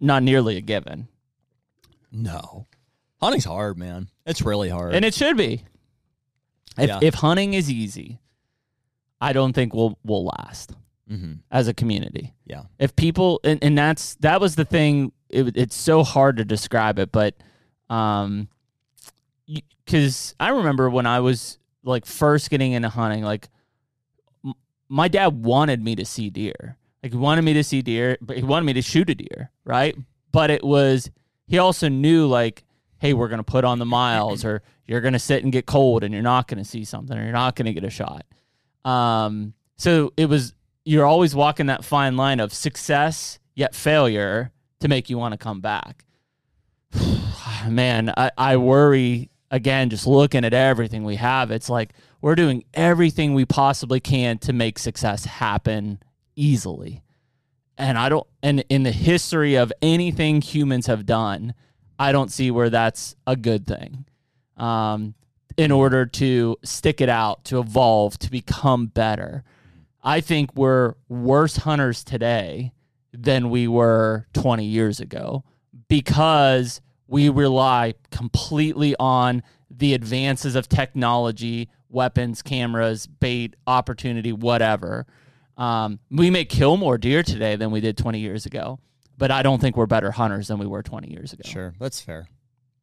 [0.00, 1.08] not nearly a given
[2.10, 2.66] no
[3.20, 4.08] hunting's hard, man.
[4.26, 4.94] It's really hard.
[4.94, 5.64] and it should be
[6.78, 7.00] if, Yeah.
[7.02, 8.20] if hunting is easy
[9.20, 10.72] i don't think we'll we'll last
[11.10, 11.32] mm-hmm.
[11.50, 12.62] as a community Yeah.
[12.78, 16.98] if people and, and that's that was the thing it, it's so hard to describe
[17.00, 17.34] it but
[17.90, 18.48] um
[19.84, 23.48] because i remember when i was like first getting into hunting like
[24.88, 28.36] my dad wanted me to see deer like he wanted me to see deer but
[28.36, 29.96] he wanted me to shoot a deer right
[30.32, 31.10] but it was
[31.46, 32.64] he also knew like
[32.98, 36.12] hey we're gonna put on the miles or you're gonna sit and get cold and
[36.12, 38.24] you're not gonna see something or you're not gonna get a shot
[38.84, 40.54] um so it was
[40.88, 45.38] you're always walking that fine line of success yet failure to make you want to
[45.38, 46.06] come back.
[47.68, 51.50] Man, I, I worry again, just looking at everything we have.
[51.50, 56.00] It's like we're doing everything we possibly can to make success happen
[56.36, 57.02] easily.
[57.76, 61.54] And I don't, and in the history of anything humans have done,
[61.98, 64.04] I don't see where that's a good thing.
[64.56, 65.14] Um,
[65.56, 69.42] in order to stick it out, to evolve, to become better.
[70.02, 72.72] I think we're worse hunters today
[73.12, 75.44] than we were 20 years ago
[75.88, 85.06] because we rely completely on the advances of technology, weapons, cameras, bait, opportunity, whatever.
[85.56, 88.78] Um, we may kill more deer today than we did 20 years ago,
[89.16, 91.42] but I don't think we're better hunters than we were 20 years ago.
[91.44, 92.28] Sure, that's fair.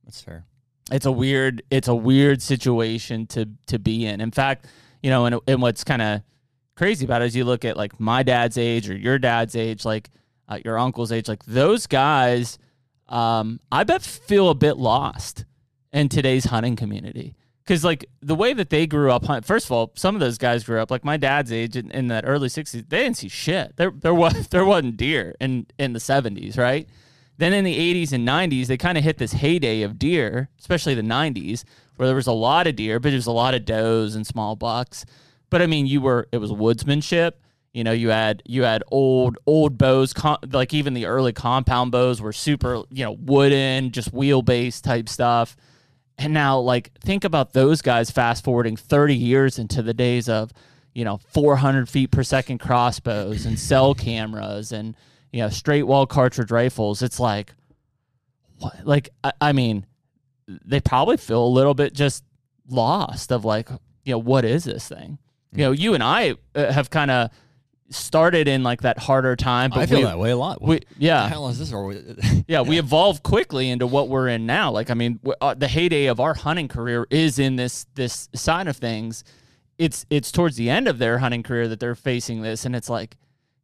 [0.03, 0.45] That's fair.
[0.91, 4.21] It's a weird it's a weird situation to to be in.
[4.21, 4.67] In fact,
[5.01, 6.21] you know, and, and what's kind of
[6.75, 9.83] crazy about it is you look at like my dad's age or your dad's age,
[9.85, 10.11] like
[10.47, 12.59] uh, your uncle's age, like those guys,
[13.09, 15.45] um, I bet feel a bit lost
[15.91, 17.35] in today's hunting community.
[17.65, 20.63] Because like the way that they grew up, first of all, some of those guys
[20.63, 22.87] grew up like my dad's age in, in that early '60s.
[22.89, 23.75] They didn't see shit.
[23.77, 26.87] There, there was there wasn't deer in in the '70s, right?
[27.37, 30.95] Then in the 80s and 90s, they kind of hit this heyday of deer, especially
[30.95, 31.65] the 90s,
[31.97, 34.25] where there was a lot of deer, but it was a lot of does and
[34.25, 35.05] small bucks.
[35.49, 37.33] But I mean, you were it was woodsmanship.
[37.73, 41.91] You know, you had you had old old bows, com- like even the early compound
[41.91, 45.57] bows were super, you know, wooden, just wheelbase type stuff.
[46.17, 50.51] And now, like, think about those guys fast forwarding 30 years into the days of,
[50.93, 54.95] you know, 400 feet per second crossbows and cell cameras and,
[55.31, 57.01] you know, straight wall cartridge rifles.
[57.01, 57.53] It's like,
[58.59, 58.85] what?
[58.85, 59.85] Like, I, I mean,
[60.47, 62.23] they probably feel a little bit just
[62.69, 63.69] lost of like,
[64.03, 65.17] you know, what is this thing?
[65.51, 67.29] You know, you and I uh, have kind of
[67.89, 70.61] started in like that harder time, but I feel we, that way a lot.
[70.61, 71.71] we, yeah, the hell is this?
[71.71, 71.93] Or
[72.47, 74.71] yeah, we evolved quickly into what we're in now.
[74.71, 78.67] Like, I mean, uh, the heyday of our hunting career is in this this side
[78.67, 79.23] of things.
[79.77, 82.89] It's it's towards the end of their hunting career that they're facing this, and it's
[82.89, 83.17] like,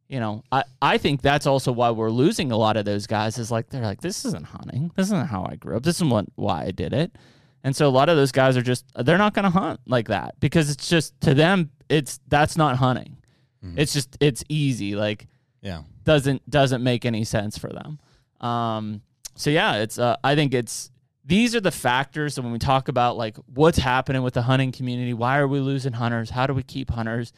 [0.08, 3.38] you know, I I think that's also why we're losing a lot of those guys.
[3.38, 4.92] Is like they're like, this isn't hunting.
[4.94, 5.82] This isn't how I grew up.
[5.82, 7.12] This isn't what, why I did it.
[7.64, 10.08] And so a lot of those guys are just they're not going to hunt like
[10.08, 13.16] that because it's just to them it's that's not hunting.
[13.76, 14.94] It's just it's easy.
[14.94, 15.26] Like
[15.60, 15.82] yeah.
[16.04, 17.98] doesn't doesn't make any sense for them.
[18.40, 19.02] Um,
[19.34, 20.90] so yeah, it's uh, I think it's
[21.24, 24.72] these are the factors that when we talk about like what's happening with the hunting
[24.72, 26.30] community, why are we losing hunters?
[26.30, 27.32] How do we keep hunters?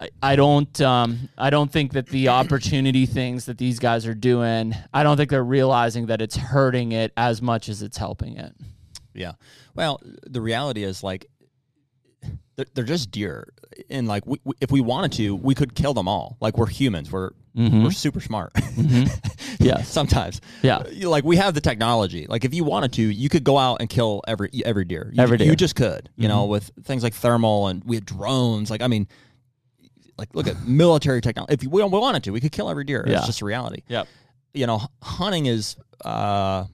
[0.00, 4.14] I, I don't um, I don't think that the opportunity things that these guys are
[4.14, 8.36] doing, I don't think they're realizing that it's hurting it as much as it's helping
[8.36, 8.54] it.
[9.14, 9.32] Yeah.
[9.74, 11.26] Well, the reality is like
[12.56, 13.52] they're, they're just deer,
[13.90, 16.36] and like we, we, if we wanted to, we could kill them all.
[16.40, 17.10] Like we're humans.
[17.10, 17.84] We're Mhm.
[17.84, 18.52] we're super smart.
[19.60, 20.40] Yeah, Sometimes.
[20.62, 20.82] Yeah.
[21.02, 22.26] Like we have the technology.
[22.26, 25.10] Like if you wanted to, you could go out and kill every every deer.
[25.12, 25.46] You, Every deer.
[25.48, 26.08] You just could.
[26.16, 28.70] You know, with things like thermal and we had drones.
[28.70, 29.06] Like I mean,
[30.18, 31.52] like look at military technology.
[31.54, 33.04] If we, we wanted to, we could kill every deer.
[33.06, 33.18] Yeah.
[33.18, 34.08] It's just a reality Yep.
[34.54, 36.64] you know, hunting is, uh,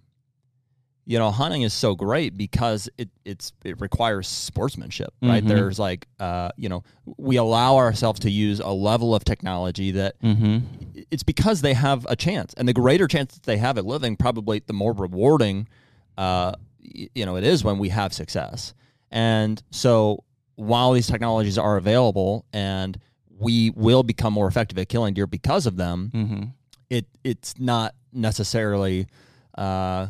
[1.10, 5.42] you know, hunting is so great because it it's it requires sportsmanship, right?
[5.42, 5.48] Mhm.
[5.48, 6.84] There's like, uh, you know,
[7.16, 10.58] we allow ourselves to use a level of technology that Mm-hmm.
[11.10, 14.16] it's because they have a chance, and the greater chance that they have at living,
[14.16, 15.66] probably the more rewarding,
[16.18, 16.52] uh,
[16.82, 18.74] you know, it is when we have success.
[19.10, 20.24] And so,
[20.56, 23.00] while these technologies are available and
[23.38, 26.10] we will become more effective at killing deer because of them.
[26.14, 26.42] Mm-hmm.
[26.90, 29.06] It it's not necessarily,
[29.56, 30.08] uh,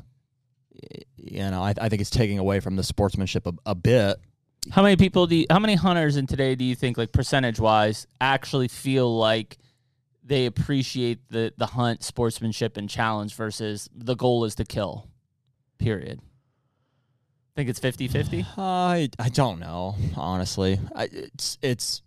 [1.16, 4.18] you know, I, I think it's taking away from the sportsmanship a, a bit.
[4.70, 7.60] How many people do you, how many hunters in today do you think like percentage
[7.60, 9.58] wise actually feel like
[10.24, 15.08] they appreciate the the hunt sportsmanship and challenge versus the goal is to kill
[15.78, 16.20] period
[17.58, 20.78] think it's 50-50 I I don't know honestly.
[20.94, 22.02] I, it's it's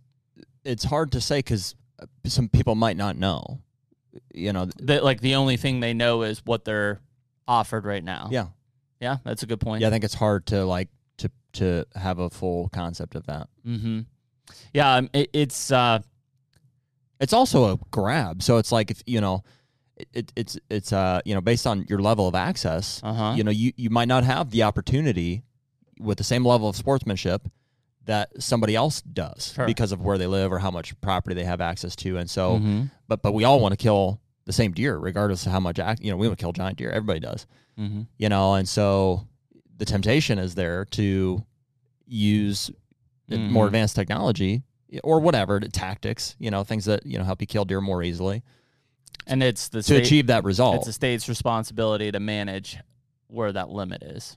[0.64, 3.60] it's hard to say because uh, some people might not know.
[4.34, 7.02] You know, that like the only thing they know is what they're
[7.48, 8.48] offered right now yeah,
[9.02, 9.88] yeah that's a good point yeah.
[9.88, 10.88] I think it's hard to like
[11.18, 13.48] to to have a full concept of that.
[13.68, 14.02] mm-hmm
[14.74, 16.00] yeah um, it, it's uh
[17.20, 19.44] It's also a grab, so it's like if you know,
[20.14, 23.02] it, it's it's uh you know based on your level of access.
[23.04, 25.44] uh-huh You know, you you might not have the opportunity
[26.00, 27.48] with the same level of sportsmanship
[28.06, 29.68] that somebody else does Sure.
[29.68, 32.58] because of where they live or how much property they have access to, and so.
[32.58, 32.90] Mhm.
[33.08, 36.02] but but we all want to kill the same deer regardless of how much act,
[36.02, 36.90] you know we want to kill giant deer.
[36.92, 37.46] Everybody does.
[37.80, 38.08] Mhm.
[38.18, 39.26] you know and so
[39.78, 41.44] the temptation is there to
[42.06, 42.70] use
[43.30, 43.68] more Mhm.
[43.68, 44.64] advanced technology
[45.04, 48.44] or whatever tactics you know things that you know help you kill deer more easily.
[49.28, 50.78] And it's the to state, achieve that result.
[50.78, 52.78] it's the state's responsibility to manage
[53.28, 54.36] where that limit is.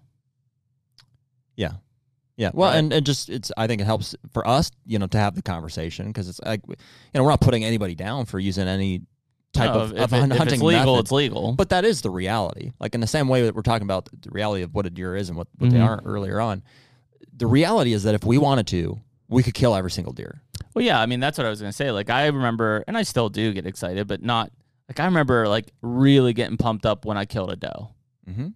[1.57, 1.73] Yeah.
[2.37, 2.51] Yeah.
[2.53, 2.79] Well Right.
[2.79, 5.43] and, and just it's i think it helps for us you know to have the
[5.43, 6.75] conversation because it's like you
[7.15, 9.03] know we're not putting anybody down for using any
[9.55, 11.01] type No, of, of it- hun- if hunting it's legal method.
[11.05, 12.73] it's legal But that is the reality.
[12.81, 15.17] Like in the same way that we're talking about the reality of what a deer
[15.17, 15.87] is and what, what they Mhm.
[15.87, 16.63] aren't earlier on.
[17.37, 20.43] The reality is that if we wanted to, we could kill every single deer.
[20.75, 21.91] Well, yeah, I mean that's what I was gonna say.
[21.91, 24.51] Like I remember, and I still do get excited, but not
[24.89, 27.91] like I remember like really getting pumped up when I killed a doe.
[28.29, 28.49] Mm-hmm.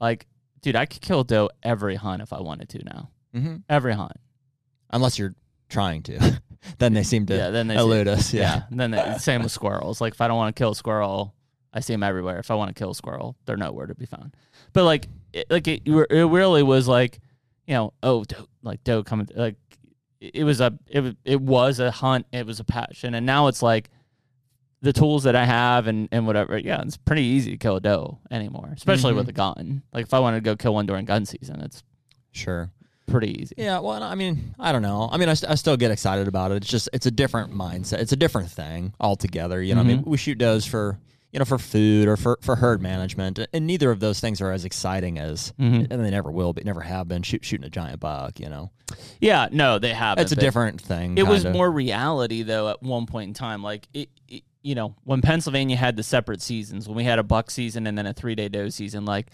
[0.00, 0.26] Like,
[0.60, 3.10] dude, I could kill a doe every hunt if I wanted to now.
[3.34, 3.56] Mm-hmm.
[3.68, 4.12] Every hunt.
[4.90, 5.34] Unless you're
[5.70, 6.40] trying to,
[6.78, 8.32] then they seem to yeah, then they elude us.
[8.32, 8.40] Yeah.
[8.42, 8.62] Yeah.
[8.70, 10.00] And then the same with squirrels.
[10.00, 11.34] Like if I don't want to kill a squirrel,
[11.72, 12.38] I see them everywhere.
[12.38, 14.36] If I want to kill a squirrel, they're nowhere to be found.
[14.72, 17.20] But like, it, like it, it really was like,
[17.66, 19.56] you know, oh, doe, like doe coming, like
[20.20, 22.26] it was a, it was, it was a hunt.
[22.32, 23.90] It was a passion, and now it's like
[24.82, 26.58] the tools that I have and and whatever.
[26.58, 29.16] Yeah, it's pretty easy to kill a doe anymore, especially Mhm.
[29.16, 29.82] with a gun.
[29.92, 31.82] Like if I wanted to go kill one during gun season, it's
[32.32, 32.70] Sure.
[33.12, 33.54] Pretty easy.
[33.58, 33.78] Yeah.
[33.78, 35.08] Well, I mean, I don't know.
[35.12, 36.56] I mean, I, st- I still get excited about it.
[36.56, 37.98] It's just, it's a different mindset.
[38.00, 39.62] It's a different thing altogether.
[39.62, 39.88] You know, I Mm-hmm.
[39.98, 40.98] mean, we shoot does for,
[41.32, 43.38] you know, for food or for, for herd management.
[43.52, 45.86] And neither of those things are as exciting as, Mhm.
[45.90, 48.70] and they never will be, never have been shoot, shooting a giant buck, you know.
[49.20, 50.18] Yeah, no, they have.
[50.18, 51.16] It's a different thing.
[51.16, 51.56] It was kinda.
[51.56, 53.62] more reality though at one point in time.
[53.62, 57.24] Like it, it- you know, when Pennsylvania had the separate seasons, when we had a
[57.24, 59.26] buck season and then a three day doe season, like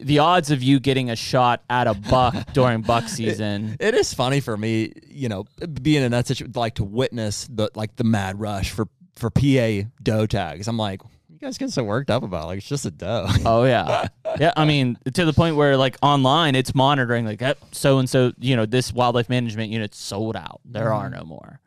[0.00, 3.76] the odds of you getting a shot at a buck during buck season.
[3.78, 5.46] It is funny for me, you know,
[5.82, 9.88] being in that situation, like to witness the like the mad rush for for PA
[10.02, 10.68] doe tags.
[10.68, 12.46] I'm like, you guys get so worked up about it.
[12.46, 13.26] like it's just a doe.
[13.44, 14.08] Oh yeah,
[14.38, 14.52] yeah.
[14.56, 18.32] I mean, to the point where like online, it's monitoring like so and so.
[18.38, 20.60] You know, this wildlife management unit sold out.
[20.64, 21.18] There are mm-hmm.
[21.18, 21.60] no more.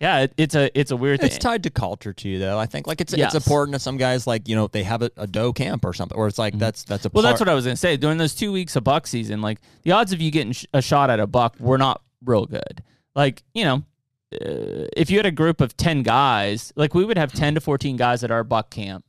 [0.00, 1.26] Yeah, it, it's a it's a weird thing.
[1.26, 2.56] It's tied to culture too, though.
[2.58, 3.34] I think like it's Yes.
[3.34, 4.26] it's important to some guys.
[4.28, 6.84] Like you know, they have a, a doe camp or something, or it's like that's
[6.84, 7.16] that's a Mm-hmm.
[7.16, 7.96] Well, part- that's what I was gonna say.
[7.96, 10.80] During those two weeks of buck season, like the odds of you getting sh- a
[10.80, 12.82] shot at a buck were not real good.
[13.16, 13.76] Like you know,
[14.34, 17.60] uh, if you had a group of ten guys, like we would have ten to
[17.60, 19.04] fourteen guys at our buck camp.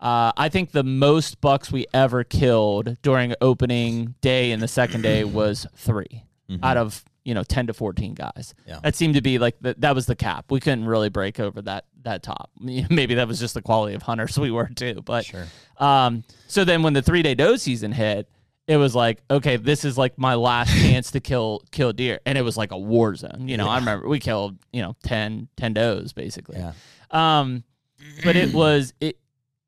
[0.00, 5.00] Uh, I think the most bucks we ever killed during opening day and the second
[5.02, 6.24] day was 3
[6.62, 8.54] out of you know ten to fourteen guys.
[8.66, 8.80] Yeah.
[8.82, 10.50] That seemed to be like the, that was the cap.
[10.50, 12.50] We couldn't really break over that that top.
[12.60, 15.02] Maybe that was just the quality of hunters we were too.
[15.04, 15.46] But Sure.
[15.78, 18.28] um, so then when the three day doe season hit,
[18.66, 22.36] it was like, okay, this is like my last chance to kill kill deer, and
[22.38, 23.48] it was like a war zone.
[23.48, 26.58] You know, I remember we killed you know 10, 10 does basically.
[26.58, 26.72] Yeah.
[27.10, 27.64] Um,
[28.22, 29.18] but it was it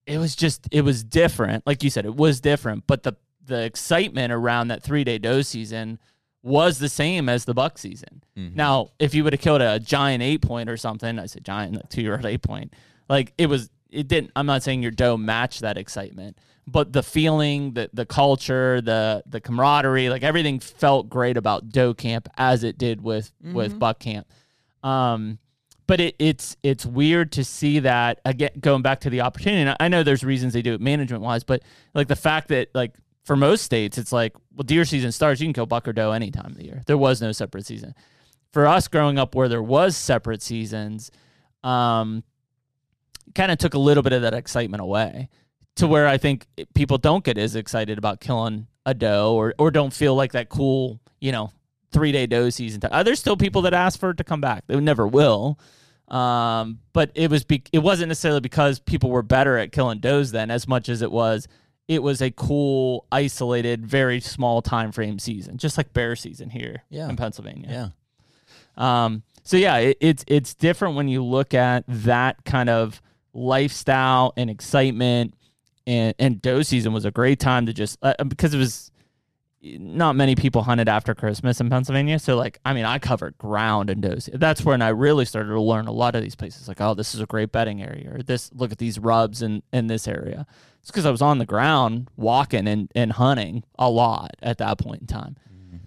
[0.06, 1.66] it was just it was different.
[1.66, 2.86] Like you said, it was different.
[2.86, 3.14] But the
[3.44, 5.98] the excitement around that three day doe season
[6.46, 8.22] was the same as the buck season.
[8.54, 11.74] Now, if you would have killed a giant eight point or something, I said giant,
[11.74, 12.72] like two year old eight point,
[13.08, 17.02] like it was it didn't I'm not saying your doe matched that excitement, but the
[17.02, 22.62] feeling, the the culture, the the camaraderie, like everything felt great about doe camp as
[22.64, 24.26] it did with with buck camp.
[24.82, 25.38] Um
[25.88, 29.62] but it, it's it's weird to see that again going back to the opportunity.
[29.62, 31.62] And I know there's reasons they do it management wise, but
[31.94, 32.94] like the fact that like
[33.26, 36.12] for most states it's like well deer season starts you can kill buck or doe
[36.12, 36.82] any time of the year.
[36.86, 37.94] There was no separate season.
[38.52, 41.10] For us growing up where there was separate seasons,
[41.62, 42.22] um,
[43.34, 45.28] kind of took a little bit of that excitement away
[45.74, 49.70] to where I think people don't get as excited about killing a doe or or
[49.70, 51.52] don't feel like that cool you know
[51.92, 52.80] three day doe season.
[52.90, 54.64] Uh, there's still people that ask for it to come back.
[54.68, 55.58] They never will.
[56.08, 60.30] Um, but it was be- it wasn't necessarily because people were better at killing does
[60.30, 61.48] then as much as it was
[61.88, 66.82] it was a cool, isolated, very small time frame season, just like bear season here
[66.90, 67.08] Yeah.
[67.08, 67.92] in Pennsylvania.
[68.76, 69.04] Yeah.
[69.04, 73.00] Um, so yeah, it, it's it's different when you look at that kind of
[73.32, 75.34] lifestyle and excitement.
[75.86, 78.90] And and doe season was a great time to just uh, because it was
[79.62, 82.18] not many people hunted after Christmas in Pennsylvania.
[82.18, 84.16] So like, I mean, I covered ground in doe.
[84.34, 86.66] That's when I really started to learn a lot of these places.
[86.66, 89.62] Like, oh, this is a great bedding area, or this look at these rubs in
[89.72, 90.44] in this area.
[90.86, 94.78] It's because I was on the ground walking and and hunting a lot at that
[94.78, 95.36] point in time.
[95.52, 95.78] Mm-hmm.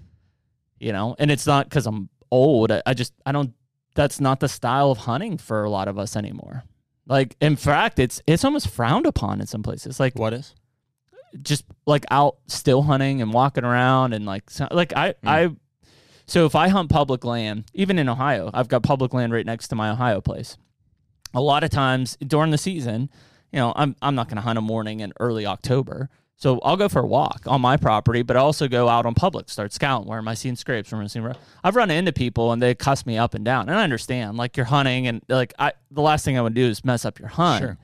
[0.77, 2.69] You know and it's not because i'm old.
[2.69, 3.53] I, I just i don't
[3.95, 6.65] that's not the style of hunting for a lot of us anymore.
[7.07, 10.01] Like in fact it's it's almost frowned upon in some places.
[10.01, 10.53] Like What is?
[11.41, 15.15] just like out still hunting and walking around and like so, like i mm.
[15.23, 15.49] i
[16.25, 19.69] so if i hunt public land even in ohio i've got public land right next
[19.69, 20.57] to my ohio place.
[21.33, 23.09] A lot of times during the season
[23.51, 26.77] you know i'm, I'm not going to hunt a morning in early october so i'll
[26.77, 29.73] go for a walk on my property but i also go out on public start
[29.73, 31.27] scouting where am i seeing scrapes where am i seeing
[31.63, 34.55] i've run into people and they cuss me up and down and i understand like
[34.57, 37.29] you're hunting and like i the last thing i would do is mess up your
[37.29, 37.77] hunt Sure.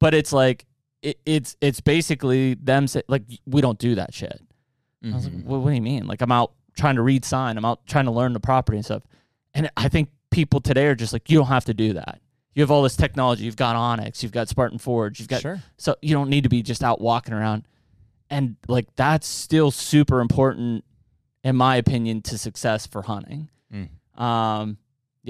[0.00, 0.66] but it's like
[1.02, 4.40] it, it's it's basically them say like we don't do that shit.
[5.04, 5.44] I was like, Mhm.
[5.44, 6.06] well, what do you mean?
[6.06, 8.84] Like I'm out trying to read sign, I'm out trying to learn the property and
[8.86, 9.02] stuff,
[9.52, 12.20] and I think people today are just like you don't have to do that.
[12.54, 13.44] You have all this technology.
[13.44, 14.22] You've got onX.
[14.22, 15.18] You've got Spartan Forge.
[15.18, 15.62] You've got Sure.
[15.76, 17.66] so you don't need to be just out walking around,
[18.30, 20.84] and like that's still super important,
[21.42, 23.48] in my opinion, to success for hunting.
[23.72, 23.88] Mm.
[24.22, 24.78] Um,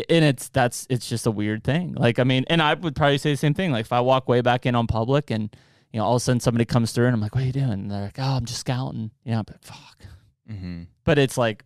[0.08, 1.94] and it's that's it's just a weird thing.
[1.94, 3.72] Like I mean, and I would probably say the same thing.
[3.72, 5.54] Like if I walk way back in on public, and
[5.92, 7.52] you know all of a sudden somebody comes through, and I'm like, "What are you
[7.52, 9.98] doing?" And they're like, "Oh, I'm just scouting." You know, but fuck.
[10.50, 10.82] Mm-hmm.
[11.04, 11.64] But it's like,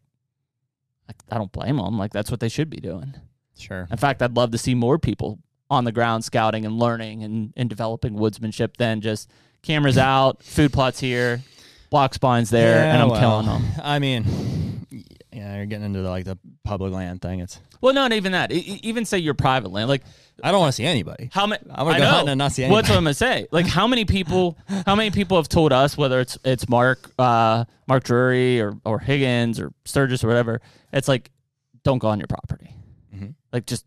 [1.08, 1.98] I, I don't blame them.
[1.98, 3.14] Like that's what they should be doing.
[3.58, 3.88] Sure.
[3.90, 7.52] In fact, I'd love to see more people on the ground scouting and learning and,
[7.56, 9.30] and developing woodsmanship than just
[9.62, 11.42] cameras out, food plots here,
[11.90, 13.64] block spines there, and I'm well, killing them.
[13.82, 14.24] I mean,
[15.32, 17.40] yeah, you're getting into the, like the public land thing.
[17.40, 18.50] It's Well, not even that.
[18.52, 19.88] E- even say your private land.
[19.88, 20.02] Like
[20.42, 21.30] I don't want to see anybody.
[21.32, 21.62] how many?
[21.70, 22.10] I'm gonna I go know.
[22.10, 22.88] hunting and not see anybody.
[22.88, 23.46] what I'm gonna say.
[23.50, 24.56] Like how many people?
[24.86, 28.98] How many people have told us whether it's it's Mark, uh, Mark Drury or or
[29.00, 30.60] Higgins or Sturgis or whatever?
[30.92, 31.30] It's like,
[31.84, 32.74] don't go on your property.
[33.14, 33.34] Mhm.
[33.52, 33.84] Like just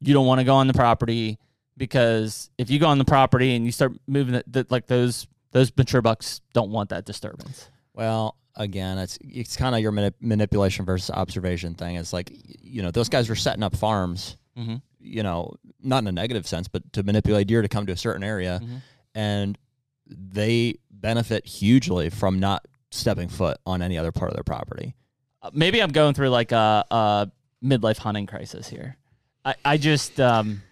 [0.00, 1.38] you don't want to go on the property
[1.76, 5.26] because if you go on the property and you start moving it, that like those
[5.52, 7.68] those mature bucks don't want that disturbance.
[7.94, 11.96] Well, again, it's it's kind of your manip- manipulation versus observation thing.
[11.96, 12.30] It's like
[12.62, 14.36] you know those guys were setting up farms.
[14.56, 14.76] Mm-hmm.
[15.02, 17.96] You know, not in a negative sense, but to manipulate deer to come to a
[17.96, 18.82] certain area, Mhm.
[19.14, 19.58] and
[20.06, 24.94] they benefit hugely from not stepping foot on any other part of their property.
[25.42, 27.30] Uh, maybe I'm going through like a, a
[27.64, 28.96] midlife hunting crisis here.
[29.44, 30.62] I, I just um,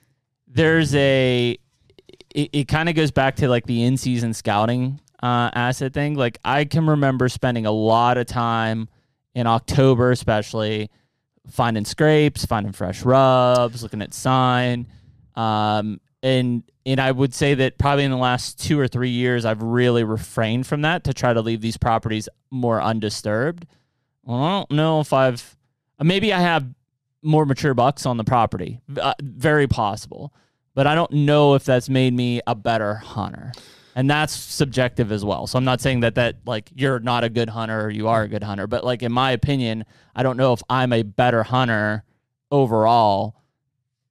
[0.47, 1.59] there's a
[2.35, 6.15] it, it kind of goes back to like the in season scouting uh, asset thing.
[6.15, 8.89] Like I can remember spending a lot of time
[9.35, 10.90] in October, especially
[11.51, 14.86] finding scrapes, finding fresh rubs, looking at sign,
[15.35, 19.45] um, and and I would say that probably in the last two or three years,
[19.45, 23.66] I've really refrained from that to try to leave these properties more undisturbed.
[24.24, 25.57] Well, I don't know if I've
[26.01, 26.66] maybe I have
[27.23, 28.81] more mature bucks on the property.
[29.01, 30.32] Uh, very possible.
[30.74, 33.53] But I don't know if that's made me a better hunter.
[33.97, 35.49] And that's subjective as well.
[35.49, 38.23] So I'm not saying that that like you're not a good hunter or you are
[38.23, 39.85] a good hunter, but like in my opinion,
[40.15, 42.05] I don't know if I'm a better hunter
[42.53, 43.35] overall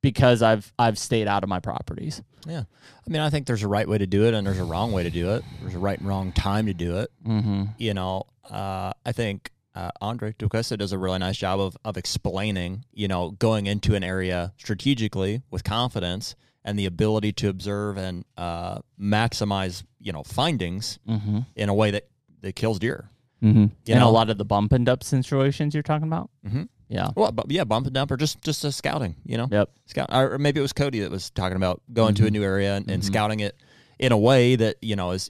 [0.01, 2.21] because I've I've stayed out of my properties.
[2.45, 2.63] Yeah,
[3.05, 4.91] I mean, I think there's a right way to do it, and there's a wrong
[4.91, 5.43] way to do it.
[5.61, 7.09] There's a right and wrong time to do it.
[7.25, 7.63] Mm-hmm.
[7.77, 11.97] you know, uh, I think uh, Andrae D'Acquisto does a really nice job of, of
[11.97, 16.35] explaining, you know, going into an area strategically with confidence
[16.65, 21.39] and the ability to observe and uh, maximize, you know, findings Mm-hmm.
[21.55, 22.07] in a way that,
[22.41, 23.09] that kills deer.
[23.43, 23.57] Mm-hmm.
[23.85, 24.09] You and know?
[24.09, 26.29] a lot of the bump and dump situations you're talking about.
[26.45, 26.63] Mm-hmm.
[26.89, 27.09] Yeah.
[27.15, 29.69] Well, but yeah, bump and dump or just just a scouting, you know, Yep.
[29.85, 32.75] scout, or maybe it was Cody that was talking about going to a new area
[32.77, 33.05] and, and Mhm.
[33.05, 33.55] scouting it
[33.99, 35.29] in a way that you know is,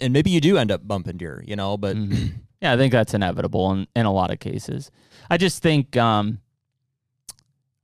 [0.00, 2.32] and maybe you do end up bumping deer, you know, but Mhm.
[2.60, 4.90] Yeah, I think that's inevitable in, in a lot of cases.
[5.30, 6.40] I just think um,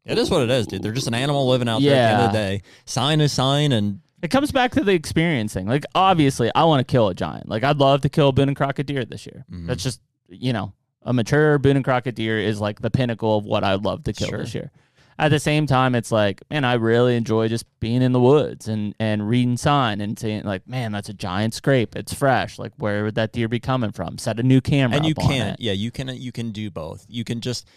[0.05, 0.83] It is what it is, dude.
[0.83, 2.63] They're just an animal living out there at the end of the day.
[2.85, 5.67] Sign is sign, and it comes back to the experience thing.
[5.67, 7.49] Like, obviously, I want to kill a giant.
[7.49, 9.45] Like, I'd love to kill a Boone and Crockett deer this year.
[9.51, 9.67] Mhm.
[9.67, 10.73] That's just, you know,
[11.03, 14.13] a mature Boone and Crockett deer is like the pinnacle of what I'd love to
[14.13, 14.39] kill Sure.
[14.39, 14.71] this year.
[15.19, 18.66] At the same time, it's like, man, I really enjoy just being in the woods
[18.69, 21.95] and, and reading sign and saying, like, man, that's a giant scrape.
[21.95, 22.59] It's fresh.
[22.59, 24.19] Like, where would that deer be coming from?
[24.19, 27.07] Set a new camera and you can, yeah, you can, you can do both.
[27.09, 27.69] You can just,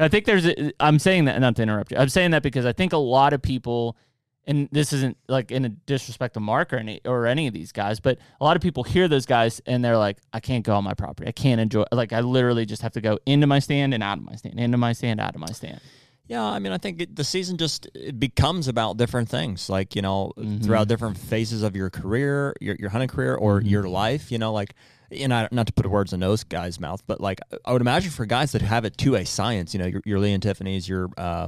[0.00, 0.46] I think there's.
[0.46, 1.98] A, I'm saying that not to interrupt you.
[1.98, 3.96] I'm saying that because I think a lot of people,
[4.44, 7.72] and this isn't like in a disrespect to Mark or any or any of these
[7.72, 10.74] guys, but a lot of people hear those guys and they're like, I can't go
[10.74, 11.28] on my property.
[11.28, 11.84] I can't enjoy.
[11.92, 14.58] Like I literally just have to go into my stand and out of my stand,
[14.58, 15.80] into my stand, out of my stand.
[16.28, 19.94] Yeah, I mean, I think it, the season just it becomes about different things, like
[19.94, 20.64] you know, Mm-hmm.
[20.64, 23.68] throughout different phases of your career, your your hunting career, or Mm-hmm.
[23.68, 24.32] your life.
[24.32, 24.74] You know, like,
[25.12, 28.10] and I, not to put words in those guys' mouth, but like, I would imagine
[28.10, 30.88] for guys that have it to a science, you know, your, your Lee and Tiffany's,
[30.88, 31.46] your, uh,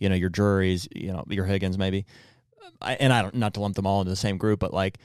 [0.00, 2.04] you know, your Drurys, you know, your Higgins, maybe,
[2.82, 4.98] I, and I don't not to lump them all into the same group, but like,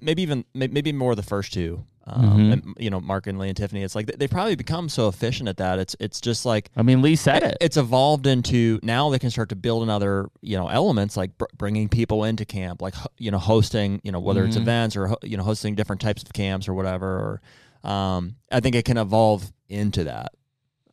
[0.00, 1.84] maybe even maybe more the first two.
[2.12, 2.52] Um, Mhm.
[2.52, 3.82] and, you know, Mark and Lee and Tiffany.
[3.82, 5.78] It's like they- they've probably become so efficient at that.
[5.78, 7.56] It's it's just like I mean, Lee said it.
[7.60, 11.44] it's evolved into now they can start to build another you know elements like br-
[11.56, 14.62] bringing people into camp like you know hosting you know whether it's Mhm.
[14.62, 17.40] events or you know hosting different types of camps or whatever
[17.84, 20.32] or um, i think it can evolve into that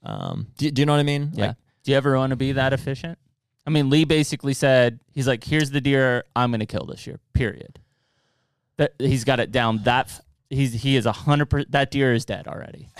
[0.03, 1.47] um, do, do you know what i mean Yeah.
[1.47, 3.17] Like, Do you ever want to be that efficient?
[3.65, 7.05] I mean, Lee basically said he's like, "Here's the deer I'm going to kill this
[7.07, 7.79] year." Period.
[8.77, 9.83] That he's got it down.
[9.83, 10.09] That
[10.49, 11.71] he's he is a hundred percent.
[11.71, 12.89] That deer is dead already.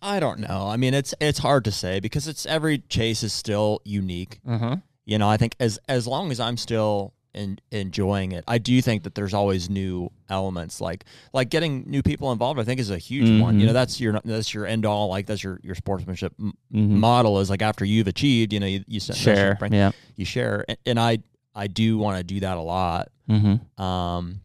[0.00, 3.32] i don't know i mean it's it's hard to say because it's every chase is
[3.32, 4.76] still unique huh.
[5.04, 8.80] you know i think as as long as i'm still in, enjoying it i do
[8.80, 11.02] think that there's always new elements like
[11.32, 13.66] like getting new people involved i think is a huge one you Mhm.
[13.66, 17.00] know that's your that's your end all like that's your your sportsmanship Mm-hmm.
[17.00, 19.58] model is like after you've achieved you know you, you Share.
[19.68, 19.90] Yeah.
[20.14, 21.18] you share and, and i
[21.56, 23.82] i do want to do that a lot Mm-hmm.
[23.82, 24.42] um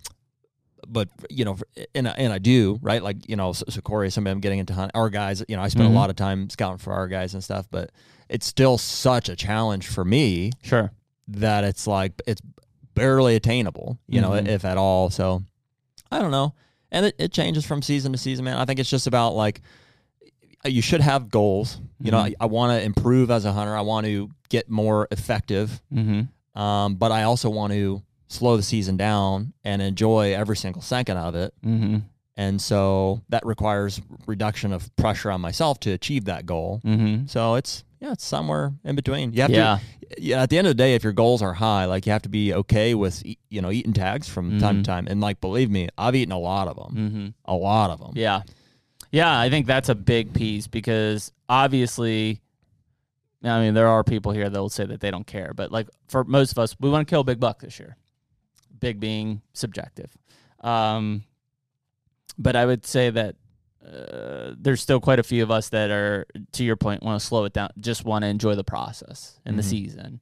[0.93, 1.57] but you know
[1.95, 4.39] and, I- and i do right like you know so, so corey is somebody i'm
[4.39, 5.93] getting into hunt our guys you know i spend Mhm.
[5.93, 7.91] a lot of time scouting for our guys and stuff but
[8.29, 10.91] it's still such a challenge for me Sure.
[11.27, 12.41] that it's like it's
[12.95, 14.47] barely attainable, you know, Mhm.
[14.47, 15.09] if at all.
[15.09, 15.41] So
[16.11, 16.53] I don't know.
[16.91, 18.55] And it, it changes from season to season, man.
[18.57, 19.61] I think it's just about like
[20.65, 21.79] you should have goals.
[21.99, 22.35] You know, Mhm.
[22.39, 23.75] I, I want to improve as a hunter.
[23.75, 25.81] I want to get more effective.
[25.93, 26.59] Mm-hmm.
[26.61, 28.01] Um, but I also want to
[28.33, 31.53] slow the season down and enjoy every single second of it.
[31.65, 31.99] Mm-hmm.
[32.35, 36.81] And so that requires reduction of pressure on myself to achieve that goal.
[36.83, 37.27] Mm-hmm.
[37.27, 39.31] So it's yeah, it's somewhere in between.
[39.33, 39.77] You have Yeah.
[39.77, 42.11] to yeah, at the end of the day, if your goals are high, like you
[42.11, 44.79] have to be okay with you know eating tags from time Mhm.
[44.79, 45.07] to time.
[45.07, 47.27] And like, believe me, I've eaten a lot of them, Mm-hmm.
[47.45, 48.11] a lot of them.
[48.15, 48.41] Yeah.
[49.11, 52.41] Yeah, I think that's a big piece because obviously,
[53.43, 55.87] I mean, there are people here that will say that they don't care, but like
[56.07, 57.95] for most of us, we want to kill a big buck this year.
[58.83, 60.15] Big being subjective.
[60.61, 61.23] Um,
[62.37, 63.35] but I would say that
[63.85, 67.25] uh, there's still quite a few of us that are, to your point, want to
[67.25, 69.69] slow it down, just want to enjoy the process and the Mhm.
[69.69, 70.21] season.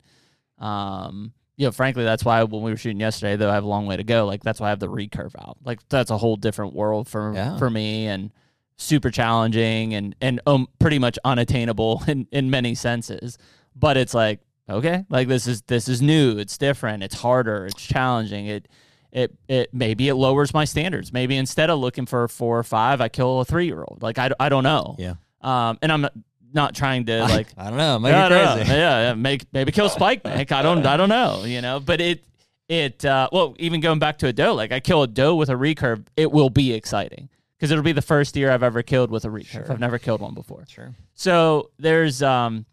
[0.58, 3.68] Um, you know, frankly, that's why when we were shooting yesterday, though I have a
[3.68, 4.26] long way to go.
[4.26, 5.58] Like that's why I have the recurve out.
[5.64, 7.58] Like that's a whole different world for Yeah.
[7.58, 8.32] for me and
[8.78, 13.38] super challenging and and um, pretty much unattainable in in many senses.
[13.76, 14.40] But it's like
[14.72, 16.38] okay, like this is this is new.
[16.38, 17.04] It's different.
[17.04, 17.66] It's harder.
[17.66, 18.48] It's challenging.
[18.48, 18.68] It
[19.12, 21.12] it it maybe it lowers my standards.
[21.12, 24.00] Maybe instead of looking for a four or five, I kill a three year old.
[24.02, 24.96] Like I, I don't know.
[24.98, 25.16] Yeah.
[25.42, 26.08] Um, and I'm
[26.54, 28.72] not, trying to like I don't know, make yeah, it no, crazy.
[28.72, 30.52] yeah, yeah, make maybe kill Spike Nick.
[30.52, 31.80] I don't I don't know, you know.
[31.80, 32.24] But it
[32.70, 35.50] it uh, well, even going back to a doe, like I kill a doe with
[35.50, 39.12] a recurve, it will be exciting because it'll be the first deer I've ever killed
[39.12, 39.48] with a recurve.
[39.48, 39.72] Sure.
[39.72, 40.66] I've never killed one before.
[40.68, 40.96] Sure.
[41.14, 42.66] So there's um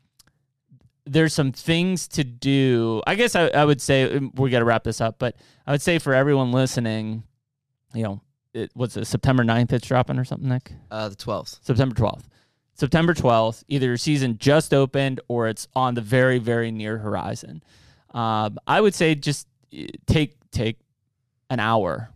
[1.09, 3.03] there's some things to do.
[3.07, 5.37] I guess I, I would say um, we got to wrap this up, but
[5.67, 7.25] I would say for everyone listening,
[7.95, 8.21] you know,
[8.55, 10.73] it, what's it, September 9th it's dropping or something, Nick?
[10.91, 11.59] Uh, the 12th.
[11.63, 12.25] September 12th.
[12.75, 17.63] September 12th, either your season just opened or it's on the very, very near horizon.
[18.13, 20.79] Um, I would say just eh, take take
[21.51, 22.11] an hour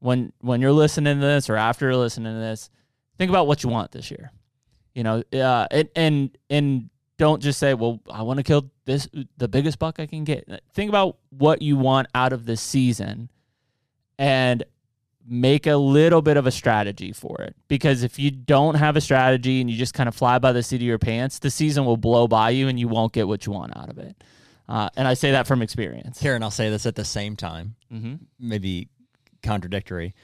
[0.00, 2.70] when when you're listening to this or after you're listening to this.
[3.18, 4.32] Think about what you want this year.
[4.94, 9.08] You know, uh, and and and don't just say, "Well, I want to kill this
[9.36, 13.30] the biggest buck I can get." Think about what you want out of this season,
[14.18, 14.64] and
[15.28, 17.56] make a little bit of a strategy for it.
[17.68, 20.62] Because if you don't have a strategy and you just kind of fly by the
[20.62, 23.44] seat of your pants, the season will blow by you and you won't get what
[23.44, 24.22] you want out of it.
[24.68, 26.20] Uh, and I say that from experience.
[26.20, 28.88] Karen, I'll say this at the same time, hmm maybe
[29.42, 30.14] contradictory.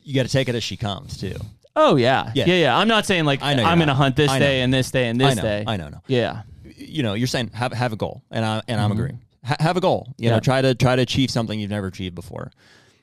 [0.00, 1.34] You got to take it as she comes too.
[1.76, 2.32] Oh yeah.
[2.34, 2.46] Yeah.
[2.46, 3.96] yeah, yeah, I'm not saying like I know I'm gonna not.
[3.96, 5.64] hunt this I day and this day and I this know, day.
[5.66, 6.00] I know, no.
[6.06, 6.42] Yeah.
[6.76, 8.94] You know, you're saying have have a goal, and I and I'm Mhm.
[8.94, 9.20] agreeing.
[9.44, 10.08] Ha- have a goal.
[10.18, 12.50] You know, try to try to achieve something you've never achieved before.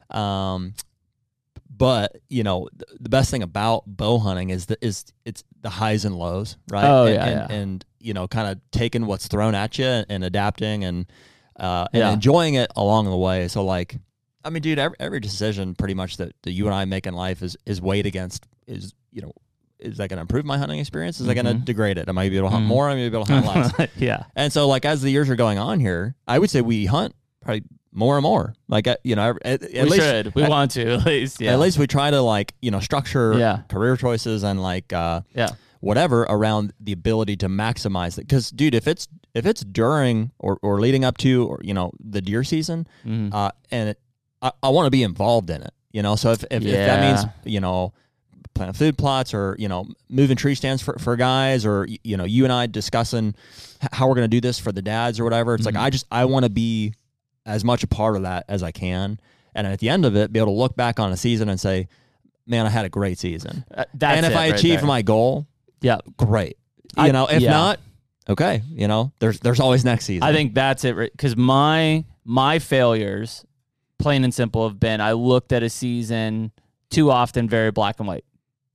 [0.09, 0.73] Um,
[1.75, 5.69] but you know, th- the best thing about bow hunting is the is it's the
[5.69, 6.83] highs and lows, right?
[6.85, 7.55] Oh, and, yeah, and, yeah.
[7.55, 11.05] and you know, kind of taking what's thrown at you and adapting and
[11.59, 12.11] uh, and Yeah.
[12.13, 13.47] enjoying it along the way.
[13.47, 13.97] So like,
[14.45, 17.13] I mean, dude, every, every decision pretty much that, that you and I make in
[17.13, 19.31] life is is weighed against is you know
[19.79, 21.19] is that going to improve my hunting experience?
[21.19, 22.07] Is that going to degrade it?
[22.07, 22.67] Am I gonna be able to hunt Mhm.
[22.69, 22.89] more?
[22.89, 23.89] Am I gonna be able to hunt less?
[23.97, 24.23] yeah.
[24.35, 27.15] and so, like as the years are going on here, I would say we hunt
[27.41, 28.53] probably more and more.
[28.67, 30.35] Like uh, you know, at, at we least should.
[30.35, 31.41] We at, want to at least.
[31.41, 31.53] Yeah.
[31.53, 33.61] at least we try to like you know structure Yeah.
[33.69, 35.49] career choices and like uh, Yeah.
[35.81, 38.21] whatever around the ability to maximize it.
[38.21, 41.91] Because dude, if it's if it's during or, or leading up to or you know
[41.99, 43.33] the deer season, Mhm.
[43.33, 43.99] uh, and it,
[44.43, 45.73] I, I want to be involved in it.
[45.91, 47.93] You know, so if if, if that means you know
[48.53, 52.23] planting food plots or you know moving tree stands for, for guys or you know
[52.25, 53.33] you and I discussing
[53.91, 55.55] how we're going to do this for the dads or whatever.
[55.55, 55.73] It's Mhm.
[55.73, 56.93] like I just I want to be
[57.45, 59.19] as much a part of that as I can,
[59.55, 61.59] and at the end of it, be able to look back on a season and
[61.59, 61.87] say,
[62.47, 65.01] "Man, I had a great season." Uh, that's and if it I right achieve my
[65.03, 65.45] goal,
[65.81, 66.57] yeah, great.
[66.97, 67.51] You I- know, if yeah.
[67.51, 67.79] not,
[68.29, 68.61] okay.
[68.69, 70.23] You know, there's there's always next season.
[70.23, 73.43] I think that's it because my my failures,
[73.99, 76.51] plain and simple, have been I looked at a season
[76.89, 78.25] too often very black and white.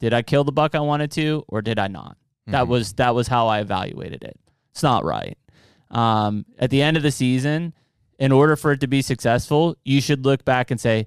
[0.01, 2.16] Did I kill the buck I wanted to, or did I not?
[2.47, 2.69] That Mhm.
[2.69, 4.39] was that was how I evaluated it.
[4.70, 5.36] It's not right.
[5.90, 7.74] Um, at the end of the season,
[8.19, 11.07] in order for it to be successful, you should look back and say,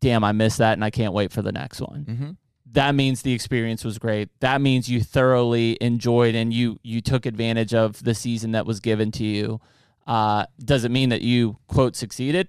[0.00, 2.36] "Damn, I missed that, and I can't wait for the next one." Mhm.
[2.70, 4.28] that means the experience was great.
[4.40, 8.78] That means you thoroughly enjoyed and you you took advantage of the season that was
[8.80, 9.58] given to you.
[10.06, 12.48] Uh, does it mean that you quote succeeded?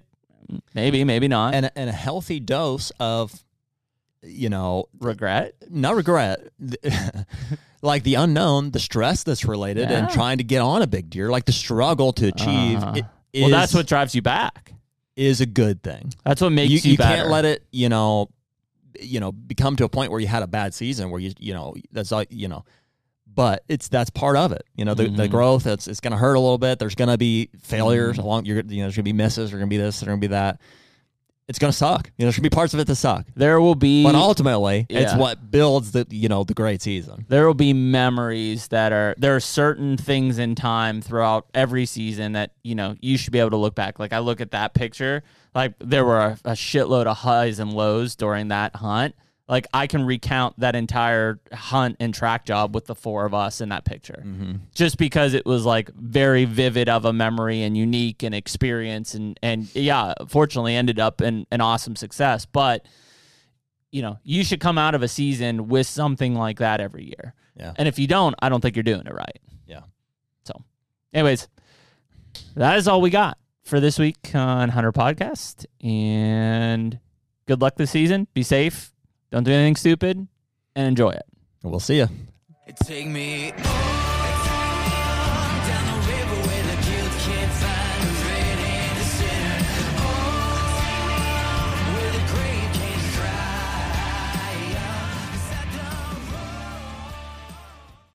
[0.74, 1.54] Maybe, maybe not.
[1.54, 3.44] and and a healthy dose of,
[4.24, 5.56] you know, regret.
[5.70, 6.48] Not regret.
[7.82, 11.30] like the unknown, the stress that's related, and trying to get on a big deer,
[11.30, 12.84] like the struggle to achieve.
[12.84, 13.02] Uh-huh.
[13.36, 14.74] well, that's what drives you back.
[15.16, 16.14] is a good thing.
[16.26, 18.30] That's what makes you, you, you can't let it, you know,
[19.00, 21.54] you know, become to a point where you had a bad season where you, you
[21.54, 22.66] know, that's all you know,
[23.40, 24.64] but it's that's part of it.
[24.76, 25.32] You know, the, the Mhm.
[25.32, 25.66] growth.
[25.66, 26.78] It's it's going to hurt a little bit.
[26.78, 28.24] There's going to be failures Mhm.
[28.24, 28.45] along.
[28.45, 29.49] You're you know, there's going to be misses.
[29.52, 30.02] There's going to be this.
[30.02, 30.60] There's going to be that.
[31.48, 32.11] It's going to suck.
[32.18, 33.26] You know, there's going to be parts of it that suck.
[33.38, 37.26] there will be But ultimately, it's what builds the you know the great season.
[37.30, 42.34] there will be memories that are there are certain things in time throughout every season
[42.34, 44.74] that you know you should be able to look back like i look at that
[44.74, 45.24] picture
[45.56, 49.16] like there were a, a shitload of highs and lows during that hunt
[49.50, 53.60] like i can recount that entire hunt and track job with the four of us
[53.60, 54.54] in that picture mm-hmm.
[54.74, 59.38] just because it was like very vivid of a memory and unique and experience and
[59.44, 62.86] and yeah fortunately ended up in an awesome success but
[63.92, 67.34] you know, you should come out of a season with something like that every year.
[67.56, 67.74] Yeah.
[67.78, 69.40] And if you don't, I don't think you're doing it right.
[69.66, 69.82] Yeah.
[70.44, 70.54] So,
[71.14, 71.48] anyways,
[72.56, 75.66] that is all we got for this week on HUNTR Podcast.
[75.86, 77.00] And
[77.48, 78.28] good luck this season.
[78.34, 78.94] Be safe.
[79.32, 80.28] Don't do anything stupid
[80.76, 81.26] and enjoy it.
[81.64, 82.08] We'll see you.
[82.86, 83.52] Take me